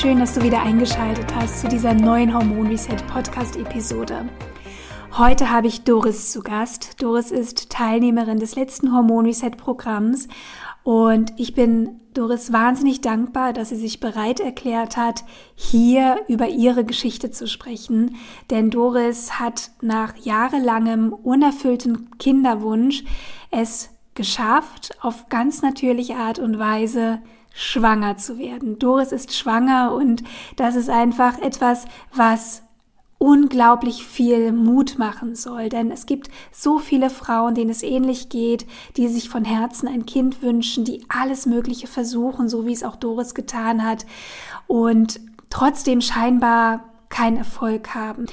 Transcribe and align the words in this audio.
Schön, 0.00 0.18
dass 0.18 0.32
du 0.32 0.42
wieder 0.42 0.62
eingeschaltet 0.62 1.26
hast 1.34 1.60
zu 1.60 1.68
dieser 1.68 1.92
neuen 1.92 2.32
Hormon 2.32 2.68
Reset 2.68 2.96
Podcast 3.12 3.56
Episode. 3.56 4.26
Heute 5.18 5.50
habe 5.50 5.66
ich 5.66 5.84
Doris 5.84 6.32
zu 6.32 6.40
Gast. 6.40 7.02
Doris 7.02 7.30
ist 7.30 7.68
Teilnehmerin 7.68 8.38
des 8.38 8.56
letzten 8.56 8.94
Hormon 8.94 9.26
Reset 9.26 9.50
Programms 9.58 10.26
und 10.84 11.34
ich 11.36 11.52
bin 11.52 12.00
Doris 12.14 12.50
wahnsinnig 12.50 13.02
dankbar, 13.02 13.52
dass 13.52 13.68
sie 13.68 13.76
sich 13.76 14.00
bereit 14.00 14.40
erklärt 14.40 14.96
hat, 14.96 15.22
hier 15.54 16.16
über 16.28 16.48
ihre 16.48 16.86
Geschichte 16.86 17.30
zu 17.30 17.46
sprechen. 17.46 18.16
Denn 18.48 18.70
Doris 18.70 19.38
hat 19.38 19.70
nach 19.82 20.16
jahrelangem 20.16 21.12
unerfüllten 21.12 22.08
Kinderwunsch 22.18 23.04
es 23.50 23.90
geschafft, 24.14 24.96
auf 25.02 25.28
ganz 25.28 25.60
natürliche 25.60 26.16
Art 26.16 26.38
und 26.38 26.58
Weise 26.58 27.20
schwanger 27.60 28.16
zu 28.16 28.38
werden. 28.38 28.78
Doris 28.78 29.12
ist 29.12 29.36
schwanger 29.36 29.92
und 29.94 30.24
das 30.56 30.76
ist 30.76 30.88
einfach 30.88 31.38
etwas, 31.38 31.84
was 32.14 32.62
unglaublich 33.18 34.06
viel 34.06 34.50
Mut 34.50 34.98
machen 34.98 35.36
soll. 35.36 35.68
Denn 35.68 35.90
es 35.90 36.06
gibt 36.06 36.30
so 36.50 36.78
viele 36.78 37.10
Frauen, 37.10 37.54
denen 37.54 37.68
es 37.68 37.82
ähnlich 37.82 38.30
geht, 38.30 38.66
die 38.96 39.08
sich 39.08 39.28
von 39.28 39.44
Herzen 39.44 39.88
ein 39.88 40.06
Kind 40.06 40.40
wünschen, 40.40 40.86
die 40.86 41.04
alles 41.10 41.44
Mögliche 41.44 41.86
versuchen, 41.86 42.48
so 42.48 42.66
wie 42.66 42.72
es 42.72 42.82
auch 42.82 42.96
Doris 42.96 43.34
getan 43.34 43.84
hat 43.84 44.06
und 44.66 45.20
trotzdem 45.50 46.00
scheinbar 46.00 46.84
keinen 47.10 47.36
Erfolg 47.36 47.94
haben. 47.94 48.24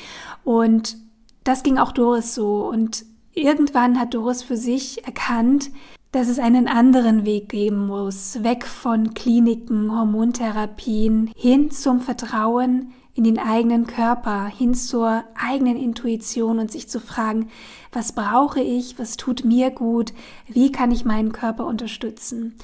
Und 0.46 0.96
das 1.44 1.64
ging 1.64 1.78
auch 1.78 1.92
Doris 1.92 2.34
so. 2.34 2.66
Und 2.66 3.04
irgendwann 3.34 4.00
hat 4.00 4.14
Doris 4.14 4.42
für 4.42 4.58
sich 4.58 5.06
erkannt, 5.06 5.70
dass 6.12 6.30
es 6.30 6.40
einen 6.40 6.68
anderen 6.68 7.26
Weg 7.26 7.50
geben 7.50 7.88
muss, 7.88 8.44
weg 8.44 8.66
von 8.66 9.14
Kliniken, 9.14 9.92
Hormontherapien, 9.92 11.32
hin 11.36 11.72
zum 11.72 12.00
Vertrauen 12.00 12.94
in 13.18 13.24
den 13.24 13.40
eigenen 13.40 13.88
Körper, 13.88 14.46
hin 14.46 14.76
zur 14.76 15.24
eigenen 15.34 15.76
Intuition 15.76 16.60
und 16.60 16.72
sich 16.72 16.88
zu 16.88 17.00
fragen, 17.00 17.50
was 17.92 18.12
brauche 18.12 18.62
ich, 18.62 19.00
was 19.00 19.18
tut 19.18 19.44
mir 19.44 19.72
gut, 19.72 20.14
wie 20.48 20.72
kann 20.72 20.92
ich 20.92 21.04
meinen 21.04 21.32
Körper 21.32 21.66
unterstützen. 21.66 22.56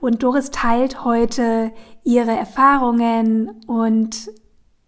Und 0.00 0.22
Doris 0.22 0.50
teilt 0.50 1.02
heute 1.04 1.72
ihre 2.04 2.32
Erfahrungen 2.32 3.62
und 3.66 4.30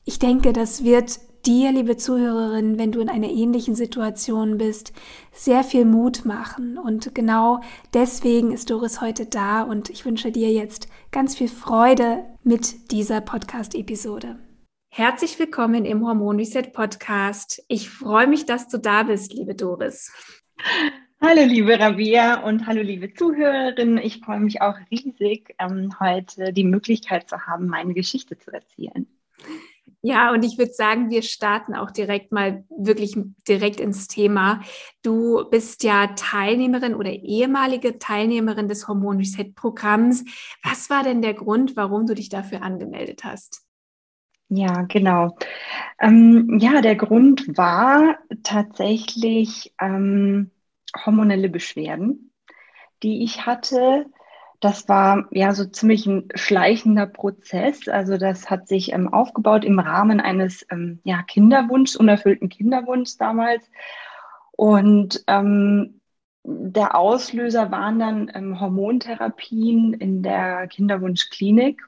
ich 0.05 0.19
denke, 0.19 0.53
das 0.53 0.85
wird 0.85 1.19
dir, 1.47 1.73
liebe 1.73 1.97
Zuhörerin, 1.97 2.79
wenn 2.79 2.93
du 2.93 3.01
in 3.01 3.09
einer 3.09 3.29
ähnlichen 3.29 3.75
Situation 3.75 4.59
bist, 4.59 4.93
sehr 5.33 5.63
viel 5.63 5.85
Mut 5.85 6.25
machen. 6.25 6.79
Und 6.79 7.15
genau 7.15 7.61
deswegen 7.93 8.53
ist 8.53 8.71
Doris 8.71 9.01
heute 9.01 9.27
da 9.27 9.63
und 9.63 9.91
ich 9.91 10.05
wünsche 10.05 10.33
dir 10.33 10.51
jetzt 10.53 10.89
ganz 11.11 11.37
viel 11.37 11.49
Freude 11.49 12.25
mit 12.43 12.91
dieser 12.91 13.21
Podcast-Episode. 13.21 14.39
Herzlich 14.91 15.39
willkommen 15.39 15.85
im 15.85 16.07
Hormon 16.07 16.37
Reset 16.37 16.73
Podcast. 16.73 17.63
Ich 17.69 17.91
freue 17.91 18.27
mich, 18.27 18.47
dass 18.47 18.69
du 18.69 18.79
da 18.79 19.03
bist, 19.03 19.33
liebe 19.33 19.55
Doris. 19.55 20.13
Hallo, 21.21 21.43
liebe 21.45 21.79
Rabia 21.79 22.45
und 22.45 22.67
hallo, 22.67 22.83
liebe 22.83 23.13
Zuhörerinnen. 23.13 23.99
Ich 23.99 24.21
freue 24.21 24.41
mich 24.41 24.63
auch 24.63 24.77
riesig, 24.91 25.55
ähm, 25.59 25.91
heute 25.99 26.53
die 26.53 26.65
Möglichkeit 26.65 27.29
zu 27.29 27.47
haben, 27.47 27.67
meine 27.67 27.95
Geschichte 27.95 28.39
zu 28.39 28.53
erzählen. 28.53 29.07
Ja, 30.07 30.33
und 30.33 30.45
ich 30.45 30.59
würde 30.59 30.75
sagen, 30.75 31.09
wir 31.09 31.23
starten 31.23 31.75
auch 31.75 31.91
direkt 31.91 32.31
mal 32.31 32.63
wirklich 32.69 33.17
direkt 33.49 33.81
ins 33.81 34.07
Thema. 34.07 34.61
Du 35.03 35.49
bist 35.49 35.83
ja 35.83 36.09
Teilnehmerin 36.09 36.95
oder 36.95 37.11
ehemalige 37.11 37.99
Teilnehmerin 37.99 38.69
des 38.69 38.87
Hormon 38.87 39.17
Reset 39.17 39.55
Programms. 39.55 40.23
Was 40.63 40.91
war 40.91 41.05
denn 41.05 41.23
der 41.23 41.33
Grund, 41.33 41.75
warum 41.75 42.05
du 42.05 42.15
dich 42.15 42.29
dafür 42.29 42.61
angemeldet 42.61 43.25
hast? 43.25 43.63
Ja, 44.51 44.83
genau. 44.83 45.39
Ähm, 45.99 46.59
ja, 46.61 46.83
der 46.83 46.97
Grund 46.97 47.57
war 47.57 48.19
tatsächlich 48.43 49.73
ähm, 49.81 50.51
hormonelle 51.07 51.49
Beschwerden, 51.49 52.31
die 53.03 53.25
ich 53.25 53.47
hatte 53.47 54.05
das 54.65 54.89
war 54.89 55.29
ja 55.31 55.53
so 55.53 55.67
ziemlich 55.67 56.07
ein 56.07 56.29
schleichender 56.35 57.05
Prozess. 57.05 57.87
Also 57.87 58.17
das 58.17 58.49
hat 58.49 58.67
sich 58.67 58.93
ähm, 58.93 59.13
aufgebaut 59.13 59.63
im 59.63 59.79
Rahmen 59.79 60.21
eines 60.21 60.67
ähm, 60.71 61.01
ja, 61.05 61.23
Kinderwunschs, 61.23 61.97
unerfüllten 61.97 62.49
Kinderwunschs 62.49 63.19
damals. 63.19 63.71
Und 64.53 65.23
ähm, 65.27 66.01
der 66.45 66.95
Auslöser 66.95 67.71
waren 67.73 67.99
dann 67.99 68.33
ähm, 68.35 68.59
Hormontherapien 68.59 69.93
in 69.93 70.23
der 70.23 70.67
Kinderwunschklinik. 70.69 71.83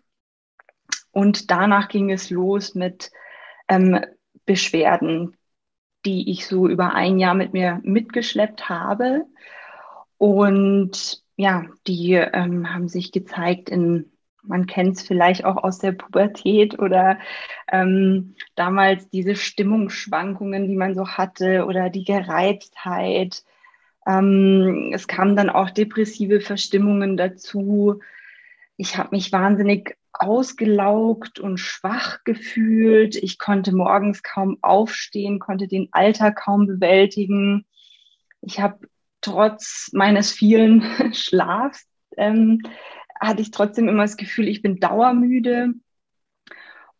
Und 1.13 1.51
danach 1.51 1.89
ging 1.89 2.11
es 2.11 2.29
los 2.29 2.75
mit 2.75 3.11
ähm, 3.69 4.05
Beschwerden, 4.45 5.35
die 6.05 6.31
ich 6.31 6.47
so 6.47 6.69
über 6.69 6.93
ein 6.93 7.19
Jahr 7.19 7.35
mit 7.35 7.55
mir 7.55 7.81
mitgeschleppt 7.85 8.69
habe. 8.69 9.25
Und 10.19 11.26
ja, 11.37 11.67
die 11.87 12.13
ähm, 12.13 12.73
haben 12.73 12.89
sich 12.89 13.13
gezeigt 13.13 13.69
in, 13.69 14.11
man 14.43 14.67
kennt 14.67 14.97
es 14.97 15.03
vielleicht 15.03 15.45
auch 15.45 15.57
aus 15.57 15.79
der 15.79 15.93
Pubertät 15.93 16.79
oder 16.79 17.19
ähm, 17.71 18.35
damals 18.55 19.11
diese 19.11 19.37
Stimmungsschwankungen, 19.37 20.69
die 20.69 20.77
man 20.77 20.95
so 20.95 21.09
hatte 21.09 21.67
oder 21.67 21.91
die 21.91 22.05
Gereiztheit. 22.05 23.45
Ähm, 24.07 24.93
es 24.95 25.09
kamen 25.09 25.37
dann 25.37 25.51
auch 25.51 25.71
depressive 25.71 26.41
Verstimmungen 26.41 27.17
dazu. 27.17 28.01
Ich 28.77 28.97
habe 28.97 29.17
mich 29.17 29.33
wahnsinnig 29.33 29.97
ausgelaugt 30.13 31.39
und 31.39 31.59
schwach 31.59 32.25
gefühlt. 32.25 33.17
Ich 33.17 33.39
konnte 33.39 33.75
morgens 33.75 34.23
kaum 34.23 34.59
aufstehen, 34.63 35.39
konnte 35.39 35.69
den 35.69 35.89
Alltag 35.93 36.37
kaum 36.37 36.67
bewältigen. 36.67 37.67
Ich 38.41 38.61
habe 38.61 38.79
trotz 39.27 39.91
meines 39.93 40.31
vielen 40.31 40.83
Schlafs 41.13 41.87
ähm, 42.17 42.61
hatte 43.21 43.43
ich 43.43 43.51
trotzdem 43.51 43.89
immer 43.89 44.05
das 44.05 44.17
Gefühl, 44.17 44.47
ich 44.47 44.63
bin 44.63 44.79
dauermüde. 44.79 45.73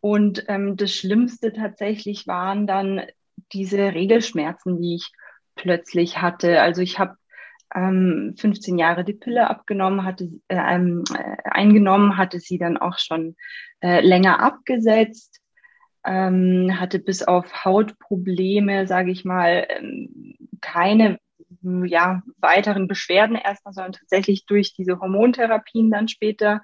Und 0.01 0.43
ähm, 0.47 0.75
das 0.75 0.93
Schlimmste 0.93 1.53
tatsächlich 1.53 2.27
waren 2.27 2.67
dann 2.67 3.01
diese 3.53 3.93
Regelschmerzen, 3.93 4.81
die 4.81 4.95
ich 4.95 5.11
plötzlich 5.55 6.21
hatte. 6.21 6.61
Also 6.61 6.81
ich 6.81 6.99
habe 6.99 7.15
ähm, 7.73 8.35
15 8.37 8.77
Jahre 8.77 9.05
die 9.05 9.13
Pille 9.13 9.49
abgenommen, 9.49 10.03
hatte 10.03 10.25
äh, 10.49 10.57
ähm, 10.57 11.03
äh, 11.13 11.37
eingenommen, 11.49 12.17
hatte 12.17 12.39
sie 12.39 12.57
dann 12.57 12.77
auch 12.77 12.97
schon 12.97 13.35
äh, 13.81 14.01
länger 14.01 14.41
abgesetzt, 14.41 15.39
ähm, 16.05 16.77
hatte 16.79 16.99
bis 16.99 17.23
auf 17.23 17.65
Hautprobleme, 17.65 18.85
sage 18.85 19.11
ich 19.11 19.23
mal, 19.25 19.65
ähm, 19.69 20.35
keine 20.61 21.19
ja, 21.61 22.21
weiteren 22.37 22.87
Beschwerden 22.87 23.35
erstmal, 23.35 23.73
sondern 23.73 23.93
tatsächlich 23.93 24.45
durch 24.45 24.73
diese 24.73 24.99
Hormontherapien 24.99 25.89
dann 25.91 26.07
später. 26.07 26.61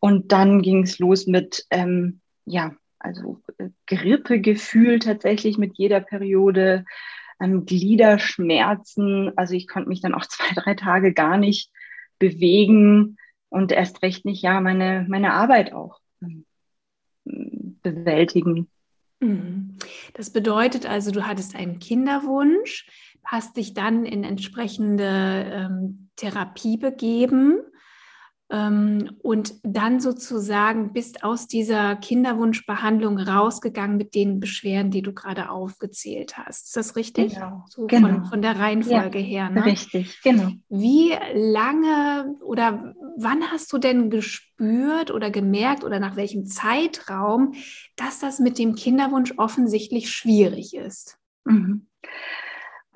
Und 0.00 0.32
dann 0.32 0.62
ging 0.62 0.82
es 0.82 0.98
los 0.98 1.26
mit, 1.26 1.64
ähm, 1.70 2.20
ja, 2.44 2.74
also 2.98 3.40
äh, 3.58 3.70
Grippegefühl 3.86 4.98
tatsächlich 4.98 5.58
mit 5.58 5.78
jeder 5.78 6.00
Periode, 6.00 6.84
ähm, 7.40 7.66
Gliederschmerzen. 7.66 9.32
Also 9.36 9.54
ich 9.54 9.68
konnte 9.68 9.88
mich 9.88 10.00
dann 10.00 10.14
auch 10.14 10.26
zwei, 10.26 10.54
drei 10.54 10.74
Tage 10.74 11.12
gar 11.12 11.36
nicht 11.36 11.70
bewegen 12.18 13.16
und 13.48 13.72
erst 13.72 14.02
recht 14.02 14.24
nicht, 14.24 14.42
ja, 14.42 14.60
meine, 14.60 15.06
meine 15.08 15.32
Arbeit 15.32 15.72
auch 15.72 16.00
ähm, 16.22 16.44
bewältigen. 17.24 18.68
Mhm. 19.20 19.76
Das 20.14 20.30
bedeutet 20.30 20.86
also, 20.86 21.10
du 21.10 21.26
hattest 21.26 21.54
einen 21.54 21.78
Kinderwunsch, 21.78 22.86
hast 23.26 23.56
dich 23.56 23.74
dann 23.74 24.04
in 24.04 24.24
entsprechende 24.24 25.04
ähm, 25.52 26.08
Therapie 26.16 26.76
begeben 26.76 27.60
ähm, 28.48 29.16
und 29.22 29.54
dann 29.64 29.98
sozusagen 29.98 30.92
bist 30.92 31.24
aus 31.24 31.48
dieser 31.48 31.96
Kinderwunschbehandlung 31.96 33.18
rausgegangen 33.18 33.96
mit 33.96 34.14
den 34.14 34.38
Beschwerden, 34.38 34.92
die 34.92 35.02
du 35.02 35.12
gerade 35.12 35.50
aufgezählt 35.50 36.38
hast. 36.38 36.66
Ist 36.66 36.76
das 36.76 36.94
richtig? 36.94 37.34
Genau. 37.34 37.64
So 37.68 37.88
genau. 37.88 38.08
Von, 38.08 38.24
von, 38.26 38.42
der 38.42 38.56
Reihenfolge 38.58 39.18
ja, 39.18 39.24
her. 39.24 39.50
Ne? 39.50 39.64
Richtig, 39.64 40.22
genau. 40.22 40.52
Wie 40.68 41.12
lange 41.34 42.36
oder 42.40 42.94
wann 43.16 43.50
hast 43.50 43.72
du 43.72 43.78
denn 43.78 44.10
gespürt 44.10 45.10
oder 45.10 45.32
gemerkt 45.32 45.82
oder 45.82 45.98
nach 45.98 46.14
welchem 46.14 46.46
Zeitraum, 46.46 47.54
dass 47.96 48.20
das 48.20 48.38
mit 48.38 48.58
dem 48.60 48.76
Kinderwunsch 48.76 49.34
offensichtlich 49.38 50.12
schwierig 50.12 50.74
ist? 50.74 51.18
Mhm. 51.44 51.88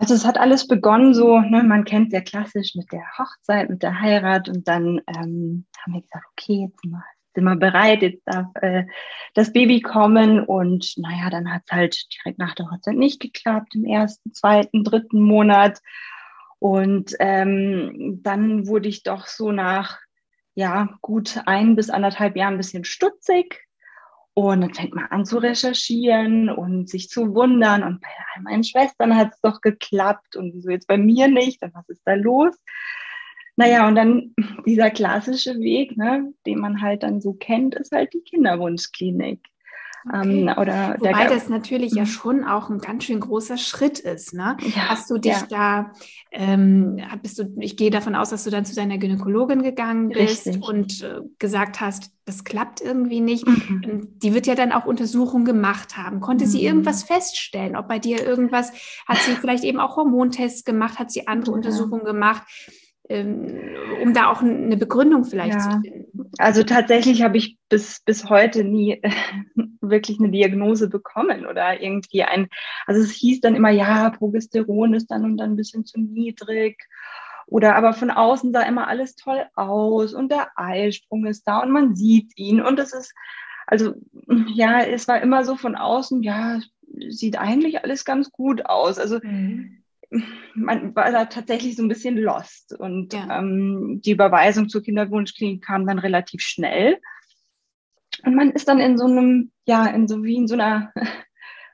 Also 0.01 0.15
es 0.15 0.25
hat 0.25 0.39
alles 0.39 0.67
begonnen 0.67 1.13
so, 1.13 1.41
ne, 1.41 1.63
man 1.63 1.85
kennt 1.85 2.11
sehr 2.11 2.23
klassisch 2.23 2.75
mit 2.75 2.91
der 2.91 3.05
Hochzeit, 3.19 3.69
mit 3.69 3.83
der 3.83 4.01
Heirat 4.01 4.49
und 4.49 4.67
dann 4.67 5.03
ähm, 5.07 5.67
haben 5.79 5.93
wir 5.93 6.01
gesagt, 6.01 6.25
okay, 6.33 6.69
jetzt 6.69 6.81
sind 6.81 6.93
wir, 6.93 7.05
sind 7.35 7.45
wir 7.45 7.57
bereit, 7.57 8.01
jetzt 8.01 8.23
darf 8.25 8.47
äh, 8.63 8.87
das 9.35 9.53
Baby 9.53 9.83
kommen 9.83 10.43
und 10.43 10.95
naja, 10.97 11.29
dann 11.29 11.53
hat 11.53 11.65
es 11.67 11.73
halt 11.73 12.07
direkt 12.17 12.39
nach 12.39 12.55
der 12.55 12.71
Hochzeit 12.71 12.95
nicht 12.95 13.21
geklappt, 13.21 13.75
im 13.75 13.85
ersten, 13.85 14.33
zweiten, 14.33 14.85
dritten 14.85 15.21
Monat 15.21 15.81
und 16.59 17.15
ähm, 17.21 18.21
dann 18.23 18.67
wurde 18.67 18.89
ich 18.89 19.03
doch 19.03 19.27
so 19.27 19.53
nach 19.53 19.99
ja 20.55 20.97
gut 21.03 21.43
ein 21.45 21.77
bis 21.77 21.91
anderthalb 21.91 22.37
Jahren 22.37 22.55
ein 22.55 22.59
bisschen 22.59 22.85
stutzig 22.85 23.67
und 24.35 24.61
dann 24.61 24.75
fängt 24.75 24.95
man 24.95 25.07
an 25.07 25.25
zu 25.25 25.39
recherchieren 25.39 26.49
und 26.49 26.89
sich 26.89 27.09
zu 27.09 27.35
wundern. 27.35 27.83
Und 27.83 28.01
bei 28.01 28.09
all 28.35 28.43
meinen 28.43 28.65
Schwestern 28.65 29.17
hat 29.17 29.33
es 29.33 29.41
doch 29.41 29.61
geklappt 29.61 30.37
und 30.37 30.55
wieso 30.55 30.71
jetzt 30.71 30.87
bei 30.87 30.97
mir 30.97 31.29
nicht? 31.29 31.63
Und 31.63 31.75
was 31.75 31.89
ist 31.89 32.03
da 32.05 32.15
los? 32.15 32.57
Naja, 33.57 33.87
und 33.87 33.95
dann 33.97 34.35
dieser 34.65 34.91
klassische 34.91 35.59
Weg, 35.59 35.97
ne, 35.97 36.33
den 36.47 36.61
man 36.61 36.81
halt 36.81 37.03
dann 37.03 37.21
so 37.21 37.35
kennt, 37.35 37.75
ist 37.75 37.93
halt 37.93 38.13
die 38.15 38.23
Kinderwunschklinik. 38.23 39.41
Okay. 40.07 40.43
Ähm, 40.43 40.55
oder 40.57 40.97
Wobei 40.99 41.27
das 41.27 41.49
natürlich 41.49 41.93
ja 41.93 42.03
mhm. 42.03 42.07
schon 42.07 42.45
auch 42.45 42.71
ein 42.71 42.79
ganz 42.79 43.05
schön 43.05 43.21
großer 43.21 43.59
Schritt 43.59 43.99
ist. 43.99 44.33
Ne? 44.33 44.57
Ja, 44.75 44.89
Hast 44.89 45.11
du 45.11 45.19
dich 45.19 45.33
ja. 45.33 45.47
da, 45.49 45.93
ähm, 46.33 47.01
bist 47.23 47.39
du, 47.39 47.55
ich 47.59 47.77
gehe 47.77 47.91
davon 47.91 48.15
aus, 48.15 48.31
dass 48.31 48.45
du 48.45 48.51
dann 48.51 48.65
zu 48.65 48.75
deiner 48.75 48.99
Gynäkologin 48.99 49.63
gegangen 49.63 50.09
bist 50.09 50.47
Richtig. 50.47 50.67
und 50.67 51.03
äh, 51.03 51.21
gesagt 51.39 51.81
hast, 51.81 52.13
das 52.25 52.45
klappt 52.45 52.81
irgendwie 52.81 53.21
nicht. 53.21 53.47
Mhm. 53.47 54.09
Die 54.23 54.35
wird 54.35 54.47
ja 54.47 54.55
dann 54.55 54.73
auch 54.73 54.87
Untersuchungen 54.87 55.45
gemacht 55.45 55.97
haben. 55.97 56.21
Konnte 56.21 56.47
mhm. 56.47 56.49
sie 56.49 56.65
irgendwas 56.65 57.03
feststellen? 57.03 57.77
Ob 57.77 57.89
bei 57.89 57.99
dir 57.99 58.25
irgendwas, 58.25 58.73
hat 59.07 59.19
sie 59.19 59.33
vielleicht 59.33 59.65
eben 59.65 59.81
auch 59.81 59.97
Hormontests 59.97 60.65
gemacht, 60.65 60.99
hat 60.99 61.11
sie 61.11 61.27
andere 61.29 61.53
ja. 61.53 61.57
Untersuchungen 61.57 62.05
gemacht? 62.05 62.43
Ähm, 63.11 63.59
um 64.03 64.15
da 64.15 64.31
auch 64.31 64.41
eine 64.41 64.77
Begründung 64.77 65.25
vielleicht 65.25 65.55
ja. 65.55 65.61
zu 65.61 65.81
finden? 65.81 66.31
Also 66.39 66.63
tatsächlich 66.63 67.23
habe 67.23 67.39
ich 67.39 67.59
bis, 67.69 68.01
bis 68.05 68.31
heute 68.31 68.63
nie 68.63 69.03
wirklich 69.81 70.21
eine 70.21 70.31
Diagnose 70.31 70.89
bekommen 70.89 71.45
oder 71.45 71.83
irgendwie 71.83 72.23
ein, 72.23 72.49
also 72.87 73.01
es 73.03 73.11
hieß 73.11 73.41
dann 73.41 73.57
immer, 73.57 73.71
ja, 73.71 74.11
Progesteron 74.11 74.95
ist 74.95 75.11
dann 75.11 75.25
und 75.25 75.39
dann 75.39 75.53
ein 75.53 75.57
bisschen 75.57 75.85
zu 75.85 75.99
niedrig. 75.99 76.87
Oder 77.47 77.75
aber 77.75 77.95
von 77.95 78.13
außen 78.13 78.53
sah 78.53 78.63
immer 78.63 78.87
alles 78.87 79.17
toll 79.17 79.45
aus 79.57 80.15
und 80.15 80.31
der 80.31 80.51
Eisprung 80.55 81.27
ist 81.27 81.43
da 81.49 81.59
und 81.65 81.73
man 81.73 81.97
sieht 81.97 82.31
ihn. 82.37 82.63
Und 82.63 82.79
es 82.79 82.93
ist, 82.93 83.13
also 83.67 83.95
ja, 84.55 84.83
es 84.83 85.09
war 85.09 85.21
immer 85.21 85.45
so 85.45 85.57
von 85.57 85.75
außen, 85.75 86.23
ja, 86.23 86.61
sieht 87.09 87.41
eigentlich 87.41 87.83
alles 87.83 88.05
ganz 88.05 88.31
gut 88.31 88.67
aus. 88.67 89.01
Also 89.01 89.19
mhm 89.21 89.80
man 90.55 90.95
war 90.95 91.11
da 91.13 91.25
tatsächlich 91.27 91.77
so 91.77 91.83
ein 91.83 91.89
bisschen 91.89 92.17
lost. 92.17 92.79
Und 92.79 93.13
ja. 93.13 93.39
ähm, 93.39 94.01
die 94.05 94.13
Überweisung 94.13 94.69
zur 94.69 94.83
Kinderwunschklinik 94.83 95.65
kam 95.65 95.87
dann 95.87 95.99
relativ 95.99 96.41
schnell. 96.41 96.99
Und 98.25 98.35
man 98.35 98.51
ist 98.51 98.69
dann 98.69 98.81
in 98.81 98.99
so 98.99 99.07
einem, 99.07 99.53
ja, 99.67 99.87
in 99.87 100.09
so 100.09 100.23
wie 100.23 100.37
in 100.37 100.49
so 100.49 100.55
einer 100.55 100.93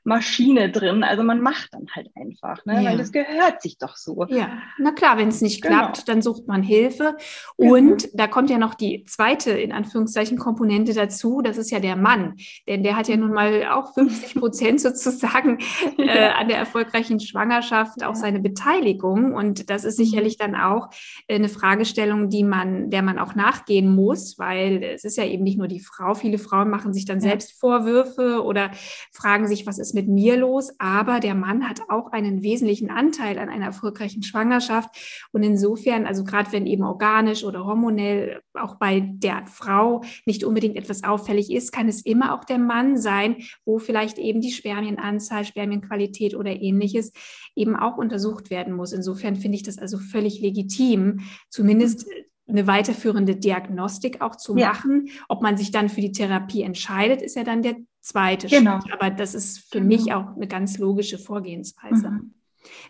Maschine 0.07 0.71
drin. 0.71 1.03
Also 1.03 1.21
man 1.21 1.41
macht 1.41 1.73
dann 1.73 1.87
halt 1.93 2.09
einfach, 2.15 2.65
ne? 2.65 2.81
Ja. 2.81 2.89
weil 2.89 2.97
das 2.97 3.11
gehört 3.11 3.61
sich 3.61 3.77
doch 3.77 3.97
so. 3.97 4.25
Ja, 4.29 4.49
na 4.79 4.93
klar, 4.93 5.17
wenn 5.17 5.27
es 5.27 5.41
nicht 5.41 5.61
genau. 5.61 5.79
klappt, 5.79 6.07
dann 6.07 6.21
sucht 6.21 6.47
man 6.47 6.63
Hilfe. 6.63 7.17
Und 7.57 8.05
mhm. 8.05 8.09
da 8.13 8.27
kommt 8.27 8.49
ja 8.49 8.57
noch 8.57 8.73
die 8.73 9.03
zweite, 9.03 9.51
in 9.51 9.73
Anführungszeichen, 9.73 10.37
Komponente 10.37 10.93
dazu. 10.93 11.41
Das 11.41 11.57
ist 11.57 11.71
ja 11.71 11.81
der 11.81 11.97
Mann. 11.97 12.35
Denn 12.69 12.83
der 12.83 12.95
hat 12.95 13.09
ja 13.09 13.17
nun 13.17 13.33
mal 13.33 13.67
auch 13.67 13.93
50 13.93 14.35
Prozent 14.35 14.79
sozusagen 14.87 15.59
äh, 15.97 16.29
an 16.29 16.47
der 16.47 16.57
erfolgreichen 16.57 17.19
Schwangerschaft 17.19 18.01
auch 18.05 18.15
seine 18.15 18.39
Beteiligung. 18.39 19.33
Und 19.33 19.69
das 19.69 19.83
ist 19.83 19.97
sicherlich 19.97 20.37
dann 20.37 20.55
auch 20.55 20.87
eine 21.29 21.49
Fragestellung, 21.49 22.29
die 22.29 22.45
man, 22.45 22.89
der 22.89 23.01
man 23.01 23.19
auch 23.19 23.35
nachgehen 23.35 23.93
muss, 23.93 24.39
weil 24.39 24.81
es 24.83 25.03
ist 25.03 25.17
ja 25.17 25.25
eben 25.25 25.43
nicht 25.43 25.57
nur 25.57 25.67
die 25.67 25.81
Frau. 25.81 26.13
Viele 26.13 26.37
Frauen 26.37 26.69
machen 26.69 26.93
sich 26.93 27.03
dann 27.03 27.17
ja. 27.17 27.29
selbst 27.29 27.59
Vorwürfe 27.59 28.41
oder 28.41 28.71
fragen 29.11 29.49
sich, 29.49 29.67
was 29.67 29.79
ist 29.79 29.96
mit 29.97 30.07
mir 30.07 30.37
los? 30.37 30.71
Aber 30.79 31.19
der 31.19 31.35
Mann 31.35 31.67
hat 31.67 31.81
auch 31.89 32.11
einen 32.11 32.43
wesentlichen 32.43 32.89
Anteil 32.89 33.37
an 33.37 33.49
einer 33.49 33.65
erfolgreichen 33.65 34.23
Schwangerschaft. 34.23 34.89
Und 35.31 35.43
insofern, 35.43 36.05
also 36.05 36.23
gerade 36.23 36.51
wenn 36.51 36.65
eben 36.65 36.83
organisch 36.83 37.43
oder 37.43 37.65
hormonell 37.65 38.41
auch 38.53 38.75
bei 38.75 39.01
der 39.01 39.45
Frau 39.47 40.03
nicht 40.25 40.43
unbedingt 40.43 40.77
etwas 40.77 41.03
auffällig 41.03 41.51
ist, 41.51 41.71
kann 41.71 41.87
es 41.87 42.01
immer 42.05 42.33
auch 42.33 42.45
der 42.45 42.59
Mann 42.59 42.97
sein, 42.97 43.37
wo 43.65 43.79
vielleicht 43.79 44.17
eben 44.17 44.39
die 44.39 44.51
Spermienanzahl, 44.51 45.43
Spermienqualität 45.43 46.35
oder 46.35 46.51
ähnliches 46.51 47.11
eben 47.55 47.75
auch 47.75 47.97
untersucht 47.97 48.49
werden 48.49 48.73
muss. 48.73 48.93
Insofern 48.93 49.35
finde 49.35 49.57
ich 49.57 49.63
das 49.63 49.77
also 49.77 49.97
völlig 49.97 50.39
legitim, 50.41 51.21
zumindest 51.49 52.07
eine 52.47 52.65
weiterführende 52.65 53.35
Diagnostik 53.35 54.21
auch 54.21 54.35
zu 54.35 54.55
ja. 54.57 54.69
machen. 54.69 55.09
Ob 55.27 55.41
man 55.41 55.57
sich 55.57 55.71
dann 55.71 55.89
für 55.89 56.01
die 56.01 56.11
Therapie 56.11 56.61
entscheidet, 56.61 57.21
ist 57.21 57.35
ja 57.35 57.43
dann 57.43 57.61
der 57.61 57.75
zweite 58.07 58.47
genau. 58.47 58.81
Schritt. 58.81 58.93
Aber 58.93 59.09
das 59.09 59.33
ist 59.33 59.71
für 59.71 59.79
genau. 59.79 59.87
mich 59.87 60.13
auch 60.13 60.35
eine 60.35 60.47
ganz 60.47 60.77
logische 60.77 61.17
Vorgehensweise. 61.17 62.09
Mhm. 62.09 62.33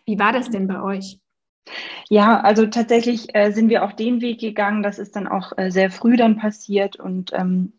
Wie 0.06 0.20
war 0.20 0.32
das 0.32 0.50
denn 0.50 0.68
bei 0.68 0.82
euch? 0.82 1.20
Ja, 2.10 2.40
also 2.40 2.66
tatsächlich 2.68 3.36
äh, 3.36 3.52
sind 3.52 3.70
wir 3.70 3.84
auch 3.84 3.92
den 3.92 4.22
Weg 4.22 4.40
gegangen. 4.40 4.84
Das 4.84 5.00
ist 5.00 5.16
dann 5.16 5.28
auch 5.28 5.58
äh, 5.58 5.70
sehr 5.70 5.92
früh 5.92 6.16
dann 6.16 6.38
passiert 6.38 6.96
und 6.98 7.32
ähm, 7.34 7.74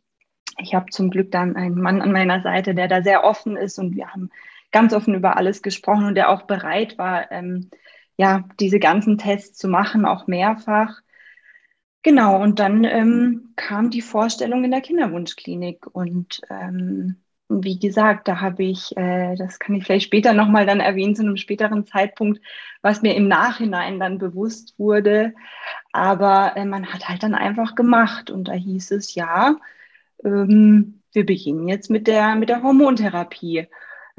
ich 0.59 0.75
habe 0.75 0.91
zum 0.91 1.11
Glück 1.11 1.31
dann 1.31 1.57
einen 1.57 1.81
Mann 1.81 2.03
an 2.03 2.13
meiner 2.13 2.43
Seite, 2.43 2.75
der 2.75 2.89
da 2.89 3.03
sehr 3.03 3.25
offen 3.25 3.57
ist 3.57 3.79
und 3.79 3.95
wir 3.95 4.09
haben 4.09 4.31
ganz 4.73 4.93
offen 4.93 5.15
über 5.15 5.37
alles 5.37 5.63
gesprochen 5.63 6.05
und 6.07 6.15
der 6.15 6.31
auch 6.31 6.43
bereit 6.43 6.99
war, 6.99 7.31
ähm, 7.33 7.71
ja, 8.17 8.45
diese 8.59 8.81
ganzen 8.81 9.17
Tests 9.17 9.57
zu 9.57 9.69
machen, 9.69 10.05
auch 10.05 10.27
mehrfach. 10.27 11.01
Genau, 12.03 12.41
und 12.43 12.59
dann 12.59 12.85
ähm, 12.85 13.53
kam 13.57 13.91
die 13.91 14.03
Vorstellung 14.03 14.65
in 14.65 14.71
der 14.71 14.81
Kinderwunschklinik 14.81 15.87
und 15.87 16.41
ähm, 16.51 17.17
wie 17.49 17.79
gesagt, 17.79 18.29
da 18.29 18.41
habe 18.41 18.65
ich, 18.65 18.97
äh, 18.97 19.35
das 19.37 19.59
kann 19.59 19.75
ich 19.75 19.85
vielleicht 19.85 20.07
später 20.07 20.33
nochmal 20.35 20.67
dann 20.67 20.81
erwähnen, 20.81 21.17
zu 21.17 21.23
einem 21.23 21.37
späteren 21.37 21.87
Zeitpunkt, 21.87 22.41
was 22.83 23.03
mir 23.03 23.15
im 23.15 23.29
Nachhinein 23.29 23.99
dann 23.99 24.19
bewusst 24.19 24.75
wurde. 24.79 25.35
Aber 25.93 26.57
äh, 26.57 26.65
man 26.65 26.93
hat 26.93 27.09
halt 27.09 27.23
dann 27.23 27.35
einfach 27.35 27.75
gemacht 27.75 28.31
und 28.31 28.49
da 28.49 28.53
hieß 28.53 28.91
es, 28.93 29.15
ja, 29.15 29.57
ähm, 30.25 31.03
wir 31.13 31.25
beginnen 31.27 31.69
jetzt 31.69 31.91
mit 31.91 32.07
der, 32.07 32.35
mit 32.37 32.49
der 32.51 32.63
Hormontherapie. 32.63 33.69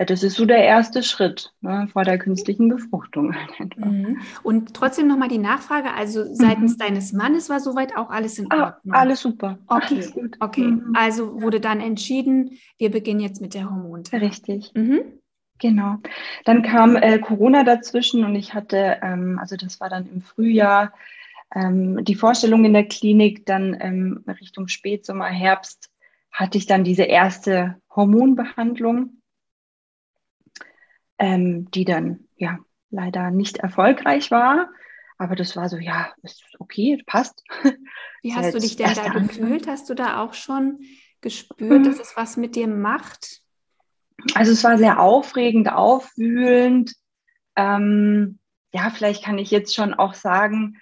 Das 0.05 0.23
ist 0.23 0.35
so 0.35 0.45
der 0.45 0.63
erste 0.63 1.03
Schritt 1.03 1.53
ne, 1.61 1.89
vor 1.91 2.03
der 2.03 2.17
künstlichen 2.17 2.69
Befruchtung. 2.69 3.35
Mhm. 3.75 4.19
Und 4.43 4.73
trotzdem 4.73 5.07
nochmal 5.07 5.27
die 5.29 5.37
Nachfrage, 5.37 5.93
also 5.93 6.23
seitens 6.33 6.73
mhm. 6.73 6.77
deines 6.79 7.13
Mannes 7.13 7.49
war 7.49 7.59
soweit 7.59 7.95
auch 7.95 8.09
alles 8.09 8.37
in 8.39 8.47
ah, 8.51 8.65
Ordnung? 8.65 8.95
Ah, 8.95 8.99
alles 8.99 9.21
super. 9.21 9.57
Okay, 9.67 9.85
alles 9.95 10.13
gut. 10.13 10.37
okay. 10.39 10.61
Mhm. 10.61 10.93
also 10.95 11.41
wurde 11.41 11.59
dann 11.59 11.79
entschieden, 11.79 12.51
wir 12.77 12.91
beginnen 12.91 13.19
jetzt 13.19 13.41
mit 13.41 13.53
der 13.53 13.69
Hormontherapie. 13.69 14.25
Richtig. 14.25 14.71
Mhm. 14.75 15.01
Genau. 15.59 15.97
Dann 16.45 16.63
kam 16.63 16.95
äh, 16.95 17.19
Corona 17.19 17.63
dazwischen 17.63 18.23
und 18.23 18.35
ich 18.35 18.53
hatte, 18.53 18.97
ähm, 19.01 19.37
also 19.39 19.55
das 19.55 19.79
war 19.79 19.89
dann 19.89 20.09
im 20.09 20.21
Frühjahr, 20.21 20.93
ähm, 21.53 22.03
die 22.03 22.15
Vorstellung 22.15 22.65
in 22.65 22.73
der 22.73 22.85
Klinik, 22.85 23.45
dann 23.45 23.77
ähm, 23.79 24.23
Richtung 24.27 24.67
Spätsommer, 24.67 25.25
Herbst 25.25 25.89
hatte 26.31 26.57
ich 26.57 26.65
dann 26.65 26.83
diese 26.83 27.03
erste 27.03 27.75
Hormonbehandlung 27.95 29.18
ähm, 31.19 31.69
die 31.71 31.85
dann 31.85 32.27
ja 32.37 32.59
leider 32.89 33.29
nicht 33.29 33.57
erfolgreich 33.57 34.31
war. 34.31 34.69
Aber 35.17 35.35
das 35.35 35.55
war 35.55 35.67
so, 35.67 35.77
ja, 35.77 36.13
ist 36.23 36.43
okay, 36.59 37.03
passt. 37.05 37.43
Wie 38.23 38.33
hast 38.33 38.53
du 38.53 38.59
dich 38.59 38.77
denn 38.77 38.93
da 38.95 39.09
gefühlt? 39.09 39.67
Hast 39.67 39.89
du 39.89 39.93
da 39.93 40.23
auch 40.23 40.33
schon 40.33 40.79
gespürt, 41.21 41.81
mhm. 41.81 41.83
dass 41.83 41.99
es 41.99 42.15
was 42.15 42.37
mit 42.37 42.55
dir 42.55 42.67
macht? 42.67 43.41
Also 44.33 44.53
es 44.53 44.63
war 44.63 44.77
sehr 44.77 44.99
aufregend, 44.99 45.71
aufwühlend. 45.71 46.93
Ähm, 47.55 48.39
ja, 48.73 48.89
vielleicht 48.89 49.23
kann 49.23 49.37
ich 49.37 49.51
jetzt 49.51 49.75
schon 49.75 49.93
auch 49.93 50.13
sagen, 50.13 50.77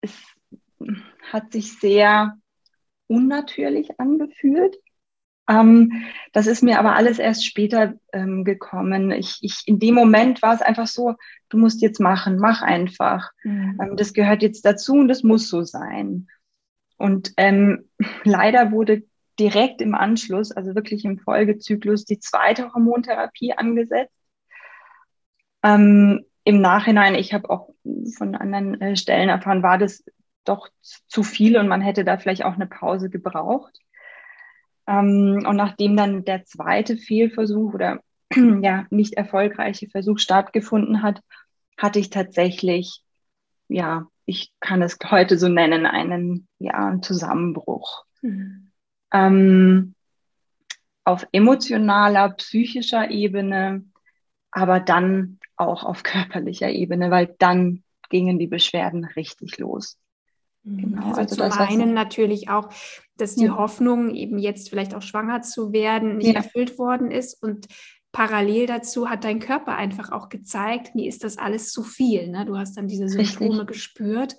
es 0.00 0.12
hat 1.32 1.52
sich 1.52 1.78
sehr 1.78 2.36
unnatürlich 3.06 4.00
angefühlt. 4.00 4.76
Ähm, 5.48 6.04
das 6.32 6.46
ist 6.46 6.62
mir 6.62 6.78
aber 6.78 6.96
alles 6.96 7.18
erst 7.18 7.44
später 7.44 7.94
ähm, 8.12 8.44
gekommen. 8.44 9.10
Ich, 9.10 9.38
ich, 9.42 9.62
in 9.66 9.78
dem 9.78 9.94
Moment 9.94 10.42
war 10.42 10.54
es 10.54 10.62
einfach 10.62 10.86
so, 10.86 11.14
du 11.48 11.58
musst 11.58 11.82
jetzt 11.82 12.00
machen, 12.00 12.38
mach 12.38 12.62
einfach. 12.62 13.30
Mhm. 13.42 13.78
Ähm, 13.80 13.96
das 13.96 14.14
gehört 14.14 14.42
jetzt 14.42 14.64
dazu 14.64 14.94
und 14.94 15.08
das 15.08 15.22
muss 15.22 15.48
so 15.48 15.62
sein. 15.62 16.28
Und 16.96 17.32
ähm, 17.36 17.88
leider 18.24 18.72
wurde 18.72 19.02
direkt 19.38 19.82
im 19.82 19.94
Anschluss, 19.94 20.52
also 20.52 20.74
wirklich 20.74 21.04
im 21.04 21.18
Folgezyklus, 21.18 22.04
die 22.04 22.20
zweite 22.20 22.72
Hormontherapie 22.72 23.52
angesetzt. 23.52 24.14
Ähm, 25.62 26.24
Im 26.44 26.60
Nachhinein, 26.60 27.14
ich 27.14 27.34
habe 27.34 27.50
auch 27.50 27.70
von 28.16 28.34
anderen 28.34 28.80
äh, 28.80 28.96
Stellen 28.96 29.28
erfahren, 29.28 29.62
war 29.62 29.78
das 29.78 30.04
doch 30.44 30.68
zu 30.82 31.22
viel 31.22 31.56
und 31.56 31.68
man 31.68 31.80
hätte 31.80 32.04
da 32.04 32.18
vielleicht 32.18 32.44
auch 32.44 32.54
eine 32.54 32.66
Pause 32.66 33.10
gebraucht. 33.10 33.78
Ähm, 34.86 35.44
und 35.46 35.56
nachdem 35.56 35.96
dann 35.96 36.24
der 36.24 36.44
zweite 36.44 36.96
Fehlversuch 36.96 37.74
oder 37.74 38.00
ja 38.34 38.86
nicht 38.90 39.14
erfolgreiche 39.14 39.88
Versuch 39.88 40.18
stattgefunden 40.18 41.02
hat, 41.02 41.20
hatte 41.76 41.98
ich 41.98 42.10
tatsächlich, 42.10 43.00
ja, 43.68 44.06
ich 44.26 44.52
kann 44.60 44.82
es 44.82 44.98
heute 45.04 45.38
so 45.38 45.48
nennen, 45.48 45.86
einen, 45.86 46.48
ja, 46.58 46.72
einen 46.72 47.02
Zusammenbruch. 47.02 48.04
Mhm. 48.22 48.70
Ähm, 49.12 49.94
auf 51.04 51.26
emotionaler, 51.32 52.30
psychischer 52.30 53.10
Ebene, 53.10 53.84
aber 54.50 54.80
dann 54.80 55.38
auch 55.56 55.84
auf 55.84 56.02
körperlicher 56.02 56.70
Ebene, 56.70 57.10
weil 57.10 57.34
dann 57.38 57.82
gingen 58.08 58.38
die 58.38 58.46
Beschwerden 58.46 59.04
richtig 59.04 59.58
los. 59.58 59.98
Mhm. 60.64 60.76
Genau, 60.78 61.12
also, 61.14 61.20
also 61.20 61.36
zum 61.36 61.52
einen 61.52 61.94
natürlich 61.94 62.48
auch, 62.48 62.70
dass 63.16 63.36
die 63.36 63.46
ja. 63.46 63.56
Hoffnung, 63.56 64.14
eben 64.14 64.38
jetzt 64.38 64.70
vielleicht 64.70 64.94
auch 64.94 65.02
schwanger 65.02 65.42
zu 65.42 65.72
werden, 65.72 66.16
nicht 66.16 66.28
ja. 66.28 66.34
erfüllt 66.34 66.78
worden 66.78 67.10
ist 67.10 67.40
und 67.42 67.68
parallel 68.12 68.66
dazu 68.66 69.10
hat 69.10 69.24
dein 69.24 69.40
Körper 69.40 69.76
einfach 69.76 70.10
auch 70.10 70.28
gezeigt, 70.28 70.94
mir 70.94 71.08
ist 71.08 71.24
das 71.24 71.36
alles 71.36 71.72
zu 71.72 71.82
viel. 71.82 72.28
Ne? 72.28 72.46
Du 72.46 72.56
hast 72.56 72.76
dann 72.76 72.86
diese 72.86 73.08
Symptome 73.08 73.50
Richtig. 73.50 73.66
gespürt 73.66 74.36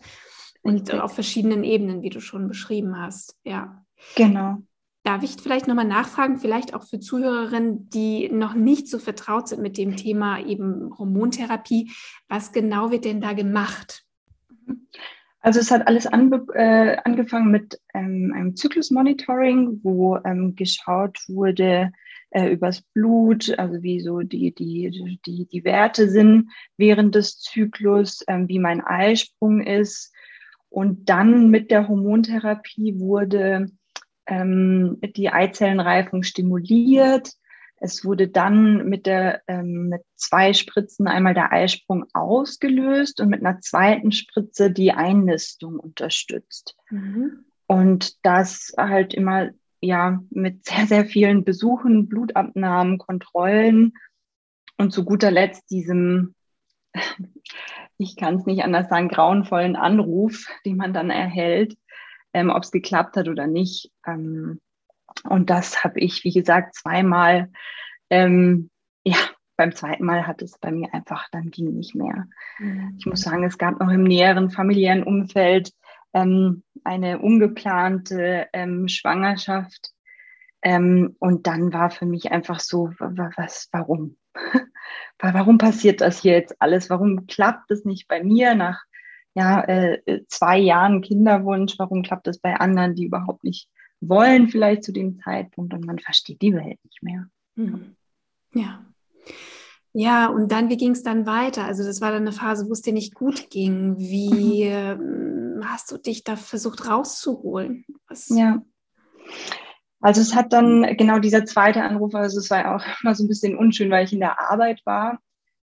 und 0.62 0.76
Richtig. 0.76 1.02
auf 1.02 1.14
verschiedenen 1.14 1.64
Ebenen, 1.64 2.02
wie 2.02 2.10
du 2.10 2.22
schon 2.22 2.48
beschrieben 2.48 2.98
hast. 3.00 3.38
Ja. 3.44 3.86
Genau. 4.16 4.60
Darf 5.04 5.24
ich 5.24 5.36
vielleicht 5.40 5.68
nochmal 5.68 5.86
nachfragen, 5.86 6.38
vielleicht 6.38 6.74
auch 6.74 6.84
für 6.84 7.00
Zuhörerinnen, 7.00 7.90
die 7.90 8.30
noch 8.30 8.56
nicht 8.56 8.88
so 8.88 8.98
vertraut 8.98 9.50
sind 9.50 9.62
mit 9.62 9.78
dem 9.78 9.98
Thema 9.98 10.40
eben 10.40 10.98
Hormontherapie, 10.98 11.92
was 12.28 12.54
genau 12.54 12.92
wird 12.92 13.06
denn 13.06 13.22
da 13.22 13.34
gemacht? 13.34 14.06
Also 15.46 15.60
es 15.60 15.70
hat 15.70 15.88
alles 15.88 16.08
anbe 16.08 16.44
äh, 16.56 16.98
angefangen 17.04 17.52
mit 17.52 17.80
ähm, 17.94 18.34
einem 18.36 18.56
Zyklusmonitoring, 18.56 19.80
wo 19.84 20.18
ähm, 20.26 20.56
geschaut 20.56 21.20
wurde, 21.28 21.92
äh, 22.32 22.50
übers 22.52 22.82
Blut, 22.82 23.54
also 23.60 23.84
wie 23.84 24.00
so 24.00 24.22
die, 24.22 24.56
die, 24.56 25.20
die, 25.24 25.46
die 25.46 25.64
Werte 25.64 26.10
sind 26.10 26.50
während 26.78 27.14
des 27.14 27.38
Zyklus, 27.42 28.24
ähm, 28.28 28.48
wie 28.48 28.58
mein 28.58 28.82
Eisprung 28.82 29.62
ist. 29.62 30.12
Und 30.70 31.10
dann 31.10 31.52
mit 31.52 31.70
der 31.70 31.90
Hormontherapie 31.90 33.00
wurde 33.00 33.68
ähm, 34.26 34.98
die 35.16 35.30
Eizellenreifung 35.30 36.24
stimuliert. 36.24 37.34
Es 37.86 38.04
wurde 38.04 38.28
dann 38.28 38.90
mit, 38.90 39.06
der, 39.06 39.44
ähm, 39.48 39.90
mit 39.90 40.02
zwei 40.16 40.54
Spritzen 40.54 41.08
einmal 41.08 41.36
der 41.36 41.52
Eisprung 41.52 42.06
ausgelöst 42.14 43.22
und 43.22 43.30
mit 43.30 43.46
einer 43.46 43.60
zweiten 43.60 44.12
Spritze 44.12 44.72
die 44.72 44.92
Einnistung 44.92 45.80
unterstützt. 45.80 46.76
Mhm. 46.90 47.46
Und 47.68 48.26
das 48.26 48.74
halt 48.76 49.14
immer 49.14 49.52
ja 49.82 50.20
mit 50.32 50.66
sehr, 50.66 50.88
sehr 50.88 51.06
vielen 51.06 51.44
Besuchen, 51.46 52.10
Blutabnahmen, 52.10 52.98
Kontrollen 52.98 53.94
und 54.80 54.92
zu 54.92 55.06
guter 55.06 55.30
Letzt 55.30 55.70
diesem, 55.70 56.34
ich 58.00 58.18
kann 58.18 58.38
es 58.38 58.48
nicht 58.48 58.64
anders 58.64 58.90
sagen, 58.90 59.10
grauenvollen 59.10 59.76
Anruf, 59.76 60.48
den 60.66 60.78
man 60.78 60.92
dann 60.92 61.12
erhält, 61.12 61.78
ähm, 62.34 62.50
ob 62.50 62.64
es 62.64 62.72
geklappt 62.72 63.16
hat 63.16 63.28
oder 63.28 63.46
nicht. 63.46 63.92
Ähm, 64.08 64.60
und 65.30 65.50
das 65.50 65.84
habe 65.84 66.00
ich, 66.00 66.24
wie 66.24 66.34
gesagt, 66.34 66.76
zweimal, 66.76 67.50
ähm, 68.10 68.70
ja, 69.04 69.18
beim 69.58 69.74
zweiten 69.74 70.06
Mal 70.06 70.28
hat 70.28 70.42
es 70.42 70.58
bei 70.60 70.72
mir 70.72 70.94
einfach, 70.94 71.28
dann 71.32 71.50
ging 71.50 71.74
nicht 71.74 71.96
mehr. 71.96 72.26
Mhm. 72.60 72.96
Ich 73.00 73.06
muss 73.06 73.22
sagen, 73.22 73.44
es 73.44 73.58
gab 73.58 73.80
noch 73.80 73.90
im 73.90 74.04
näheren 74.04 74.52
familiären 74.52 75.04
Umfeld 75.04 75.72
ähm, 76.14 76.64
eine 76.84 77.20
ungeplante 77.20 78.48
ähm, 78.54 78.88
Schwangerschaft. 78.88 79.92
Ähm, 80.62 81.16
und 81.20 81.48
dann 81.48 81.74
war 81.74 81.92
für 81.92 82.06
mich 82.06 82.32
einfach 82.32 82.60
so, 82.60 82.90
was, 82.98 83.70
warum? 83.72 84.18
warum 85.20 85.58
passiert 85.58 86.02
das 86.02 86.22
hier 86.22 86.34
jetzt 86.34 86.56
alles? 86.60 86.90
Warum 86.90 87.28
klappt 87.28 87.70
es 87.72 87.86
nicht 87.86 88.08
bei 88.08 88.24
mir 88.24 88.56
nach 88.56 88.84
ja, 89.36 89.62
äh, 89.64 90.24
zwei 90.28 90.58
Jahren 90.58 91.02
Kinderwunsch? 91.02 91.76
Warum 91.78 92.02
klappt 92.02 92.28
es 92.28 92.40
bei 92.40 92.56
anderen, 92.56 92.96
die 92.96 93.06
überhaupt 93.06 93.44
nicht 93.44 93.70
wollen, 94.02 94.50
vielleicht 94.50 94.84
zu 94.84 94.92
dem 94.92 95.20
Zeitpunkt? 95.20 95.74
Und 95.74 95.86
man 95.86 96.00
versteht 96.00 96.42
die 96.42 96.54
Welt 96.54 96.80
nicht 96.84 97.02
mehr. 97.04 97.28
Mhm. 97.56 97.96
Ja. 98.54 98.86
Ja, 99.98 100.28
und 100.28 100.52
dann, 100.52 100.70
wie 100.70 100.76
ging 100.76 100.92
es 100.92 101.04
dann 101.04 101.26
weiter? 101.26 101.64
Also 101.64 101.86
das 101.86 102.02
war 102.02 102.12
dann 102.12 102.24
eine 102.24 102.34
Phase, 102.34 102.68
wo 102.68 102.74
es 102.74 102.82
dir 102.82 102.92
nicht 102.92 103.16
gut 103.16 103.50
ging. 103.50 103.98
Wie 103.98 104.66
mhm. 104.70 105.62
hast 105.64 105.90
du 105.90 105.98
dich 105.98 106.26
da 106.26 106.36
versucht 106.36 106.90
rauszuholen? 106.90 107.86
Was? 108.10 108.28
Ja. 108.30 108.62
Also 110.02 110.22
es 110.22 110.36
hat 110.36 110.54
dann 110.54 110.98
genau 110.98 111.20
dieser 111.20 111.46
zweite 111.46 111.82
Anruf, 111.82 112.14
also 112.14 112.40
es 112.40 112.52
war 112.52 112.76
auch 112.76 112.84
mal 113.04 113.16
so 113.16 113.24
ein 113.24 113.28
bisschen 113.28 113.58
unschön, 113.58 113.90
weil 113.90 114.06
ich 114.06 114.14
in 114.14 114.20
der 114.20 114.52
Arbeit 114.52 114.82
war, 114.86 115.20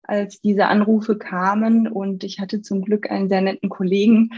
als 0.02 0.40
diese 0.40 0.66
Anrufe 0.66 1.18
kamen 1.18 1.88
und 1.88 2.22
ich 2.22 2.38
hatte 2.38 2.62
zum 2.62 2.82
Glück 2.82 3.10
einen 3.10 3.28
sehr 3.28 3.40
netten 3.40 3.68
Kollegen, 3.68 4.30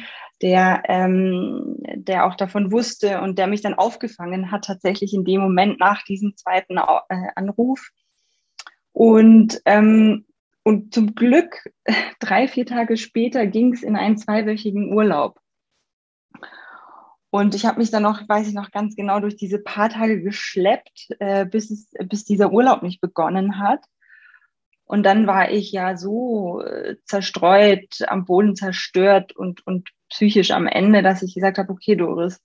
der, 0.43 0.83
ähm, 0.87 1.77
der 1.95 2.27
auch 2.27 2.35
davon 2.35 2.73
wusste 2.73 3.21
und 3.21 3.39
der 3.39 3.47
mich 3.47 3.61
dann 3.61 3.75
aufgefangen 3.75 4.51
hat, 4.51 4.65
tatsächlich 4.65 5.13
in 5.13 5.25
dem 5.25 5.41
Moment 5.41 5.79
nach 5.79 6.03
diesem 6.05 6.37
zweiten 6.37 6.79
äh, 6.79 7.29
Anruf 7.35 7.91
und, 8.93 9.61
ähm, 9.65 10.27
und 10.63 10.95
zum 10.95 11.15
Glück, 11.15 11.57
drei, 12.21 12.49
vier 12.49 12.67
Tage 12.67 12.97
später 12.97 13.47
ging 13.47 13.73
es 13.73 13.83
in 13.83 13.97
einen 13.97 14.19
zweiwöchigen 14.19 14.93
Urlaub. 14.93 15.41
Und 17.31 17.55
ich 17.55 17.65
habe 17.65 17.79
mich 17.79 17.91
dann 17.91 18.03
noch, 18.03 18.29
weiß 18.29 18.49
ich 18.49 18.55
noch 18.55 18.73
ganz 18.73 18.97
genau, 18.97 19.21
durch 19.21 19.37
diese 19.37 19.61
paar 19.61 19.89
Tage 19.89 20.21
geschleppt, 20.21 21.11
äh, 21.21 21.47
bis, 21.47 21.71
es, 21.71 21.93
bis 22.09 22.25
dieser 22.25 22.53
Urlaub 22.53 22.83
nicht 22.83 23.01
begonnen 23.01 23.61
hat. 23.61 23.85
Und 24.85 25.05
dann 25.05 25.29
war 25.29 25.51
ich 25.53 25.71
ja 25.71 25.97
so 25.97 26.61
äh, 26.63 26.97
zerstreut, 27.05 28.03
am 28.09 28.25
Boden 28.25 28.57
zerstört 28.57 29.37
und, 29.37 29.65
und 29.65 29.91
psychisch 30.11 30.51
am 30.51 30.67
Ende, 30.67 31.03
dass 31.03 31.23
ich 31.23 31.35
gesagt 31.35 31.59
habe, 31.59 31.73
okay, 31.73 31.97
Doris, 31.97 32.41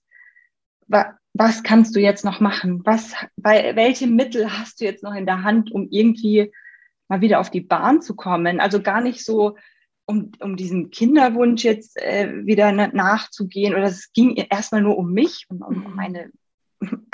was 0.88 1.62
kannst 1.62 1.94
du 1.94 2.00
jetzt 2.00 2.24
noch 2.24 2.40
machen? 2.40 2.82
Was, 2.84 3.12
bei, 3.36 3.76
welche 3.76 4.06
Mittel 4.06 4.58
hast 4.58 4.80
du 4.80 4.84
jetzt 4.84 5.02
noch 5.02 5.14
in 5.14 5.26
der 5.26 5.42
Hand, 5.42 5.70
um 5.70 5.88
irgendwie 5.90 6.52
mal 7.08 7.20
wieder 7.20 7.40
auf 7.40 7.50
die 7.50 7.60
Bahn 7.60 8.00
zu 8.00 8.14
kommen? 8.14 8.60
Also 8.60 8.80
gar 8.80 9.00
nicht 9.00 9.24
so, 9.24 9.56
um, 10.06 10.30
um 10.40 10.56
diesem 10.56 10.90
Kinderwunsch 10.90 11.64
jetzt 11.64 11.96
äh, 12.00 12.46
wieder 12.46 12.72
nachzugehen. 12.72 13.74
Oder 13.74 13.84
es 13.84 14.12
ging 14.12 14.36
erstmal 14.36 14.80
nur 14.80 14.96
um 14.96 15.12
mich 15.12 15.46
und 15.48 15.62
um 15.62 15.84
mhm. 15.84 15.94
meine, 15.94 16.30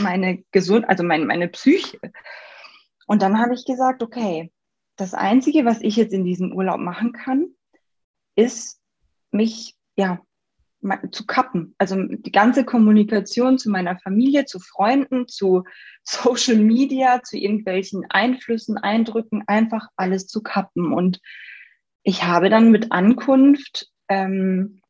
meine 0.00 0.44
Gesund, 0.52 0.88
also 0.88 1.02
meine, 1.02 1.24
meine 1.24 1.48
Psyche. 1.48 1.98
Und 3.06 3.22
dann 3.22 3.38
habe 3.38 3.54
ich 3.54 3.64
gesagt, 3.64 4.02
okay, 4.02 4.52
das 4.96 5.14
Einzige, 5.14 5.64
was 5.64 5.80
ich 5.80 5.96
jetzt 5.96 6.12
in 6.12 6.24
diesem 6.24 6.52
Urlaub 6.52 6.78
machen 6.78 7.12
kann, 7.12 7.48
ist 8.36 8.80
mich 9.30 9.74
ja 9.96 10.20
zu 11.10 11.26
kappen. 11.26 11.74
Also 11.78 11.96
die 11.96 12.32
ganze 12.32 12.64
Kommunikation 12.64 13.58
zu 13.58 13.70
meiner 13.70 13.98
Familie, 13.98 14.44
zu 14.44 14.58
Freunden, 14.58 15.28
zu 15.28 15.64
Social 16.02 16.56
Media, 16.56 17.22
zu 17.22 17.36
irgendwelchen 17.36 18.04
Einflüssen, 18.10 18.78
Eindrücken, 18.78 19.44
einfach 19.46 19.88
alles 19.96 20.26
zu 20.26 20.42
kappen. 20.42 20.92
Und 20.92 21.20
ich 22.02 22.24
habe 22.24 22.50
dann 22.50 22.70
mit 22.70 22.90
Ankunft 22.90 23.88
ähm, 24.08 24.80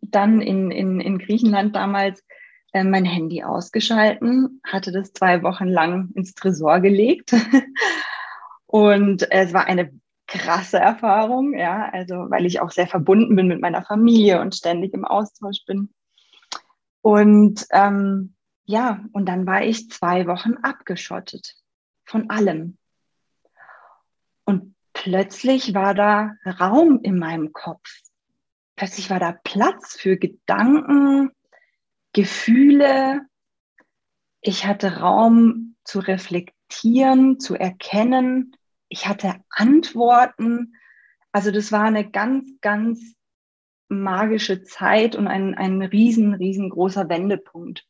dann 0.00 0.40
in, 0.40 0.70
in, 0.70 1.00
in 1.00 1.18
Griechenland 1.18 1.74
damals 1.74 2.24
äh, 2.72 2.84
mein 2.84 3.04
Handy 3.04 3.42
ausgeschalten, 3.42 4.60
hatte 4.64 4.92
das 4.92 5.12
zwei 5.12 5.42
Wochen 5.42 5.66
lang 5.66 6.10
ins 6.14 6.34
Tresor 6.34 6.80
gelegt. 6.80 7.34
Und 8.66 9.28
es 9.32 9.52
war 9.52 9.66
eine 9.66 9.90
krasse 10.30 10.78
Erfahrung, 10.78 11.58
ja, 11.58 11.90
also 11.92 12.14
weil 12.30 12.46
ich 12.46 12.60
auch 12.60 12.70
sehr 12.70 12.86
verbunden 12.86 13.34
bin 13.34 13.48
mit 13.48 13.60
meiner 13.60 13.82
Familie 13.82 14.40
und 14.40 14.54
ständig 14.54 14.94
im 14.94 15.04
Austausch 15.04 15.64
bin. 15.66 15.92
Und 17.02 17.66
ähm, 17.72 18.36
ja, 18.64 19.04
und 19.12 19.26
dann 19.26 19.46
war 19.46 19.62
ich 19.62 19.90
zwei 19.90 20.26
Wochen 20.26 20.54
abgeschottet 20.62 21.56
von 22.04 22.30
allem. 22.30 22.78
Und 24.44 24.76
plötzlich 24.92 25.74
war 25.74 25.94
da 25.94 26.34
Raum 26.46 27.00
in 27.02 27.18
meinem 27.18 27.52
Kopf. 27.52 27.88
Plötzlich 28.76 29.10
war 29.10 29.18
da 29.18 29.32
Platz 29.32 29.96
für 29.96 30.16
Gedanken, 30.16 31.30
Gefühle. 32.12 33.22
Ich 34.40 34.66
hatte 34.66 34.98
Raum 34.98 35.74
zu 35.84 35.98
reflektieren, 35.98 37.40
zu 37.40 37.56
erkennen, 37.56 38.56
ich 38.90 39.08
hatte 39.08 39.36
Antworten. 39.48 40.74
Also 41.32 41.50
das 41.50 41.72
war 41.72 41.84
eine 41.84 42.10
ganz, 42.10 42.50
ganz 42.60 43.14
magische 43.88 44.62
Zeit 44.62 45.16
und 45.16 45.26
ein, 45.26 45.54
ein 45.54 45.80
riesen, 45.80 46.34
riesengroßer 46.34 47.08
Wendepunkt 47.08 47.86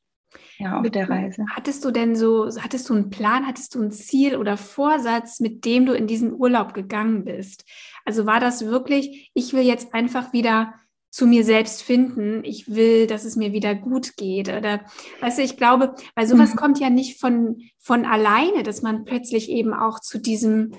ja, 0.58 0.78
auf 0.78 0.90
der 0.90 1.08
Reise. 1.08 1.44
Hattest 1.54 1.84
du 1.84 1.90
denn 1.90 2.14
so, 2.14 2.48
hattest 2.60 2.88
du 2.88 2.94
einen 2.94 3.10
Plan, 3.10 3.46
hattest 3.46 3.74
du 3.74 3.82
ein 3.82 3.90
Ziel 3.90 4.36
oder 4.36 4.56
Vorsatz, 4.56 5.40
mit 5.40 5.64
dem 5.64 5.86
du 5.86 5.92
in 5.92 6.06
diesen 6.06 6.32
Urlaub 6.32 6.74
gegangen 6.74 7.24
bist? 7.24 7.64
Also 8.04 8.26
war 8.26 8.40
das 8.40 8.66
wirklich, 8.66 9.30
ich 9.34 9.52
will 9.52 9.64
jetzt 9.64 9.94
einfach 9.94 10.32
wieder 10.32 10.74
zu 11.10 11.26
mir 11.26 11.44
selbst 11.44 11.82
finden. 11.82 12.44
Ich 12.44 12.68
will, 12.68 13.06
dass 13.06 13.24
es 13.24 13.36
mir 13.36 13.52
wieder 13.52 13.74
gut 13.74 14.16
geht. 14.16 14.48
Oder 14.48 14.80
weißt 15.20 15.38
du, 15.38 15.42
ich 15.42 15.56
glaube, 15.56 15.94
weil 16.14 16.26
sowas 16.26 16.54
mhm. 16.54 16.58
kommt 16.58 16.78
ja 16.78 16.88
nicht 16.88 17.20
von, 17.20 17.60
von 17.78 18.04
alleine, 18.04 18.62
dass 18.62 18.82
man 18.82 19.04
plötzlich 19.04 19.50
eben 19.50 19.74
auch 19.74 19.98
zu 19.98 20.18
diesem 20.18 20.72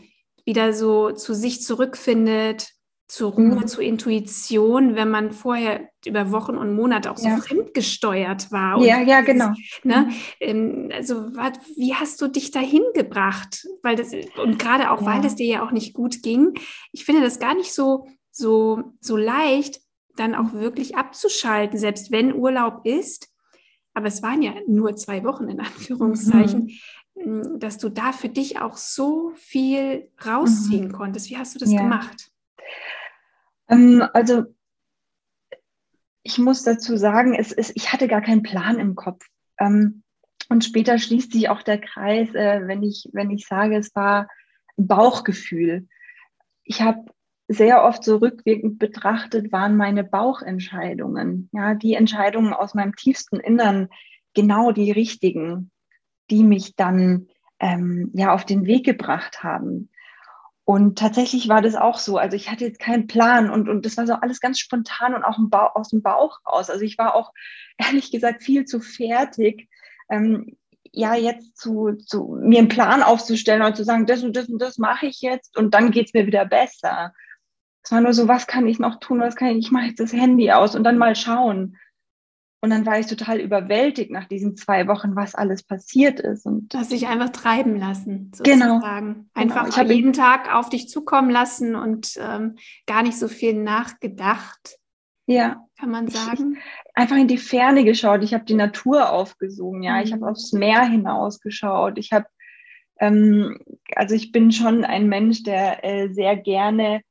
wieder 0.46 0.74
so 0.74 1.12
zu 1.12 1.34
sich 1.34 1.62
zurückfindet, 1.62 2.68
zur 3.12 3.34
Ruhe, 3.34 3.44
mhm. 3.44 3.68
zur 3.68 3.84
Intuition, 3.84 4.96
wenn 4.96 5.10
man 5.12 5.32
vorher 5.32 5.90
über 6.06 6.32
Wochen 6.32 6.56
und 6.56 6.74
Monate 6.74 7.12
auch 7.12 7.18
so 7.18 7.28
ja. 7.28 7.38
fremdgesteuert 7.38 8.54
war. 8.54 8.82
ja, 8.82 9.02
ja, 9.02 9.20
genau. 9.20 9.52
Ne, 9.84 10.10
mhm. 10.40 10.92
also 10.94 11.30
wie 11.76 11.94
hast 11.94 12.22
du 12.22 12.30
dich 12.30 12.52
dahin 12.52 12.84
gebracht? 12.94 13.68
Weil 13.84 13.98
das, 13.98 14.14
und 14.42 14.60
gerade 14.60 14.92
auch, 14.92 15.02
ja. 15.02 15.08
weil 15.08 15.26
es 15.26 15.36
dir 15.36 15.46
ja 15.46 15.66
auch 15.66 15.72
nicht 15.72 15.94
gut 15.94 16.24
ging, 16.24 16.54
ich 16.94 17.04
finde 17.04 17.22
das 17.22 17.40
gar 17.40 17.54
nicht 17.54 17.74
so, 17.74 18.08
so, 18.32 18.82
so 19.02 19.18
leicht, 19.18 19.82
dann 20.16 20.34
auch 20.34 20.54
wirklich 20.54 20.96
abzuschalten, 20.96 21.78
selbst 21.78 22.14
wenn 22.14 22.34
Urlaub 22.34 22.86
ist. 22.86 23.28
Aber 23.94 24.08
es 24.08 24.24
waren 24.24 24.42
ja 24.42 24.54
nur 24.68 24.96
zwei 24.96 25.26
Wochen 25.26 25.50
in 25.50 25.60
Anführungszeichen, 25.60 26.62
mhm. 26.62 26.72
Dass 27.58 27.78
du 27.78 27.90
da 27.90 28.12
für 28.12 28.30
dich 28.30 28.60
auch 28.60 28.78
so 28.78 29.32
viel 29.36 30.10
rausziehen 30.26 30.88
mhm. 30.88 30.92
konntest. 30.92 31.30
Wie 31.30 31.38
hast 31.38 31.56
du 31.56 31.60
das 31.60 31.72
ja. 31.72 31.82
gemacht? 31.82 32.32
Ähm, 33.70 34.04
also 34.14 34.46
ich 36.24 36.38
muss 36.38 36.64
dazu 36.64 36.98
sagen, 36.98 37.34
es 37.34 37.52
ist, 37.52 37.72
ich 37.76 37.92
hatte 37.92 38.08
gar 38.08 38.22
keinen 38.22 38.44
Plan 38.44 38.80
im 38.80 38.96
Kopf. 38.96 39.26
Ähm, 39.60 40.04
und 40.50 40.66
später 40.66 40.98
schließt 40.98 41.32
sich 41.32 41.50
auch 41.50 41.62
der 41.62 41.80
Kreis, 41.80 42.34
äh, 42.36 42.68
wenn, 42.68 42.84
ich, 42.84 43.10
wenn 43.14 43.32
ich 43.32 43.48
sage, 43.48 43.78
es 43.78 43.96
war 43.96 44.28
Bauchgefühl. 44.76 45.88
Ich 46.64 46.82
habe 46.82 47.06
sehr 47.48 47.84
oft 47.84 48.04
so 48.04 48.18
rückwirkend 48.18 48.80
betrachtet, 48.80 49.52
waren 49.52 49.76
meine 49.76 50.04
Bauchentscheidungen, 50.04 51.50
ja, 51.52 51.74
die 51.74 51.96
Entscheidungen 51.96 52.54
aus 52.54 52.74
meinem 52.74 52.96
tiefsten 52.96 53.40
Innern 53.40 53.90
genau 54.34 54.72
die 54.72 54.92
richtigen, 54.92 55.72
die 56.32 56.44
mich 56.44 56.76
dann 56.76 57.28
ähm, 57.60 58.10
ja 58.14 58.34
auf 58.34 58.46
den 58.46 58.66
Weg 58.66 58.86
gebracht 58.86 59.44
haben. 59.44 59.90
Und 60.64 60.98
tatsächlich 60.98 61.50
war 61.50 61.62
das 61.62 61.76
auch 61.76 61.98
so. 61.98 62.18
Also 62.18 62.36
ich 62.36 62.50
hatte 62.50 62.66
jetzt 62.66 62.80
keinen 62.80 63.08
Plan 63.08 63.50
und, 63.50 63.68
und 63.68 63.86
das 63.86 63.98
war 63.98 64.08
so 64.08 64.14
alles 64.14 64.40
ganz 64.40 64.60
spontan 64.60 65.14
und 65.14 65.24
auch 65.24 65.38
aus 65.76 65.90
dem 65.90 66.02
Bauch 66.02 66.40
raus. 66.46 66.70
Also 66.70 66.84
ich 66.84 66.98
war 66.98 67.16
auch 67.16 67.34
ehrlich 67.78 68.12
gesagt 68.12 68.44
viel 68.44 68.66
zu 68.66 68.80
fertig, 68.80 69.70
ähm, 70.10 70.58
ja, 70.94 71.16
jetzt 71.16 71.58
zu, 71.58 71.94
zu 72.06 72.38
mir 72.42 72.60
einen 72.60 72.68
Plan 72.68 73.02
aufzustellen 73.02 73.62
und 73.62 73.78
zu 73.78 73.86
sagen, 73.86 74.06
das 74.06 74.24
und 74.24 74.36
das 74.36 74.50
und 74.50 74.62
das 74.62 74.78
mache 74.78 75.06
ich 75.06 75.22
jetzt 75.22 75.58
und 75.58 75.74
dann 75.74 75.92
geht's 75.92 76.14
mir 76.14 76.26
wieder 76.26 76.46
besser. 76.46 77.14
Es 77.84 77.92
war 77.92 78.02
nur 78.02 78.14
so, 78.14 78.28
was 78.28 78.46
kann 78.46 78.68
ich 78.68 78.78
noch 78.78 79.00
tun, 79.00 79.22
was 79.22 79.36
kann 79.36 79.50
ich, 79.50 79.58
ich 79.66 79.72
mache 79.72 79.86
jetzt 79.86 80.00
das 80.00 80.14
Handy 80.14 80.52
aus 80.52 80.76
und 80.76 80.84
dann 80.84 80.98
mal 80.98 81.16
schauen. 81.16 81.78
Und 82.64 82.70
dann 82.70 82.86
war 82.86 83.00
ich 83.00 83.08
total 83.08 83.40
überwältigt 83.40 84.12
nach 84.12 84.26
diesen 84.26 84.56
zwei 84.56 84.88
Wochen, 84.88 85.16
was 85.16 85.34
alles 85.34 85.64
passiert 85.64 86.20
ist. 86.20 86.46
Und 86.46 86.72
du 86.72 86.78
hast 86.78 86.92
dich 86.92 87.08
einfach 87.08 87.30
treiben 87.30 87.76
lassen, 87.76 88.32
genau. 88.44 88.76
sozusagen. 88.76 89.14
Genau. 89.14 89.26
Einfach 89.34 89.76
genau. 89.76 89.90
Ich 89.90 89.96
jeden 89.96 90.14
Tag 90.14 90.54
auf 90.54 90.70
dich 90.70 90.88
zukommen 90.88 91.32
lassen 91.32 91.76
und 91.76 92.20
ähm, 92.20 92.58
gar 92.86 93.02
nicht 93.02 93.18
so 93.18 93.28
viel 93.28 93.56
nachgedacht. 93.56 94.78
Ja. 95.26 95.66
Kann 95.80 95.90
man 95.90 96.08
sagen. 96.08 96.58
Ich, 96.58 96.92
einfach 96.94 97.16
in 97.16 97.28
die 97.28 97.40
Ferne 97.40 97.84
geschaut. 97.84 98.24
Ich 98.24 98.36
habe 98.36 98.46
die 98.46 98.54
Natur 98.54 99.10
aufgesogen, 99.10 99.82
ja. 99.82 99.96
Mhm. 99.96 100.04
Ich 100.04 100.14
habe 100.14 100.28
aufs 100.28 100.54
Meer 100.54 100.84
hinausgeschaut. 100.84 101.98
Ich 101.98 102.12
habe, 102.12 102.28
ähm, 103.00 103.58
also 103.96 104.14
ich 104.14 104.32
bin 104.32 104.52
schon 104.52 104.86
ein 104.86 105.08
Mensch, 105.10 105.42
der 105.42 105.84
äh, 105.84 106.10
sehr 106.14 106.38
gerne 106.38 107.02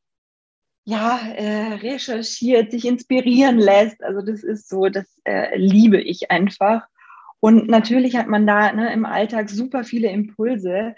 ja, 0.90 1.20
äh, 1.36 1.74
recherchiert, 1.74 2.72
sich 2.72 2.84
inspirieren 2.84 3.58
lässt. 3.58 4.02
Also 4.02 4.22
das 4.22 4.42
ist 4.42 4.68
so, 4.68 4.88
das 4.88 5.06
äh, 5.24 5.56
liebe 5.56 6.00
ich 6.00 6.32
einfach. 6.32 6.82
Und 7.38 7.68
natürlich 7.68 8.16
hat 8.16 8.26
man 8.26 8.44
da 8.44 8.72
ne, 8.72 8.92
im 8.92 9.06
Alltag 9.06 9.50
super 9.50 9.84
viele 9.84 10.08
Impulse. 10.08 10.96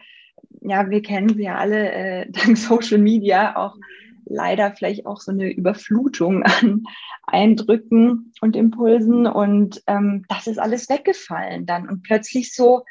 Ja, 0.63 0.89
wir 0.89 1.03
kennen 1.03 1.35
sie 1.35 1.45
ja 1.45 1.57
alle 1.57 1.93
äh, 1.93 2.27
dank 2.31 2.57
Social 2.57 2.99
Media 2.99 3.57
auch 3.57 3.77
leider 4.25 4.73
vielleicht 4.73 5.05
auch 5.05 5.21
so 5.21 5.31
eine 5.31 5.53
Überflutung 5.53 6.43
an 6.43 6.85
Eindrücken 7.27 8.33
und 8.41 8.57
Impulsen. 8.57 9.27
Und 9.27 9.83
ähm, 9.87 10.25
das 10.29 10.47
ist 10.47 10.59
alles 10.59 10.89
weggefallen 10.89 11.67
dann. 11.67 11.87
Und 11.87 12.03
plötzlich 12.03 12.55
so, 12.55 12.85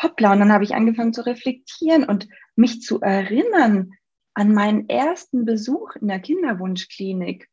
hoppla, 0.00 0.32
und 0.32 0.38
dann 0.38 0.52
habe 0.52 0.62
ich 0.62 0.76
angefangen 0.76 1.12
zu 1.12 1.26
reflektieren 1.26 2.04
und 2.04 2.28
mich 2.54 2.82
zu 2.82 3.00
erinnern, 3.00 3.94
an 4.40 4.54
meinen 4.54 4.88
ersten 4.88 5.44
Besuch 5.44 5.96
in 5.96 6.08
der 6.08 6.18
Kinderwunschklinik. 6.18 7.50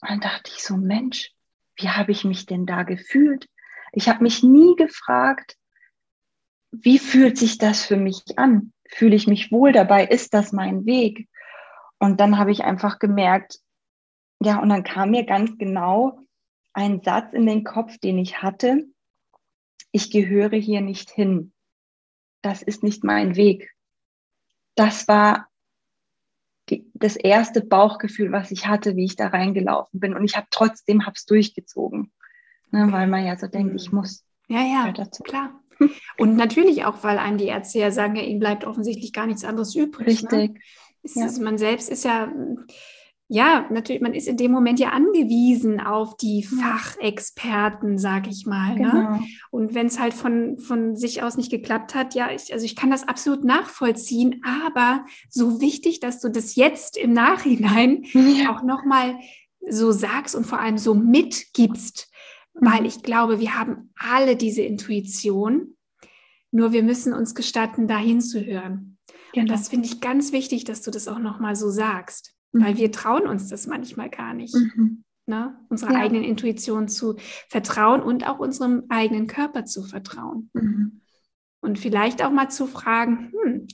Dann 0.00 0.18
dachte 0.18 0.50
ich 0.52 0.64
so, 0.64 0.76
Mensch, 0.76 1.30
wie 1.76 1.90
habe 1.90 2.10
ich 2.10 2.24
mich 2.24 2.44
denn 2.44 2.66
da 2.66 2.82
gefühlt? 2.82 3.48
Ich 3.92 4.08
habe 4.08 4.24
mich 4.24 4.42
nie 4.42 4.74
gefragt, 4.74 5.56
wie 6.72 6.98
fühlt 6.98 7.38
sich 7.38 7.58
das 7.58 7.86
für 7.86 7.96
mich 7.96 8.20
an? 8.36 8.72
Fühle 8.88 9.14
ich 9.14 9.28
mich 9.28 9.52
wohl 9.52 9.70
dabei? 9.70 10.06
Ist 10.06 10.34
das 10.34 10.50
mein 10.50 10.86
Weg? 10.86 11.28
Und 12.00 12.18
dann 12.18 12.36
habe 12.36 12.50
ich 12.50 12.64
einfach 12.64 12.98
gemerkt, 12.98 13.60
ja, 14.40 14.58
und 14.58 14.70
dann 14.70 14.82
kam 14.82 15.12
mir 15.12 15.24
ganz 15.24 15.56
genau 15.56 16.18
ein 16.72 17.00
Satz 17.00 17.32
in 17.32 17.46
den 17.46 17.62
Kopf, 17.62 17.98
den 17.98 18.18
ich 18.18 18.42
hatte. 18.42 18.88
Ich 19.92 20.10
gehöre 20.10 20.56
hier 20.56 20.80
nicht 20.80 21.12
hin. 21.12 21.52
Das 22.42 22.60
ist 22.60 22.82
nicht 22.82 23.04
mein 23.04 23.36
Weg. 23.36 23.72
Das 24.74 25.06
war 25.06 25.48
die, 26.70 26.90
das 26.94 27.16
erste 27.16 27.60
Bauchgefühl, 27.60 28.32
was 28.32 28.50
ich 28.50 28.66
hatte, 28.66 28.96
wie 28.96 29.04
ich 29.04 29.16
da 29.16 29.28
reingelaufen 29.28 30.00
bin. 30.00 30.14
Und 30.14 30.24
ich 30.24 30.36
habe 30.36 30.46
trotzdem 30.50 31.06
hab's 31.06 31.26
durchgezogen, 31.26 32.12
ne, 32.70 32.88
weil 32.90 33.06
man 33.06 33.24
ja 33.24 33.36
so 33.36 33.46
denkt, 33.46 33.74
ich 33.80 33.92
muss. 33.92 34.24
Ja, 34.48 34.62
ja, 34.62 34.92
dazu. 34.92 35.22
klar. 35.22 35.60
Und 36.18 36.36
natürlich 36.36 36.84
auch, 36.84 37.02
weil 37.02 37.18
einem 37.18 37.38
die 37.38 37.46
Ärzte 37.46 37.78
ja 37.78 37.90
sagen, 37.90 38.16
ja, 38.16 38.22
ihnen 38.22 38.40
bleibt 38.40 38.64
offensichtlich 38.64 39.12
gar 39.12 39.26
nichts 39.26 39.44
anderes 39.44 39.74
übrig. 39.74 40.06
Ne? 40.06 40.30
Richtig. 40.30 40.54
Ne? 40.54 40.60
Ist, 41.02 41.16
ja. 41.16 41.42
Man 41.42 41.58
selbst 41.58 41.90
ist 41.90 42.04
ja 42.04 42.32
ja, 43.28 43.66
natürlich, 43.70 44.02
man 44.02 44.12
ist 44.12 44.28
in 44.28 44.36
dem 44.36 44.52
Moment 44.52 44.78
ja 44.78 44.90
angewiesen 44.90 45.80
auf 45.80 46.16
die 46.18 46.42
Fachexperten, 46.42 47.96
sag 47.96 48.28
ich 48.28 48.44
mal. 48.44 48.74
Ne? 48.74 48.90
Genau. 48.90 48.92
Ne? 48.92 49.20
Und 49.50 49.74
wenn 49.74 49.86
es 49.86 49.98
halt 49.98 50.12
von, 50.12 50.58
von 50.58 50.94
sich 50.94 51.22
aus 51.22 51.38
nicht 51.38 51.50
geklappt 51.50 51.94
hat, 51.94 52.14
ja, 52.14 52.30
ich, 52.30 52.52
also 52.52 52.66
ich 52.66 52.76
kann 52.76 52.90
das 52.90 53.08
absolut 53.08 53.42
nachvollziehen, 53.42 54.42
aber 54.44 55.06
so 55.30 55.62
wichtig, 55.62 56.00
dass 56.00 56.20
du 56.20 56.28
das 56.28 56.54
jetzt 56.54 56.98
im 56.98 57.14
Nachhinein 57.14 58.04
ja. 58.12 58.54
auch 58.54 58.62
nochmal 58.62 59.16
so 59.66 59.90
sagst 59.90 60.34
und 60.34 60.46
vor 60.46 60.60
allem 60.60 60.76
so 60.76 60.94
mitgibst, 60.94 62.12
mhm. 62.52 62.66
weil 62.66 62.84
ich 62.84 63.02
glaube, 63.02 63.40
wir 63.40 63.58
haben 63.58 63.90
alle 63.96 64.36
diese 64.36 64.62
Intuition, 64.62 65.76
nur 66.50 66.72
wir 66.72 66.82
müssen 66.82 67.14
uns 67.14 67.34
gestatten, 67.34 67.88
da 67.88 67.96
hinzuhören. 67.96 68.98
Genau. 69.32 69.44
Und 69.44 69.50
das 69.50 69.70
finde 69.70 69.86
ich 69.86 70.02
ganz 70.02 70.32
wichtig, 70.32 70.64
dass 70.64 70.82
du 70.82 70.90
das 70.90 71.08
auch 71.08 71.18
nochmal 71.18 71.56
so 71.56 71.70
sagst 71.70 72.33
weil 72.62 72.76
wir 72.76 72.92
trauen 72.92 73.26
uns 73.26 73.48
das 73.48 73.66
manchmal 73.66 74.10
gar 74.10 74.34
nicht. 74.34 74.54
Mhm. 74.54 75.04
Ne? 75.26 75.56
Unserer 75.68 75.92
ja. 75.92 76.00
eigenen 76.00 76.24
Intuition 76.24 76.88
zu 76.88 77.16
vertrauen 77.48 78.02
und 78.02 78.28
auch 78.28 78.38
unserem 78.38 78.84
eigenen 78.88 79.26
Körper 79.26 79.64
zu 79.64 79.82
vertrauen. 79.82 80.50
Mhm. 80.52 81.00
Und 81.60 81.78
vielleicht 81.78 82.22
auch 82.22 82.30
mal 82.30 82.50
zu 82.50 82.66
fragen, 82.66 83.32
hm, 83.32 83.66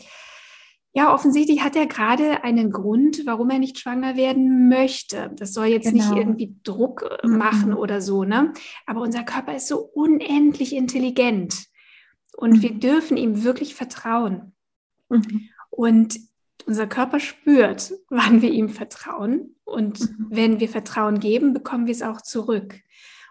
ja, 0.92 1.14
offensichtlich 1.14 1.62
hat 1.62 1.76
er 1.76 1.86
gerade 1.86 2.42
einen 2.42 2.70
Grund, 2.72 3.22
warum 3.24 3.50
er 3.50 3.58
nicht 3.58 3.78
schwanger 3.78 4.16
werden 4.16 4.68
möchte. 4.68 5.30
Das 5.36 5.52
soll 5.52 5.66
jetzt 5.66 5.90
genau. 5.90 6.08
nicht 6.08 6.16
irgendwie 6.16 6.56
Druck 6.64 7.02
äh, 7.02 7.26
mhm. 7.26 7.36
machen 7.36 7.74
oder 7.74 8.00
so, 8.00 8.24
ne? 8.24 8.52
Aber 8.86 9.00
unser 9.00 9.22
Körper 9.22 9.54
ist 9.54 9.68
so 9.68 9.78
unendlich 9.78 10.74
intelligent 10.74 11.66
und 12.36 12.56
mhm. 12.56 12.62
wir 12.62 12.74
dürfen 12.74 13.16
ihm 13.16 13.44
wirklich 13.44 13.74
vertrauen. 13.74 14.52
Mhm. 15.08 15.48
Und 15.70 16.18
unser 16.70 16.86
Körper 16.86 17.18
spürt, 17.18 17.92
wann 18.10 18.42
wir 18.42 18.52
ihm 18.52 18.68
vertrauen. 18.68 19.56
Und 19.64 19.98
mhm. 19.98 20.26
wenn 20.30 20.60
wir 20.60 20.68
Vertrauen 20.68 21.18
geben, 21.18 21.52
bekommen 21.52 21.86
wir 21.86 21.92
es 21.92 22.00
auch 22.00 22.20
zurück. 22.20 22.74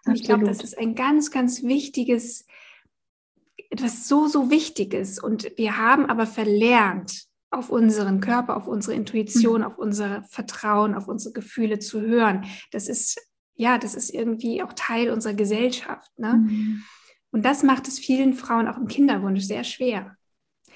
Und 0.04 0.12
Absolut. 0.12 0.20
ich 0.20 0.24
glaube, 0.26 0.44
das 0.44 0.62
ist 0.62 0.78
ein 0.78 0.94
ganz, 0.94 1.32
ganz 1.32 1.64
wichtiges, 1.64 2.46
etwas 3.70 4.10
so, 4.10 4.28
so 4.28 4.52
Wichtiges. 4.52 5.24
Und 5.24 5.54
wir 5.56 5.78
haben 5.78 6.08
aber 6.08 6.26
verlernt, 6.26 7.30
auf 7.50 7.70
unseren 7.70 8.20
Körper, 8.20 8.58
auf 8.58 8.68
unsere 8.68 8.94
Intuition, 8.94 9.62
mhm. 9.62 9.68
auf 9.68 9.78
unser 9.78 10.22
Vertrauen, 10.24 10.94
auf 10.94 11.08
unsere 11.08 11.34
Gefühle 11.34 11.80
zu 11.80 12.02
hören. 12.02 12.44
Das 12.72 12.90
ist, 12.90 13.26
ja, 13.56 13.78
das 13.78 13.96
ist 13.96 14.10
irgendwie 14.10 14.62
auch 14.62 14.74
Teil 14.74 15.12
unserer 15.12 15.34
Gesellschaft. 15.34 16.12
Ne? 16.20 16.34
Mhm. 16.34 16.84
Und 17.32 17.46
das 17.46 17.64
macht 17.64 17.88
es 17.88 18.00
vielen 18.00 18.34
Frauen 18.34 18.68
auch 18.68 18.78
im 18.78 18.88
Kinderwunsch 18.88 19.44
sehr 19.44 19.64
schwer 19.64 20.18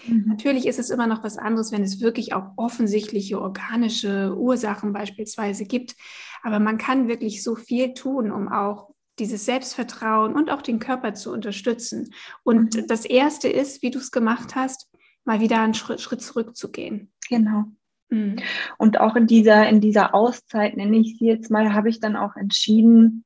Mhm. 0.08 0.26
Natürlich 0.28 0.66
ist 0.68 0.80
es 0.80 0.90
immer 0.90 1.08
noch 1.08 1.24
was 1.24 1.38
anderes, 1.38 1.72
wenn 1.72 1.84
es 1.84 2.02
wirklich 2.02 2.34
auch 2.34 2.52
offensichtliche 2.56 3.40
organische 3.40 4.36
Ursachen 4.38 4.94
beispielsweise 4.94 5.66
gibt. 5.66 5.96
Aber 6.42 6.60
man 6.60 6.78
kann 6.78 7.08
wirklich 7.08 7.44
so 7.44 7.56
viel 7.56 7.94
tun, 7.94 8.32
um 8.32 8.48
auch 8.50 8.94
dieses 9.20 9.46
Selbstvertrauen 9.46 10.36
und 10.36 10.50
auch 10.50 10.62
den 10.62 10.80
Körper 10.80 11.14
zu 11.14 11.32
unterstützen. 11.32 12.14
Und 12.44 12.76
mhm. 12.76 12.88
das 12.88 13.06
Erste 13.06 13.48
ist, 13.48 13.82
wie 13.82 13.92
du 13.92 14.00
es 14.00 14.12
gemacht 14.12 14.56
hast, 14.56 14.90
mal 15.26 15.40
wieder 15.40 15.62
einen 15.62 15.74
Schritt, 15.74 16.02
Schritt 16.02 16.22
zurückzugehen. 16.22 17.12
Genau. 17.30 17.66
Mhm. 18.10 18.38
Und 18.78 19.00
auch 19.00 19.16
in 19.16 19.28
dieser, 19.28 19.68
in 19.70 19.82
dieser 19.82 20.14
Auszeit, 20.14 20.78
nenne 20.78 20.98
ich 20.98 21.18
sie 21.18 21.26
jetzt 21.26 21.52
mal, 21.52 21.74
habe 21.74 21.90
ich 21.90 22.00
dann 22.00 22.16
auch 22.16 22.36
entschieden, 22.36 23.24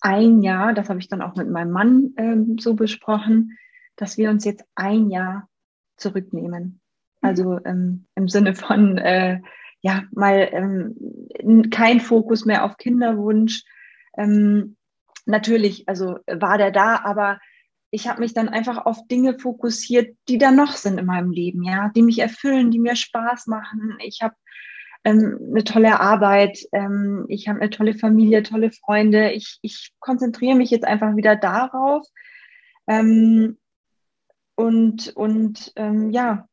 ein 0.00 0.42
Jahr, 0.42 0.74
das 0.74 0.88
habe 0.88 1.00
ich 1.00 1.08
dann 1.08 1.22
auch 1.22 1.34
mit 1.34 1.48
meinem 1.48 1.70
Mann 1.70 2.12
ähm, 2.16 2.58
so 2.58 2.74
besprochen, 2.74 3.56
dass 3.96 4.18
wir 4.18 4.30
uns 4.30 4.44
jetzt 4.44 4.64
ein 4.74 5.10
Jahr 5.10 5.48
zurücknehmen. 5.96 6.80
Mhm. 7.20 7.28
Also 7.28 7.60
ähm, 7.64 8.06
im 8.14 8.28
Sinne 8.28 8.54
von, 8.54 8.98
äh, 8.98 9.40
ja, 9.80 10.04
mal 10.12 10.48
ähm, 10.52 11.70
kein 11.70 12.00
Fokus 12.00 12.44
mehr 12.44 12.64
auf 12.64 12.76
Kinderwunsch. 12.76 13.64
Ähm, 14.16 14.76
natürlich, 15.26 15.88
also 15.88 16.18
war 16.26 16.58
der 16.58 16.70
da, 16.70 17.00
aber 17.04 17.38
ich 17.90 18.08
habe 18.08 18.20
mich 18.20 18.34
dann 18.34 18.48
einfach 18.48 18.86
auf 18.86 19.06
Dinge 19.06 19.38
fokussiert, 19.38 20.16
die 20.28 20.38
da 20.38 20.50
noch 20.50 20.72
sind 20.72 20.98
in 20.98 21.06
meinem 21.06 21.30
Leben, 21.30 21.62
ja, 21.62 21.90
die 21.94 22.02
mich 22.02 22.18
erfüllen, 22.18 22.70
die 22.72 22.80
mir 22.80 22.96
Spaß 22.96 23.46
machen. 23.46 23.96
Ich 24.02 24.20
habe 24.20 24.34
ähm, 25.04 25.38
eine 25.50 25.62
tolle 25.62 26.00
Arbeit, 26.00 26.58
ähm, 26.72 27.26
ich 27.28 27.46
habe 27.46 27.60
eine 27.60 27.70
tolle 27.70 27.94
Familie, 27.94 28.42
tolle 28.42 28.72
Freunde. 28.72 29.30
Ich, 29.32 29.58
ich 29.62 29.92
konzentriere 30.00 30.56
mich 30.56 30.70
jetzt 30.70 30.84
einfach 30.84 31.14
wieder 31.14 31.36
darauf. 31.36 32.04
Ähm, 32.88 33.58
und 34.56 35.14
und 35.16 35.72
ähm, 35.76 36.10
ja, 36.10 36.48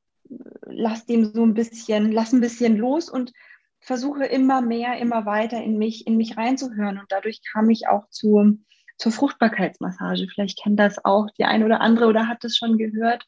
lass 0.63 1.05
dem 1.05 1.25
so 1.25 1.43
ein 1.43 1.53
bisschen, 1.53 2.11
lass 2.11 2.33
ein 2.33 2.41
bisschen 2.41 2.77
los 2.77 3.09
und 3.09 3.33
versuche 3.79 4.25
immer 4.25 4.61
mehr, 4.61 4.97
immer 4.99 5.25
weiter 5.25 5.61
in 5.61 5.77
mich, 5.77 6.07
in 6.07 6.17
mich 6.17 6.37
reinzuhören. 6.37 6.99
Und 6.99 7.11
dadurch 7.11 7.41
kam 7.51 7.69
ich 7.69 7.87
auch 7.87 8.07
zu, 8.09 8.59
zur 8.97 9.11
Fruchtbarkeitsmassage. 9.11 10.27
Vielleicht 10.33 10.61
kennt 10.61 10.79
das 10.79 11.03
auch 11.03 11.27
die 11.37 11.45
eine 11.45 11.65
oder 11.65 11.81
andere 11.81 12.05
oder 12.07 12.27
hat 12.27 12.43
das 12.43 12.55
schon 12.55 12.77
gehört. 12.77 13.25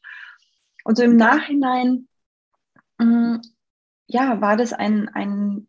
Und 0.84 0.96
so 0.96 1.02
im 1.02 1.16
Nachhinein, 1.16 2.08
mh, 2.98 3.06
mm, 3.06 3.42
ja, 4.06 4.40
war 4.40 4.56
das 4.56 4.72
ein, 4.72 5.08
ein 5.08 5.66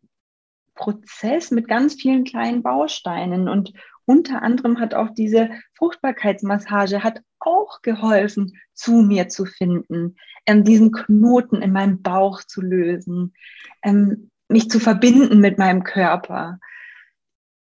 Prozess 0.74 1.50
mit 1.50 1.68
ganz 1.68 1.94
vielen 1.94 2.24
kleinen 2.24 2.62
Bausteinen 2.62 3.48
und 3.48 3.72
unter 4.06 4.42
anderem 4.42 4.80
hat 4.80 4.94
auch 4.94 5.10
diese 5.10 5.50
Fruchtbarkeitsmassage 5.74 7.02
hat 7.02 7.20
auch 7.38 7.82
geholfen, 7.82 8.52
zu 8.72 9.02
mir 9.02 9.28
zu 9.28 9.44
finden, 9.44 10.16
ähm, 10.46 10.64
diesen 10.64 10.92
Knoten 10.92 11.60
in 11.60 11.72
meinem 11.72 12.02
Bauch 12.02 12.42
zu 12.44 12.62
lösen, 12.62 13.34
ähm, 13.82 14.30
mich 14.48 14.70
zu 14.70 14.80
verbinden 14.80 15.40
mit 15.40 15.58
meinem 15.58 15.82
Körper. 15.82 16.58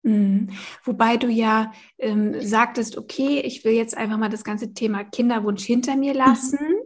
Mhm. 0.02 0.50
Wobei 0.84 1.16
du 1.16 1.28
ja 1.28 1.72
ähm, 1.98 2.40
sagtest, 2.40 2.96
okay, 2.98 3.40
ich 3.40 3.64
will 3.64 3.72
jetzt 3.72 3.96
einfach 3.96 4.18
mal 4.18 4.28
das 4.28 4.44
ganze 4.44 4.74
Thema 4.74 5.04
Kinderwunsch 5.04 5.64
hinter 5.64 5.96
mir 5.96 6.14
lassen. 6.14 6.58
Mhm 6.60 6.77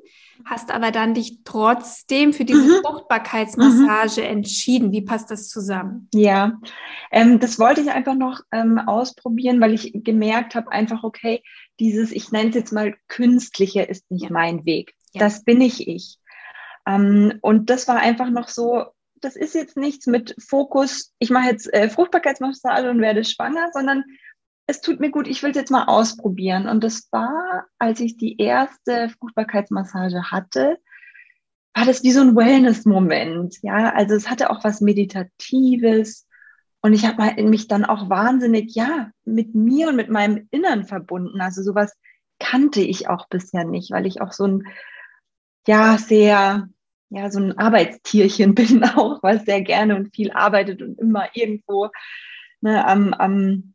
hast 0.44 0.70
aber 0.70 0.90
dann 0.90 1.14
dich 1.14 1.40
trotzdem 1.44 2.32
für 2.32 2.44
diese 2.44 2.62
mhm. 2.62 2.82
Fruchtbarkeitsmassage 2.82 4.22
mhm. 4.22 4.26
entschieden. 4.26 4.92
Wie 4.92 5.02
passt 5.02 5.30
das 5.30 5.48
zusammen? 5.48 6.08
Ja, 6.14 6.60
ähm, 7.10 7.40
das 7.40 7.58
wollte 7.58 7.80
ich 7.80 7.90
einfach 7.90 8.14
noch 8.14 8.40
ähm, 8.52 8.78
ausprobieren, 8.78 9.60
weil 9.60 9.74
ich 9.74 9.92
gemerkt 9.94 10.54
habe, 10.54 10.70
einfach, 10.72 11.04
okay, 11.04 11.42
dieses, 11.80 12.12
ich 12.12 12.32
nenne 12.32 12.50
es 12.50 12.54
jetzt 12.54 12.72
mal 12.72 12.94
künstliche, 13.08 13.82
ist 13.82 14.10
nicht 14.10 14.30
mein 14.30 14.64
Weg. 14.64 14.94
Ja. 15.12 15.20
Das 15.20 15.44
bin 15.44 15.60
ich 15.60 15.88
ich. 15.88 16.18
Ähm, 16.86 17.38
und 17.42 17.70
das 17.70 17.88
war 17.88 17.96
einfach 17.96 18.30
noch 18.30 18.48
so, 18.48 18.86
das 19.20 19.36
ist 19.36 19.54
jetzt 19.54 19.76
nichts 19.76 20.06
mit 20.06 20.34
Fokus, 20.38 21.12
ich 21.18 21.30
mache 21.30 21.48
jetzt 21.48 21.72
äh, 21.72 21.88
Fruchtbarkeitsmassage 21.88 22.90
und 22.90 23.00
werde 23.00 23.24
schwanger, 23.24 23.70
sondern 23.72 24.04
es 24.72 24.80
tut 24.80 25.00
mir 25.00 25.10
gut, 25.10 25.28
ich 25.28 25.42
will 25.42 25.50
es 25.50 25.56
jetzt 25.56 25.70
mal 25.70 25.84
ausprobieren. 25.84 26.66
Und 26.66 26.82
das 26.82 27.08
war, 27.12 27.66
als 27.78 28.00
ich 28.00 28.16
die 28.16 28.38
erste 28.38 29.10
Fruchtbarkeitsmassage 29.10 30.30
hatte, 30.30 30.78
war 31.74 31.84
das 31.84 32.02
wie 32.02 32.10
so 32.10 32.22
ein 32.22 32.34
Wellness-Moment. 32.34 33.58
Ja, 33.62 33.92
also 33.92 34.14
es 34.14 34.30
hatte 34.30 34.50
auch 34.50 34.64
was 34.64 34.80
Meditatives. 34.80 36.26
Und 36.80 36.94
ich 36.94 37.04
habe 37.06 37.42
mich 37.42 37.68
dann 37.68 37.84
auch 37.84 38.08
wahnsinnig, 38.08 38.74
ja, 38.74 39.10
mit 39.24 39.54
mir 39.54 39.88
und 39.88 39.96
mit 39.96 40.08
meinem 40.08 40.48
Innern 40.50 40.84
verbunden. 40.84 41.42
Also 41.42 41.62
sowas 41.62 41.92
kannte 42.38 42.80
ich 42.80 43.08
auch 43.08 43.28
bisher 43.28 43.64
nicht, 43.64 43.90
weil 43.90 44.06
ich 44.06 44.22
auch 44.22 44.32
so 44.32 44.46
ein, 44.46 44.66
ja, 45.66 45.98
sehr, 45.98 46.68
ja, 47.10 47.30
so 47.30 47.40
ein 47.40 47.58
Arbeitstierchen 47.58 48.54
bin 48.56 48.84
auch, 48.84 49.22
was 49.22 49.44
sehr 49.44 49.60
gerne 49.60 49.96
und 49.96 50.14
viel 50.14 50.32
arbeitet 50.32 50.80
und 50.80 50.98
immer 50.98 51.28
irgendwo 51.34 51.90
ne, 52.62 52.86
am, 52.86 53.12
am 53.12 53.74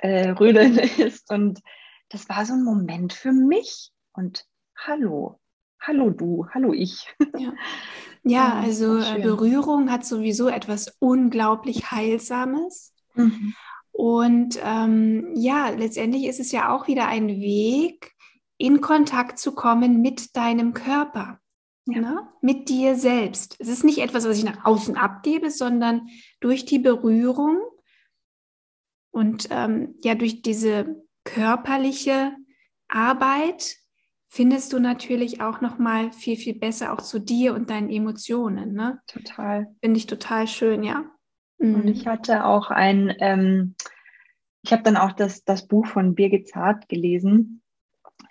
äh, 0.00 0.30
Rödeln 0.30 0.78
ist. 0.98 1.30
Und 1.30 1.60
das 2.08 2.28
war 2.28 2.44
so 2.44 2.54
ein 2.54 2.64
Moment 2.64 3.12
für 3.12 3.32
mich. 3.32 3.90
Und 4.12 4.44
hallo, 4.76 5.40
hallo 5.80 6.10
du, 6.10 6.46
hallo 6.52 6.72
ich. 6.72 7.06
Ja, 7.38 7.52
ja 8.22 8.54
also 8.54 8.98
äh, 8.98 9.20
Berührung 9.22 9.90
hat 9.90 10.04
sowieso 10.04 10.48
etwas 10.48 10.96
unglaublich 10.98 11.90
Heilsames. 11.90 12.94
Mhm. 13.14 13.54
Und 13.92 14.58
ähm, 14.62 15.32
ja, 15.34 15.68
letztendlich 15.70 16.26
ist 16.26 16.40
es 16.40 16.52
ja 16.52 16.74
auch 16.74 16.86
wieder 16.86 17.08
ein 17.08 17.28
Weg, 17.28 18.12
in 18.56 18.80
Kontakt 18.80 19.38
zu 19.38 19.54
kommen 19.54 20.02
mit 20.02 20.36
deinem 20.36 20.74
Körper, 20.74 21.40
ja. 21.86 22.00
ne? 22.00 22.28
mit 22.42 22.68
dir 22.68 22.94
selbst. 22.94 23.56
Es 23.58 23.68
ist 23.68 23.84
nicht 23.84 23.98
etwas, 23.98 24.26
was 24.26 24.36
ich 24.36 24.44
nach 24.44 24.64
außen 24.64 24.96
abgebe, 24.96 25.50
sondern 25.50 26.08
durch 26.40 26.66
die 26.66 26.78
Berührung 26.78 27.58
und 29.10 29.48
ähm, 29.50 29.94
ja, 30.02 30.14
durch 30.14 30.42
diese 30.42 31.02
körperliche 31.24 32.32
Arbeit 32.88 33.76
findest 34.28 34.72
du 34.72 34.78
natürlich 34.78 35.40
auch 35.40 35.60
noch 35.60 35.78
mal 35.78 36.12
viel 36.12 36.36
viel 36.36 36.54
besser 36.54 36.92
auch 36.92 37.00
zu 37.00 37.18
dir 37.18 37.54
und 37.54 37.70
deinen 37.70 37.90
Emotionen. 37.90 38.72
Ne? 38.74 39.00
Total. 39.06 39.66
Finde 39.82 39.98
ich 39.98 40.06
total 40.06 40.46
schön, 40.46 40.84
ja. 40.84 41.04
Mhm. 41.58 41.74
Und 41.74 41.88
ich 41.88 42.06
hatte 42.06 42.44
auch 42.44 42.70
ein, 42.70 43.14
ähm, 43.18 43.74
ich 44.62 44.72
habe 44.72 44.82
dann 44.82 44.96
auch 44.96 45.12
das, 45.12 45.44
das 45.44 45.66
Buch 45.66 45.86
von 45.86 46.14
Birgit 46.14 46.48
Zart 46.48 46.88
gelesen, 46.88 47.62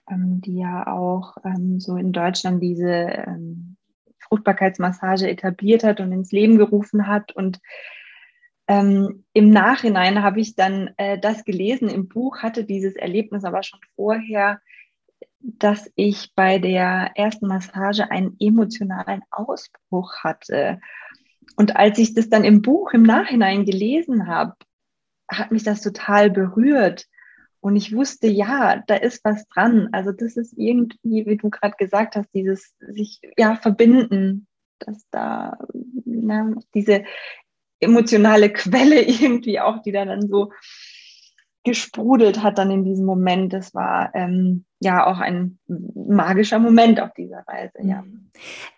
ähm, 0.09 0.41
die 0.41 0.57
ja 0.57 0.87
auch 0.87 1.37
ähm, 1.43 1.79
so 1.79 1.97
in 1.97 2.13
Deutschland 2.13 2.63
diese 2.63 2.89
ähm, 2.89 3.75
Fruchtbarkeitsmassage 4.19 5.29
etabliert 5.29 5.83
hat 5.83 5.99
und 5.99 6.11
ins 6.11 6.31
Leben 6.31 6.57
gerufen 6.57 7.07
hat 7.07 7.35
und 7.35 7.59
ähm, 8.69 9.25
Im 9.33 9.49
Nachhinein 9.49 10.21
habe 10.21 10.39
ich 10.39 10.55
dann 10.55 10.91
äh, 10.97 11.17
das 11.17 11.43
gelesen 11.43 11.89
im 11.89 12.07
Buch, 12.07 12.43
hatte 12.43 12.65
dieses 12.65 12.95
Erlebnis 12.95 13.43
aber 13.43 13.63
schon 13.63 13.79
vorher, 13.95 14.61
dass 15.39 15.91
ich 15.95 16.33
bei 16.35 16.59
der 16.59 17.13
ersten 17.15 17.47
Massage 17.47 18.11
einen 18.11 18.35
emotionalen 18.39 19.23
Ausbruch 19.31 20.17
hatte. 20.23 20.79
Und 21.55 21.77
als 21.77 21.97
ich 21.97 22.13
das 22.13 22.29
dann 22.29 22.43
im 22.43 22.61
Buch 22.61 22.93
im 22.93 23.01
Nachhinein 23.01 23.65
gelesen 23.65 24.27
habe, 24.27 24.53
hat 25.27 25.51
mich 25.51 25.63
das 25.63 25.81
total 25.81 26.29
berührt. 26.29 27.07
Und 27.61 27.75
ich 27.75 27.95
wusste, 27.95 28.27
ja, 28.27 28.83
da 28.85 28.95
ist 28.95 29.25
was 29.25 29.47
dran. 29.47 29.89
Also 29.93 30.11
das 30.11 30.37
ist 30.37 30.53
irgendwie, 30.55 31.25
wie 31.25 31.37
du 31.37 31.49
gerade 31.49 31.75
gesagt 31.75 32.15
hast, 32.15 32.29
dieses 32.35 32.75
sich 32.79 33.19
ja 33.35 33.55
verbinden, 33.55 34.47
dass 34.77 35.07
da 35.09 35.57
na, 36.05 36.53
diese 36.73 37.03
emotionale 37.79 38.51
Quelle 38.51 39.01
irgendwie 39.07 39.59
auch, 39.59 39.81
die 39.81 39.91
da 39.91 40.05
dann 40.05 40.27
so 40.27 40.51
gesprudelt 41.63 42.41
hat 42.41 42.57
dann 42.57 42.71
in 42.71 42.85
diesem 42.85 43.05
Moment. 43.05 43.51
Das 43.51 43.73
war 43.75 44.11
ähm, 44.15 44.65
ja 44.79 45.05
auch 45.05 45.19
ein 45.19 45.59
magischer 45.67 46.57
Moment 46.57 47.01
auf 47.01 47.13
dieser 47.13 47.43
Reise, 47.47 47.79
ja. 47.83 48.03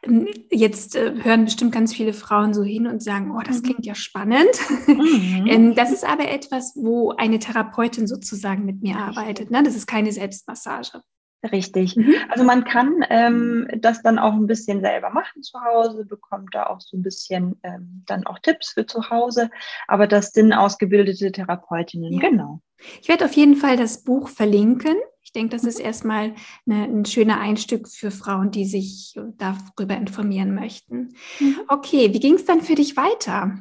Mhm. 0.06 0.28
Jetzt 0.50 0.96
äh, 0.96 1.14
hören 1.22 1.46
bestimmt 1.46 1.72
ganz 1.72 1.94
viele 1.94 2.14
Frauen 2.14 2.54
so 2.54 2.64
hin 2.64 2.88
und 2.88 3.04
sagen, 3.04 3.32
oh, 3.36 3.42
das 3.46 3.58
mhm. 3.58 3.64
klingt 3.64 3.86
ja 3.86 3.94
spannend. 3.94 4.50
Mhm. 4.88 5.46
ähm, 5.48 5.76
das 5.76 5.92
ist 5.92 6.08
aber 6.08 6.30
etwas, 6.30 6.74
wo 6.76 7.12
eine 7.12 7.38
Therapeutin 7.38 8.08
sozusagen 8.08 8.66
mit 8.66 8.82
mir 8.82 8.98
arbeitet. 8.98 9.52
Ne? 9.52 9.62
Das 9.64 9.76
ist 9.76 9.86
keine 9.86 10.12
Selbstmassage. 10.12 11.02
Richtig. 11.50 11.96
Mhm. 11.96 12.14
Also 12.30 12.44
man 12.44 12.64
kann 12.64 13.04
ähm, 13.10 13.68
das 13.78 14.04
dann 14.04 14.20
auch 14.20 14.34
ein 14.34 14.46
bisschen 14.46 14.82
selber 14.82 15.10
machen 15.10 15.42
zu 15.42 15.60
Hause, 15.60 16.06
bekommt 16.06 16.54
da 16.54 16.68
auch 16.68 16.82
so 16.82 16.96
ein 16.96 17.02
bisschen 17.02 17.60
ähm, 17.64 18.04
dann 18.06 18.26
auch 18.28 18.38
Tipps 18.40 18.74
für 18.74 18.86
zu 18.86 19.10
Hause, 19.10 19.50
aber 19.88 20.06
das 20.06 20.34
sind 20.34 20.54
ausgebildete 20.54 21.32
Therapeutinnen, 21.32 22.14
ja. 22.14 22.30
genau. 22.30 22.62
Ich 23.02 23.10
werde 23.10 23.26
auf 23.26 23.34
jeden 23.34 23.56
Fall 23.56 23.76
das 23.76 24.04
Buch 24.04 24.30
verlinken. 24.30 24.96
Ich 25.24 25.32
denke, 25.34 25.56
das 25.56 25.64
ist 25.64 25.80
mhm. 25.80 25.86
erstmal 25.86 26.36
eine, 26.68 26.84
ein 26.84 27.06
schöner 27.06 27.40
Einstieg 27.40 27.88
für 27.88 28.12
Frauen, 28.12 28.52
die 28.52 28.66
sich 28.66 29.16
darüber 29.38 29.98
informieren 29.98 30.54
möchten. 30.54 31.16
Mhm. 31.40 31.60
Okay, 31.68 32.14
wie 32.14 32.20
ging 32.20 32.36
es 32.36 32.46
dann 32.46 32.62
für 32.62 32.76
dich 32.76 32.98
weiter? 32.98 33.58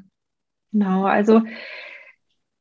Genau, 0.73 1.05
also 1.05 1.43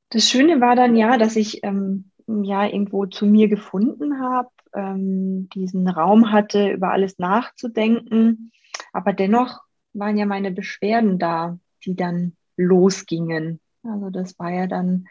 das 0.10 0.30
Schöne 0.30 0.62
war 0.62 0.76
dann 0.76 0.96
ja, 0.96 1.18
dass 1.18 1.36
ich 1.36 1.64
ähm, 1.64 2.09
ja 2.44 2.66
irgendwo 2.66 3.06
zu 3.06 3.26
mir 3.26 3.48
gefunden 3.48 4.20
habe, 4.20 4.50
ähm, 4.74 5.50
diesen 5.50 5.88
Raum 5.88 6.32
hatte, 6.32 6.70
über 6.70 6.92
alles 6.92 7.18
nachzudenken. 7.20 8.52
Aber 8.94 9.14
dennoch 9.14 9.62
waren 9.94 10.18
ja 10.18 10.26
meine 10.26 10.52
Beschwerden 10.52 11.20
da, 11.20 11.58
die 11.86 11.96
dann 11.96 12.36
losgingen. 12.58 13.60
Also 13.84 14.10
das 14.10 14.38
war 14.38 14.52
ja 14.52 14.68
dann 14.68 15.06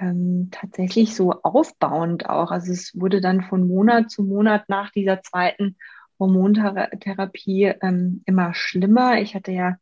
ähm, 0.00 0.48
tatsächlich 0.50 1.14
so 1.14 1.32
aufbauend 1.42 2.28
auch. 2.28 2.50
Also 2.50 2.72
es 2.72 2.92
wurde 2.98 3.20
dann 3.20 3.42
von 3.42 3.66
Monat 3.66 4.10
zu 4.10 4.22
Monat 4.22 4.68
nach 4.68 4.90
dieser 4.90 5.22
zweiten 5.22 5.76
Hormontherapie 6.18 7.72
ähm, 7.82 8.22
immer 8.26 8.54
schlimmer. 8.54 9.20
Ich 9.20 9.34
hatte 9.34 9.52
ja 9.52 9.76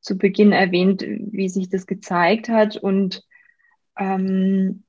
zu 0.00 0.16
Beginn 0.16 0.52
erwähnt, 0.52 1.02
wie 1.02 1.48
sich 1.48 1.68
das 1.68 1.86
gezeigt 1.86 2.48
hat 2.48 2.76
und 2.76 3.24
ähm, 3.98 4.84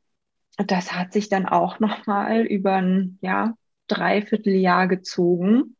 das 0.57 0.93
hat 0.93 1.13
sich 1.13 1.29
dann 1.29 1.45
auch 1.45 1.79
nochmal 1.79 2.41
über 2.45 2.75
ein 2.75 3.19
ja, 3.21 3.55
Dreivierteljahr 3.87 4.87
gezogen. 4.87 5.75